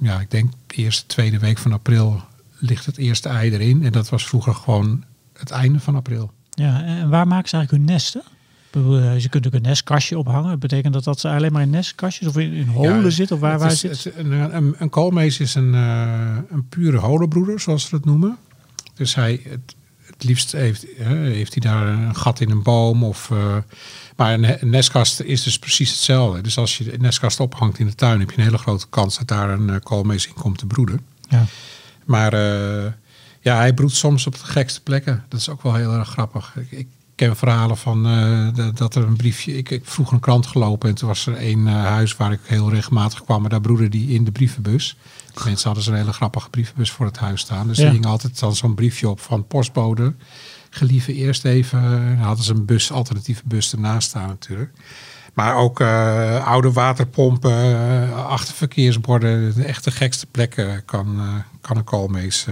ja, 0.00 0.20
ik 0.20 0.30
denk 0.30 0.52
de 0.66 0.74
eerste, 0.74 1.06
tweede 1.06 1.38
week 1.38 1.58
van 1.58 1.72
april 1.72 2.22
ligt 2.58 2.86
het 2.86 2.96
eerste 2.96 3.28
ei 3.28 3.52
erin. 3.52 3.84
En 3.84 3.92
dat 3.92 4.08
was 4.08 4.26
vroeger 4.26 4.54
gewoon 4.54 5.04
het 5.32 5.50
einde 5.50 5.80
van 5.80 5.94
april. 5.94 6.32
Ja, 6.50 6.82
en 6.82 7.08
waar 7.08 7.26
maken 7.26 7.48
ze 7.48 7.56
eigenlijk 7.56 7.84
hun 7.84 7.94
nesten? 7.94 8.22
Je 9.18 9.26
kunt 9.30 9.46
ook 9.46 9.52
een 9.52 9.62
nestkastje 9.62 10.18
ophangen. 10.18 10.58
Betekent 10.58 10.92
dat 10.92 11.04
dat 11.04 11.20
ze 11.20 11.28
alleen 11.28 11.52
maar 11.52 11.62
in 11.62 11.70
nestkastjes 11.70 12.28
of 12.28 12.36
in, 12.36 12.52
in 12.52 12.66
holen 12.66 13.02
ja, 13.02 13.10
zitten? 13.10 13.36
Of 13.36 13.42
waar, 13.42 13.58
waar 13.58 13.70
is, 13.72 13.80
zit 13.80 14.04
het, 14.04 14.16
een, 14.16 14.56
een, 14.56 14.74
een 14.78 14.88
koolmees 14.88 15.40
is 15.40 15.54
een, 15.54 15.74
uh, 15.74 16.36
een 16.50 16.68
pure 16.68 16.96
holenbroeder, 16.96 17.60
zoals 17.60 17.82
ze 17.82 17.90
dat 17.90 18.04
noemen. 18.04 18.36
Dus 18.94 19.14
hij, 19.14 19.40
het, 19.48 19.74
het 20.00 20.24
liefst 20.24 20.52
heeft, 20.52 20.86
heeft 20.98 21.62
hij 21.62 21.72
daar 21.72 21.86
een 21.86 22.16
gat 22.16 22.40
in 22.40 22.50
een 22.50 22.62
boom 22.62 23.04
of... 23.04 23.30
Uh, 23.32 23.56
maar 24.16 24.32
een 24.32 24.70
nestkast 24.70 25.20
is 25.20 25.42
dus 25.42 25.58
precies 25.58 25.90
hetzelfde. 25.90 26.40
Dus 26.40 26.58
als 26.58 26.78
je 26.78 26.94
een 26.94 27.00
nestkast 27.00 27.40
ophangt 27.40 27.78
in 27.78 27.86
de 27.86 27.94
tuin, 27.94 28.20
heb 28.20 28.30
je 28.30 28.36
een 28.36 28.44
hele 28.44 28.58
grote 28.58 28.86
kans 28.88 29.18
dat 29.18 29.28
daar 29.28 29.50
een 29.50 29.82
koolmees 29.82 30.26
in 30.26 30.34
komt 30.34 30.58
te 30.58 30.66
broeden. 30.66 31.00
Ja. 31.28 31.44
Maar 32.04 32.34
uh, 32.34 32.92
ja, 33.40 33.56
hij 33.56 33.74
broedt 33.74 33.94
soms 33.94 34.26
op 34.26 34.32
de 34.32 34.44
gekste 34.44 34.82
plekken. 34.82 35.24
Dat 35.28 35.40
is 35.40 35.48
ook 35.48 35.62
wel 35.62 35.74
heel 35.74 35.92
erg 35.92 36.08
grappig. 36.08 36.56
Ik, 36.56 36.70
ik 36.70 36.88
ken 37.16 37.36
verhalen 37.36 37.76
van 37.76 38.06
uh, 38.06 38.54
de, 38.54 38.72
dat 38.74 38.94
er 38.94 39.02
een 39.02 39.16
briefje. 39.16 39.56
Ik, 39.56 39.70
ik 39.70 39.84
vroeg 39.84 40.12
een 40.12 40.20
krant 40.20 40.46
gelopen 40.46 40.88
en 40.88 40.94
toen 40.94 41.08
was 41.08 41.26
er 41.26 41.42
een 41.42 41.66
uh, 41.66 41.84
huis 41.84 42.16
waar 42.16 42.32
ik 42.32 42.40
heel 42.42 42.70
regelmatig 42.70 43.24
kwam. 43.24 43.40
Maar 43.40 43.50
daar 43.50 43.60
broedde 43.60 43.88
die 43.88 44.08
in 44.08 44.24
de 44.24 44.32
brievenbus. 44.32 44.96
Die 45.34 45.44
mensen 45.44 45.66
hadden 45.66 45.84
zo'n 45.84 45.94
hele 45.94 46.12
grappige 46.12 46.50
brievenbus 46.50 46.90
voor 46.90 47.06
het 47.06 47.18
huis 47.18 47.40
staan. 47.40 47.66
Dus 47.66 47.78
ja. 47.78 47.86
er 47.86 47.92
hing 47.92 48.06
altijd 48.06 48.38
dan 48.38 48.56
zo'n 48.56 48.74
briefje 48.74 49.08
op 49.08 49.20
van 49.20 49.46
postbode 49.46 50.14
gelieve 50.70 51.14
eerst 51.14 51.44
even. 51.44 51.82
Dan 51.82 52.26
hadden 52.26 52.44
ze 52.44 52.52
een 52.52 52.64
bus, 52.64 52.92
alternatieve 52.92 53.42
bus 53.44 53.72
ernaast 53.72 54.08
staan 54.08 54.28
natuurlijk. 54.28 54.70
Maar 55.34 55.54
ook 55.54 55.80
uh, 55.80 56.46
oude 56.46 56.72
waterpompen, 56.72 58.14
achterverkeersborden, 58.26 59.54
de 59.54 59.64
echte 59.64 59.90
gekste 59.90 60.26
plekken 60.26 60.84
kan, 60.84 61.20
kan 61.60 61.76
een 61.76 61.84
koolmees 61.84 62.46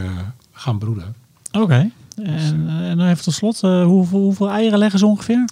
gaan 0.52 0.78
broeden. 0.78 1.14
Oké. 1.52 1.62
Okay. 1.62 1.92
En, 2.22 2.68
en 2.68 2.98
dan 2.98 3.06
even 3.08 3.24
tot 3.24 3.34
slot, 3.34 3.60
hoeveel, 3.60 4.18
hoeveel 4.20 4.50
eieren 4.50 4.78
leggen 4.78 4.98
ze 4.98 5.06
ongeveer? 5.06 5.44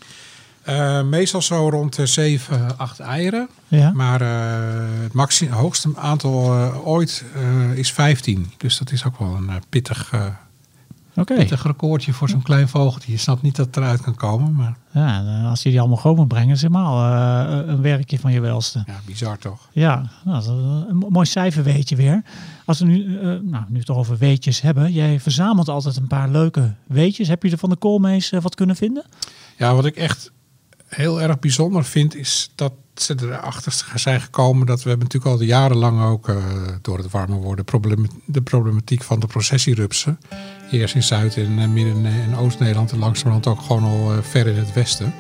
Eh, 0.63 1.03
meestal 1.03 1.43
zo 1.43 1.69
rond 1.69 1.97
de 1.97 2.07
7, 2.07 2.79
8 2.79 3.01
eieren. 3.01 3.49
Ja. 3.69 3.91
Maar 3.95 4.21
eh, 4.21 5.03
het 5.03 5.13
maxi- 5.13 5.51
hoogste 5.51 5.91
aantal 5.95 6.53
eh, 6.55 6.87
ooit 6.89 7.25
eh, 7.35 7.79
is 7.79 7.93
15. 7.93 8.53
Dus 8.57 8.79
dat 8.79 8.93
is 8.93 9.05
ook 9.05 9.19
wel 9.19 9.35
een 9.37 9.49
eh, 9.49 9.55
pittig, 9.69 10.13
eh, 11.15 11.23
Oké. 11.23 11.35
pittig 11.35 11.63
recordje 11.63 12.13
voor 12.13 12.29
zo'n 12.29 12.43
klein 12.43 12.69
vogeltje. 12.69 13.13
Je 13.13 13.19
snapt 13.19 13.43
niet 13.43 13.57
dat 13.57 13.67
het 13.67 13.77
eruit 13.77 14.01
kan 14.01 14.15
komen, 14.15 14.55
maar 14.55 14.77
Ja, 14.91 15.43
als 15.49 15.63
je 15.63 15.71
die 15.71 15.79
allemaal 15.81 15.97
groot 15.99 16.17
moet 16.17 16.29
brengen, 16.29 16.55
is 16.55 16.63
helemaal 16.63 17.13
eh, 17.59 17.69
een 17.69 17.83
werkje 17.83 18.19
van 18.19 18.33
je 18.33 18.41
welste. 18.41 18.83
ja, 18.87 19.01
bizar 19.07 19.39
toch? 19.39 19.69
Ja, 19.73 19.95
nou, 20.25 20.37
dat 20.37 20.43
is 20.43 20.49
een 20.89 20.97
mo- 20.97 21.09
mooi 21.09 21.27
cijferweetje 21.27 21.97
weer. 21.97 22.23
Als 22.65 22.79
we 22.79 22.85
nu, 22.85 23.19
eh, 23.19 23.23
nou, 23.43 23.65
nu 23.69 23.77
het 23.77 23.87
toch 23.87 23.97
over 23.97 24.17
weetjes 24.19 24.61
hebben. 24.61 24.93
Jij 24.93 25.21
verzamelt 25.21 25.69
altijd 25.69 25.97
een 25.97 26.07
paar 26.07 26.29
leuke 26.29 26.75
weetjes. 26.87 27.29
Heb 27.29 27.43
je 27.43 27.51
er 27.51 27.59
van 27.59 27.71
de 27.71 27.77
koolmees 27.77 28.33
eh, 28.33 28.41
wat 28.41 28.55
kunnen 28.55 28.77
vinden? 28.77 29.05
Ja, 29.57 29.75
wat 29.75 29.85
ik 29.87 29.97
echt 29.97 30.33
heel 30.89 31.23
erg 31.23 31.39
bijzonder 31.39 31.85
vind, 31.85 32.15
is 32.17 32.53
dat 32.55 32.73
ze 32.95 33.15
erachter 33.21 33.85
zijn 33.95 34.21
gekomen 34.21 34.67
dat 34.67 34.83
we 34.83 34.89
hebben 34.89 35.09
natuurlijk 35.09 35.41
al 35.41 35.47
jarenlang 35.47 36.03
ook 36.03 36.35
door 36.83 36.99
het 36.99 37.11
warmer 37.11 37.39
worden 37.39 37.65
de 38.27 38.43
problematiek 38.43 39.03
van 39.03 39.21
de 39.21 39.27
processierupsen. 39.27 40.19
Eerst 40.73 40.95
in 40.95 41.03
Zuid- 41.03 41.37
en 41.37 41.59
eh, 41.59 41.69
Midden- 41.69 42.07
en 42.07 42.37
Oost-Nederland 42.37 42.93
en 42.93 42.99
langzamerhand 42.99 43.47
ook 43.47 43.61
gewoon 43.61 43.85
al 43.85 44.13
eh, 44.13 44.19
ver 44.23 44.47
in 44.47 44.57
het 44.57 44.73
westen. 44.73 45.15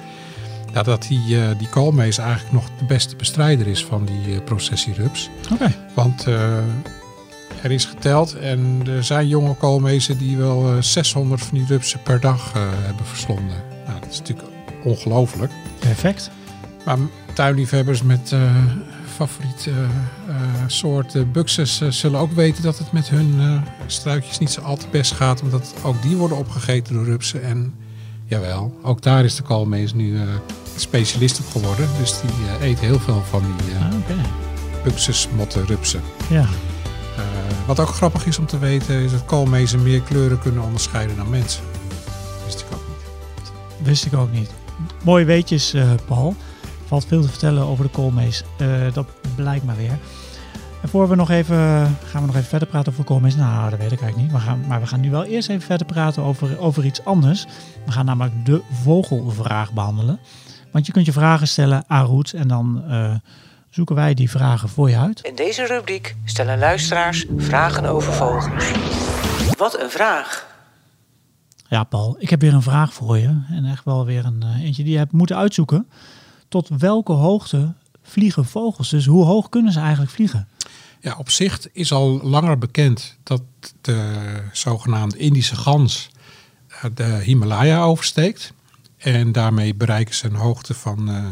Ja, 0.72 0.82
dat 0.82 1.02
die, 1.02 1.40
eh 1.40 1.48
die 1.58 1.68
koolmees 1.68 2.18
eigenlijk 2.18 2.52
nog 2.52 2.64
de 2.78 2.84
beste 2.84 3.16
bestrijder 3.16 3.66
is 3.66 3.84
van 3.84 4.04
die 4.04 4.34
eh, 4.34 4.44
processierups. 4.44 5.30
Oké. 5.52 5.74
Want 5.94 6.26
eh, 6.26 6.56
er 7.62 7.70
is 7.70 7.84
geteld 7.84 8.34
en 8.38 8.82
er 8.86 9.04
zijn 9.04 9.28
jonge 9.28 9.54
koolmezen 9.54 10.18
die 10.18 10.36
wel 10.36 10.68
eh, 10.68 10.82
600 10.82 11.42
van 11.42 11.58
die 11.58 11.66
rupsen 11.66 12.02
per 12.02 12.20
dag 12.20 12.52
eh, 12.54 12.62
hebben 12.84 13.06
verslonden. 13.06 13.56
Nou, 13.86 14.00
dat 14.00 14.10
is 14.10 14.18
natuurlijk 14.18 14.48
ongelooflijk. 14.84 15.52
Perfect. 15.78 16.30
Maar 16.84 16.98
tuinliefhebbers 17.32 18.02
met 18.02 18.32
eh 18.32 18.40
favoriete 19.12 19.70
eh, 19.70 19.84
eh, 20.34 20.36
soort 20.66 21.14
eh, 21.14 21.22
buxus 21.32 21.82
zullen 21.88 22.20
ook 22.20 22.32
weten 22.32 22.62
dat 22.62 22.78
het 22.78 22.92
met 22.92 23.08
hun 23.08 23.62
struikjes 23.86 24.38
niet 24.38 24.50
zo 24.50 24.60
al 24.60 24.76
te 24.76 24.86
best 24.90 25.12
gaat. 25.12 25.42
Omdat 25.42 25.74
ook 25.82 26.02
die 26.02 26.16
worden 26.16 26.38
opgegeten 26.38 26.94
door 26.94 27.04
rupsen. 27.04 27.42
En 27.42 27.74
jawel, 28.24 28.78
ook 28.82 29.02
daar 29.02 29.24
is 29.24 29.36
de 29.36 29.42
koolmees 29.42 29.94
nu 29.94 30.20
specialist 30.76 31.38
op 31.38 31.46
geworden. 31.50 31.88
Dus 31.98 32.20
die 32.20 32.68
eet 32.68 32.80
heel 32.80 32.98
veel 32.98 33.22
van 33.30 33.42
die 33.56 33.76
Ah, 33.76 34.84
buxus, 34.84 35.28
motten, 35.36 35.66
rupsen. 35.66 36.00
Ja. 36.30 36.46
Wat 37.66 37.80
ook 37.80 37.88
grappig 37.88 38.26
is 38.26 38.38
om 38.38 38.46
te 38.46 38.58
weten 38.58 38.94
is 38.94 39.10
dat 39.10 39.24
koolmezen 39.24 39.82
meer 39.82 40.00
kleuren 40.00 40.38
kunnen 40.38 40.62
onderscheiden 40.62 41.16
dan 41.16 41.30
mensen. 41.30 41.62
Wist 42.44 42.60
ik 42.60 42.66
ook 42.72 42.82
niet. 42.88 43.86
Wist 43.86 44.04
ik 44.04 44.14
ook 44.14 44.32
niet. 44.32 44.50
Mooie 45.04 45.24
weetjes, 45.24 45.74
Paul. 46.06 46.36
Valt 46.92 47.06
veel 47.06 47.22
te 47.22 47.28
vertellen 47.28 47.66
over 47.66 47.84
de 47.84 47.90
koolmees. 47.90 48.42
Eh, 48.58 48.92
dat 48.92 49.06
blijkt 49.34 49.64
maar 49.64 49.76
weer. 49.76 49.98
En 50.82 50.88
voor 50.88 51.08
we 51.08 51.14
nog 51.14 51.30
even, 51.30 51.56
gaan 52.04 52.20
we 52.20 52.26
nog 52.26 52.36
even 52.36 52.48
verder 52.48 52.68
praten 52.68 52.92
over 52.92 53.04
koolmees? 53.04 53.36
Nou, 53.36 53.70
dat 53.70 53.78
weet 53.78 53.92
ik 53.92 54.00
eigenlijk 54.00 54.16
niet. 54.16 54.40
We 54.40 54.46
gaan, 54.46 54.64
maar 54.66 54.80
we 54.80 54.86
gaan 54.86 55.00
nu 55.00 55.10
wel 55.10 55.24
eerst 55.24 55.48
even 55.48 55.62
verder 55.62 55.86
praten 55.86 56.22
over, 56.22 56.58
over 56.58 56.84
iets 56.84 57.04
anders. 57.04 57.46
We 57.86 57.92
gaan 57.92 58.04
namelijk 58.04 58.46
de 58.46 58.62
vogelvraag 58.82 59.72
behandelen. 59.72 60.18
Want 60.72 60.86
je 60.86 60.92
kunt 60.92 61.06
je 61.06 61.12
vragen 61.12 61.48
stellen 61.48 61.84
aan 61.86 62.06
Roots 62.06 62.34
en 62.34 62.48
dan 62.48 62.84
eh, 62.88 63.14
zoeken 63.70 63.94
wij 63.94 64.14
die 64.14 64.30
vragen 64.30 64.68
voor 64.68 64.90
je 64.90 64.98
uit. 64.98 65.20
In 65.20 65.34
deze 65.34 65.66
rubriek 65.66 66.16
stellen 66.24 66.58
luisteraars 66.58 67.26
vragen 67.36 67.84
over 67.84 68.12
vogels. 68.12 68.46
Wat 69.58 69.80
een 69.80 69.90
vraag! 69.90 70.46
Ja, 71.68 71.84
Paul, 71.84 72.16
ik 72.18 72.30
heb 72.30 72.40
weer 72.40 72.54
een 72.54 72.62
vraag 72.62 72.94
voor 72.94 73.18
je. 73.18 73.42
En 73.50 73.64
echt 73.64 73.84
wel 73.84 74.04
weer 74.04 74.24
een 74.24 74.42
eh, 74.42 74.64
eentje 74.64 74.82
die 74.82 74.92
je 74.92 74.98
hebt 74.98 75.12
moeten 75.12 75.36
uitzoeken. 75.36 75.86
Tot 76.52 76.68
welke 76.68 77.12
hoogte 77.12 77.74
vliegen 78.02 78.44
vogels? 78.44 78.88
Dus 78.88 79.06
hoe 79.06 79.24
hoog 79.24 79.48
kunnen 79.48 79.72
ze 79.72 79.80
eigenlijk 79.80 80.10
vliegen? 80.10 80.48
Ja, 81.00 81.16
op 81.18 81.30
zich 81.30 81.68
is 81.72 81.92
al 81.92 82.20
langer 82.22 82.58
bekend 82.58 83.16
dat 83.22 83.42
de 83.80 84.18
zogenaamde 84.52 85.16
Indische 85.16 85.56
gans 85.56 86.10
eh, 86.68 86.84
de 86.94 87.20
Himalaya 87.24 87.82
oversteekt. 87.82 88.52
En 88.96 89.32
daarmee 89.32 89.74
bereiken 89.74 90.14
ze 90.14 90.26
een 90.26 90.34
hoogte 90.34 90.74
van 90.74 91.08
eh 91.08 91.24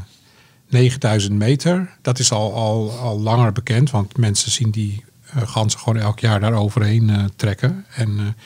9000 0.68 1.33
meter. 1.33 1.96
Dat 2.02 2.18
is 2.18 2.33
al, 2.33 2.54
al, 2.54 2.90
al 2.90 3.20
langer 3.20 3.52
bekend, 3.52 3.90
want 3.90 4.16
mensen 4.16 4.50
zien 4.50 4.70
die 4.70 5.04
eh, 5.24 5.48
ganzen 5.48 5.80
gewoon 5.80 6.02
elk 6.02 6.18
jaar 6.18 6.40
daar 6.40 6.54
overheen 6.54 7.30
trekken. 7.37 7.85
En 7.94 8.37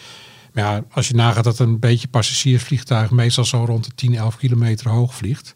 ja, 0.54 0.84
als 0.90 1.08
je 1.08 1.14
nagaat 1.14 1.44
dat 1.44 1.58
een 1.58 1.78
beetje 1.78 2.08
passagiersvliegtuig 2.08 3.10
meestal 3.10 3.44
zo 3.44 3.64
rond 3.64 3.84
de 3.84 3.94
10, 3.94 4.14
11 4.14 4.36
kilometer 4.36 4.90
hoog 4.90 5.14
vliegt, 5.14 5.54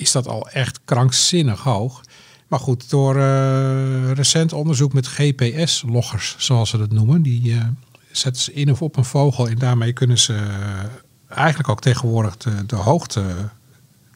is 0.00 0.12
dat 0.12 0.28
al 0.28 0.48
echt 0.48 0.80
krankzinnig 0.84 1.62
hoog. 1.62 2.00
Maar 2.48 2.58
goed, 2.58 2.90
door 2.90 3.16
eh, 3.16 4.12
recent 4.12 4.52
onderzoek 4.52 4.92
met 4.92 5.06
GPS-loggers, 5.06 6.34
zoals 6.38 6.70
ze 6.70 6.78
dat 6.78 6.92
noemen, 6.92 7.22
die 7.22 7.52
eh, 7.52 7.64
zetten 8.10 8.42
ze 8.42 8.52
in 8.52 8.70
of 8.70 8.82
op 8.82 8.96
een 8.96 9.04
vogel 9.04 9.48
en 9.48 9.58
daarmee 9.58 9.92
kunnen 9.92 10.18
ze 10.18 10.34
eh, 10.34 11.36
eigenlijk 11.38 11.68
ook 11.68 11.80
tegenwoordig 11.80 12.36
de, 12.36 12.66
de 12.66 12.76
hoogte 12.76 13.24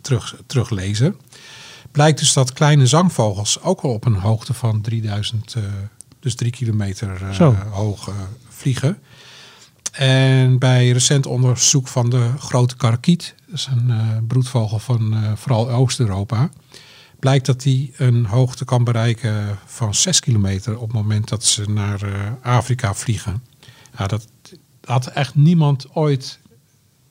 terug, 0.00 0.36
teruglezen. 0.46 1.16
Blijkt 1.90 2.18
dus 2.18 2.32
dat 2.32 2.52
kleine 2.52 2.86
zangvogels 2.86 3.60
ook 3.62 3.80
al 3.80 3.90
op 3.90 4.04
een 4.04 4.14
hoogte 4.14 4.54
van 4.54 4.80
3000, 4.80 5.54
eh, 5.54 5.62
dus 6.20 6.34
3 6.34 6.50
kilometer 6.50 7.36
hoog 7.70 8.10
vliegen. 8.48 8.98
En 9.94 10.58
bij 10.58 10.90
recent 10.90 11.26
onderzoek 11.26 11.88
van 11.88 12.10
de 12.10 12.30
grote 12.38 12.76
karakiet, 12.76 13.34
dat 13.46 13.54
is 13.54 13.68
een 13.70 13.90
eh, 13.90 14.08
broedvogel 14.26 14.78
van 14.78 15.14
eh, 15.14 15.32
vooral 15.34 15.70
Oost-Europa, 15.70 16.50
blijkt 17.18 17.46
dat 17.46 17.62
die 17.62 17.92
een 17.96 18.26
hoogte 18.26 18.64
kan 18.64 18.84
bereiken 18.84 19.58
van 19.66 19.94
6 19.94 20.20
kilometer 20.20 20.74
op 20.78 20.86
het 20.86 20.92
moment 20.92 21.28
dat 21.28 21.44
ze 21.44 21.70
naar 21.70 22.02
eh, 22.02 22.30
Afrika 22.42 22.94
vliegen. 22.94 23.42
Ja, 23.98 24.06
dat 24.06 24.26
had 24.84 25.06
echt 25.06 25.34
niemand 25.34 25.86
ooit 25.92 26.38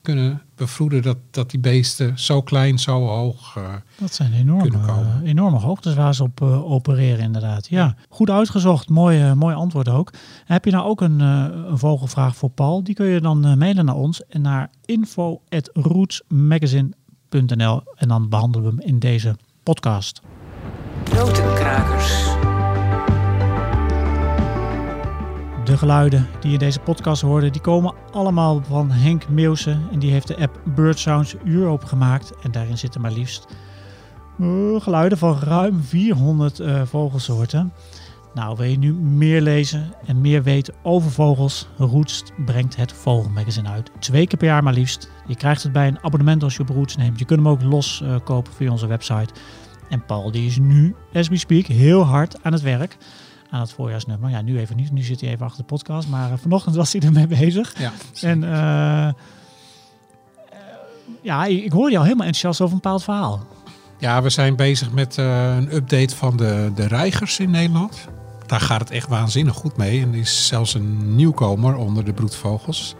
kunnen 0.04 0.42
bevroeden 0.56 1.02
dat, 1.02 1.16
dat 1.30 1.50
die 1.50 1.60
beesten 1.60 2.18
zo 2.18 2.42
klein, 2.42 2.78
zo 2.78 3.06
hoog. 3.06 3.56
eh, 3.56 3.62
Dat 3.98 4.14
zijn 4.14 4.32
enorme, 4.32 4.62
Kunnen 4.62 4.86
komen. 4.86 5.20
eh, 5.22 5.28
enorme 5.30 5.58
hoogtes 5.58 5.94
waar 5.94 6.14
ze 6.14 6.22
op 6.22 6.42
eh, 6.42 6.70
opereren 6.72 7.24
inderdaad. 7.24 7.68
Ja, 7.68 7.94
goed 8.08 8.30
uitgezocht. 8.30 8.88
Mooi, 8.88 9.34
mooi 9.34 9.54
antwoord 9.54 9.88
ook. 9.88 10.12
Heb 10.44 10.64
je 10.64 10.70
nou 10.70 10.84
ook 10.86 11.00
een, 11.00 11.20
eh, 11.20 11.46
een 11.70 11.78
vogelvraag 11.78 12.36
voor 12.36 12.50
Paul? 12.50 12.84
Die 12.84 12.94
kun 12.94 13.06
je 13.06 13.20
dan 13.20 13.58
mailen 13.58 13.84
naar 13.84 13.94
ons 13.94 14.26
en 14.26 14.40
naar 14.40 14.70
info.rootsmagazine.nl 14.84 17.82
en 17.96 18.08
dan 18.08 18.28
behandelen 18.28 18.70
we 18.70 18.76
hem 18.76 18.80
in 18.88 18.98
deze 18.98 19.36
podcast. 19.62 20.20
Notenkrakers. 21.14 22.43
De 25.74 25.80
geluiden 25.80 26.28
die 26.40 26.52
in 26.52 26.58
deze 26.58 26.80
podcast 26.80 27.22
hoorde, 27.22 27.50
die 27.50 27.60
komen 27.60 27.94
allemaal 28.10 28.62
van 28.68 28.90
Henk 28.90 29.28
Meeuwse. 29.28 29.78
En 29.92 29.98
die 29.98 30.10
heeft 30.10 30.26
de 30.26 30.36
app 30.36 30.60
Bird 30.64 30.98
Sounds 30.98 31.36
Europe 31.44 31.86
gemaakt. 31.86 32.32
En 32.42 32.50
daarin 32.50 32.78
zitten 32.78 33.00
maar 33.00 33.12
liefst 33.12 33.46
eh, 34.38 34.80
geluiden 34.80 35.18
van 35.18 35.38
ruim 35.38 35.82
400 35.82 36.60
eh, 36.60 36.82
vogelsoorten. 36.84 37.72
Nou, 38.34 38.56
wil 38.56 38.66
je 38.66 38.78
nu 38.78 38.92
meer 38.92 39.40
lezen 39.40 39.94
en 40.06 40.20
meer 40.20 40.42
weten 40.42 40.74
over 40.82 41.10
vogels? 41.10 41.68
Roots 41.76 42.22
brengt 42.44 42.76
het 42.76 42.92
Vogelmagazine 42.92 43.68
uit. 43.68 43.90
Twee 43.98 44.26
keer 44.26 44.38
per 44.38 44.48
jaar 44.48 44.62
maar 44.62 44.72
liefst. 44.72 45.10
Je 45.26 45.36
krijgt 45.36 45.62
het 45.62 45.72
bij 45.72 45.88
een 45.88 46.02
abonnement 46.02 46.42
als 46.42 46.56
je 46.56 46.62
op 46.62 46.68
Roots 46.68 46.96
neemt. 46.96 47.18
Je 47.18 47.24
kunt 47.24 47.40
hem 47.40 47.48
ook 47.48 47.62
los 47.62 48.02
eh, 48.02 48.16
kopen 48.24 48.52
via 48.52 48.70
onze 48.70 48.86
website. 48.86 49.34
En 49.88 50.04
Paul 50.04 50.30
die 50.30 50.46
is 50.46 50.58
nu, 50.58 50.94
as 51.14 51.28
we 51.28 51.36
speak, 51.36 51.66
heel 51.66 52.02
hard 52.02 52.42
aan 52.42 52.52
het 52.52 52.62
werk 52.62 52.96
aan 53.54 53.60
het 53.60 53.72
voorjaarsnummer. 53.72 54.30
Ja, 54.30 54.42
nu 54.42 54.58
even 54.58 54.76
niet. 54.76 54.92
Nu 54.92 55.02
zit 55.02 55.20
hij 55.20 55.30
even 55.30 55.46
achter 55.46 55.60
de 55.60 55.66
podcast. 55.66 56.08
Maar 56.08 56.32
eh, 56.32 56.38
vanochtend 56.38 56.76
was 56.76 56.92
hij 56.92 57.02
ermee 57.02 57.26
bezig. 57.40 57.74
ja, 57.78 57.92
En 58.20 58.44
eh, 58.44 59.12
ja, 61.22 61.44
ik, 61.44 61.64
ik 61.64 61.72
hoorde 61.72 61.90
je 61.90 61.96
al 61.98 62.02
helemaal 62.02 62.26
enthousiast 62.26 62.60
over 62.60 62.74
een 62.74 62.80
bepaald 62.82 63.04
verhaal. 63.04 63.46
Ja, 63.98 64.22
we 64.22 64.30
zijn 64.30 64.56
bezig 64.56 64.92
met 64.92 65.18
eh, 65.18 65.56
een 65.56 65.74
update 65.74 66.16
van 66.16 66.36
de, 66.36 66.72
de 66.74 66.86
reigers 66.86 67.38
in 67.38 67.50
Nederland. 67.50 68.08
Daar 68.46 68.60
gaat 68.60 68.80
het 68.80 68.90
echt 68.90 69.08
waanzinnig 69.08 69.54
goed 69.54 69.76
mee. 69.76 70.00
En 70.00 70.12
er 70.12 70.18
is 70.18 70.46
zelfs 70.46 70.74
een 70.74 71.16
nieuwkomer 71.16 71.76
onder 71.76 72.04
de 72.04 72.12
broedvogels. 72.12 72.94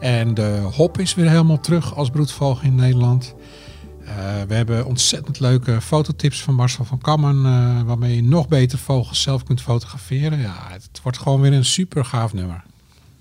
En 0.00 0.34
de 0.34 0.68
hop 0.76 0.98
is 0.98 1.14
weer 1.14 1.28
helemaal 1.28 1.60
terug 1.60 1.94
als 1.94 2.10
broedvogel 2.10 2.66
in 2.66 2.74
Nederland. 2.74 3.34
Eh, 4.16 4.42
we 4.48 4.54
hebben 4.54 4.86
ontzettend 4.86 5.40
leuke 5.40 5.80
fototips 5.80 6.42
van 6.42 6.54
Marcel 6.54 6.84
van 6.84 6.98
Kammen. 6.98 7.36
eh, 7.44 7.82
waarmee 7.82 8.16
je 8.16 8.22
nog 8.22 8.48
beter 8.48 8.78
vogels 8.78 9.22
zelf 9.22 9.42
kunt 9.42 9.60
fotograferen. 9.60 10.38
Ja, 10.38 10.66
het 10.70 11.00
wordt 11.02 11.18
gewoon 11.18 11.40
weer 11.40 11.52
een 11.52 11.64
super 11.64 12.04
gaaf 12.04 12.32
nummer. 12.32 12.62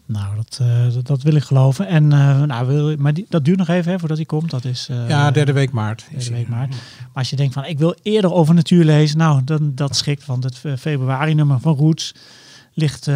Nou, 0.06 0.36
dat, 0.36 0.58
eh, 0.62 0.94
dat, 0.94 1.08
dat 1.08 1.22
wil 1.22 1.36
ik 1.36 1.44
geloven. 1.44 1.88
En, 1.88 2.08
nou, 2.08 2.68
wil, 2.68 2.96
maar 2.98 3.14
die, 3.14 3.26
dat 3.30 3.46
duurt 3.46 3.58
nog 3.58 3.68
even 3.68 3.92
hè, 3.92 4.00
voordat 4.00 4.18
hij 4.18 4.26
komt. 4.26 4.50
Dat 4.50 4.66
is 4.66 4.90
ja, 5.08 5.32
derde 5.32 5.54
week 5.54 5.72
maart. 5.72 6.06
derde 6.12 6.32
week 6.32 6.48
maart. 6.48 6.70
Maar 6.70 6.80
als 7.14 7.30
je 7.30 7.36
denkt 7.36 7.54
van, 7.54 7.66
ik 7.66 7.80
wil 7.80 7.96
eerder 8.02 8.34
over 8.34 8.56
natuur 8.56 8.86
lezen. 8.86 9.18
Nou, 9.18 9.44
dan, 9.44 9.72
dat 9.76 9.96
schikt. 9.96 10.26
Want 10.26 10.44
het 10.44 10.58
februari 10.80 11.34
nummer 11.34 11.60
van 11.60 11.76
Roots 11.76 12.16
ligt, 12.74 13.10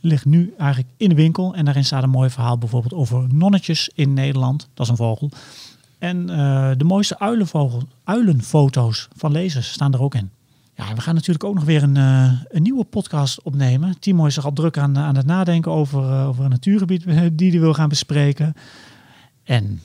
ligt 0.00 0.24
nu 0.24 0.54
eigenlijk 0.58 0.90
in 0.96 1.08
de 1.08 1.14
winkel. 1.14 1.54
En 1.54 1.64
daarin 1.64 1.84
staat 1.84 2.02
een 2.02 2.10
mooi 2.10 2.30
verhaal 2.30 2.58
bijvoorbeeld 2.58 2.94
over 2.94 3.26
nonnetjes 3.32 3.90
in 3.94 4.14
Nederland. 4.14 4.68
Dat 4.74 4.86
is 4.86 4.90
een 4.90 4.96
vogel. 4.96 5.30
En 6.00 6.30
eh, 6.30 6.70
de 6.76 6.84
mooiste 6.84 7.18
uilenvogel, 7.18 7.82
uilenfoto's 8.04 9.08
van 9.16 9.32
lezers 9.32 9.72
staan 9.72 9.92
er 9.92 10.02
ook 10.02 10.14
in. 10.14 10.30
Ja, 10.74 10.94
we 10.94 11.00
gaan 11.00 11.14
natuurlijk 11.14 11.44
ook 11.44 11.54
nog 11.54 11.64
weer 11.64 11.82
een, 11.82 11.96
eh, 11.96 12.32
een 12.48 12.62
nieuwe 12.62 12.84
podcast 12.84 13.42
opnemen. 13.42 13.98
Timo 13.98 14.26
is 14.26 14.36
er 14.36 14.44
al 14.44 14.52
druk 14.52 14.78
aan, 14.78 14.98
aan 14.98 15.16
het 15.16 15.26
nadenken 15.26 15.72
over, 15.72 16.02
eh, 16.02 16.28
over 16.28 16.44
een 16.44 16.50
natuurgebied 16.50 17.04
die 17.32 17.50
hij 17.50 17.60
wil 17.60 17.74
gaan 17.74 17.88
bespreken. 17.88 18.54
En 19.44 19.82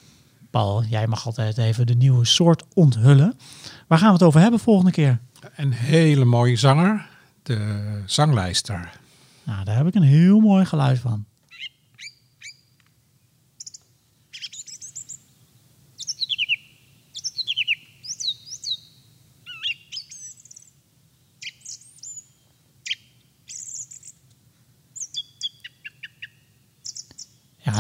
Paul, 0.50 0.84
jij 0.84 1.08
mag 1.08 1.26
altijd 1.26 1.58
even 1.58 1.88
de 1.88 1.96
nieuwe 1.96 2.26
soort 2.26 2.64
onthullen. 2.74 3.34
Waar 3.88 4.00
gaan 4.00 4.08
we 4.08 4.14
het 4.14 4.24
over 4.24 4.42
hebben 4.42 4.60
volgende 4.60 4.92
keer? 4.92 5.20
Een 5.56 5.72
hele 5.72 6.26
mooie 6.26 6.56
zanger, 6.56 7.08
de 7.44 8.02
zanglijster. 8.06 8.92
Nou, 9.44 9.64
daar 9.64 9.78
heb 9.78 9.88
ik 9.88 9.96
een 9.96 10.02
heel 10.02 10.40
mooi 10.40 10.66
geluid 10.66 11.00
van. 11.00 11.26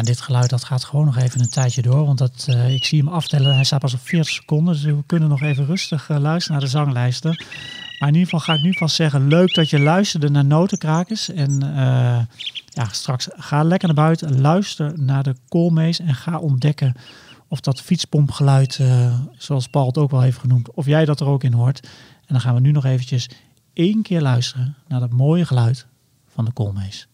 Dit 0.03 0.21
geluid 0.21 0.49
dat 0.49 0.63
gaat 0.63 0.83
gewoon 0.83 1.05
nog 1.05 1.17
even 1.17 1.41
een 1.41 1.49
tijdje 1.49 1.81
door. 1.81 2.05
Want 2.05 2.17
dat, 2.17 2.45
eh, 2.49 2.73
ik 2.73 2.85
zie 2.85 2.99
hem 2.99 3.07
aftellen. 3.07 3.55
Hij 3.55 3.63
staat 3.63 3.79
pas 3.79 3.93
op 3.93 3.99
40 3.99 4.33
seconden. 4.33 4.73
Dus 4.73 4.83
we 4.83 5.03
kunnen 5.05 5.29
nog 5.29 5.41
even 5.41 5.65
rustig 5.65 6.09
eh, 6.09 6.17
luisteren 6.17 6.57
naar 6.57 6.65
de 6.65 6.71
zanglijsten. 6.71 7.45
Maar 7.99 8.09
in 8.09 8.15
ieder 8.15 8.29
geval 8.29 8.39
ga 8.39 8.53
ik 8.53 8.61
nu 8.61 8.73
vast 8.73 8.95
zeggen, 8.95 9.27
leuk 9.27 9.53
dat 9.53 9.69
je 9.69 9.79
luisterde 9.79 10.29
naar 10.29 10.45
Notenkrakers. 10.45 11.29
En 11.29 11.61
eh, 11.61 12.19
ja, 12.65 12.87
straks 12.91 13.27
ga 13.31 13.63
lekker 13.63 13.87
naar 13.87 14.05
buiten, 14.05 14.41
luister 14.41 14.99
naar 14.99 15.23
de 15.23 15.35
koolmees 15.47 15.99
en 15.99 16.15
ga 16.15 16.37
ontdekken 16.37 16.93
of 17.47 17.59
dat 17.59 17.81
fietspompgeluid, 17.81 18.79
zoals 19.37 19.67
Paul 19.67 19.87
het 19.87 19.97
ook 19.97 20.11
wel 20.11 20.21
heeft 20.21 20.37
genoemd, 20.37 20.71
of 20.71 20.85
jij 20.85 21.05
dat 21.05 21.19
er 21.19 21.27
ook 21.27 21.43
in 21.43 21.53
hoort. 21.53 21.79
En 22.25 22.33
dan 22.33 22.41
gaan 22.41 22.53
we 22.53 22.59
nu 22.59 22.71
nog 22.71 22.85
eventjes 22.85 23.29
één 23.73 24.01
keer 24.01 24.21
luisteren 24.21 24.75
naar 24.87 24.99
dat 24.99 25.11
mooie 25.11 25.45
geluid 25.45 25.85
van 26.27 26.45
de 26.45 26.51
koolmees. 26.51 27.07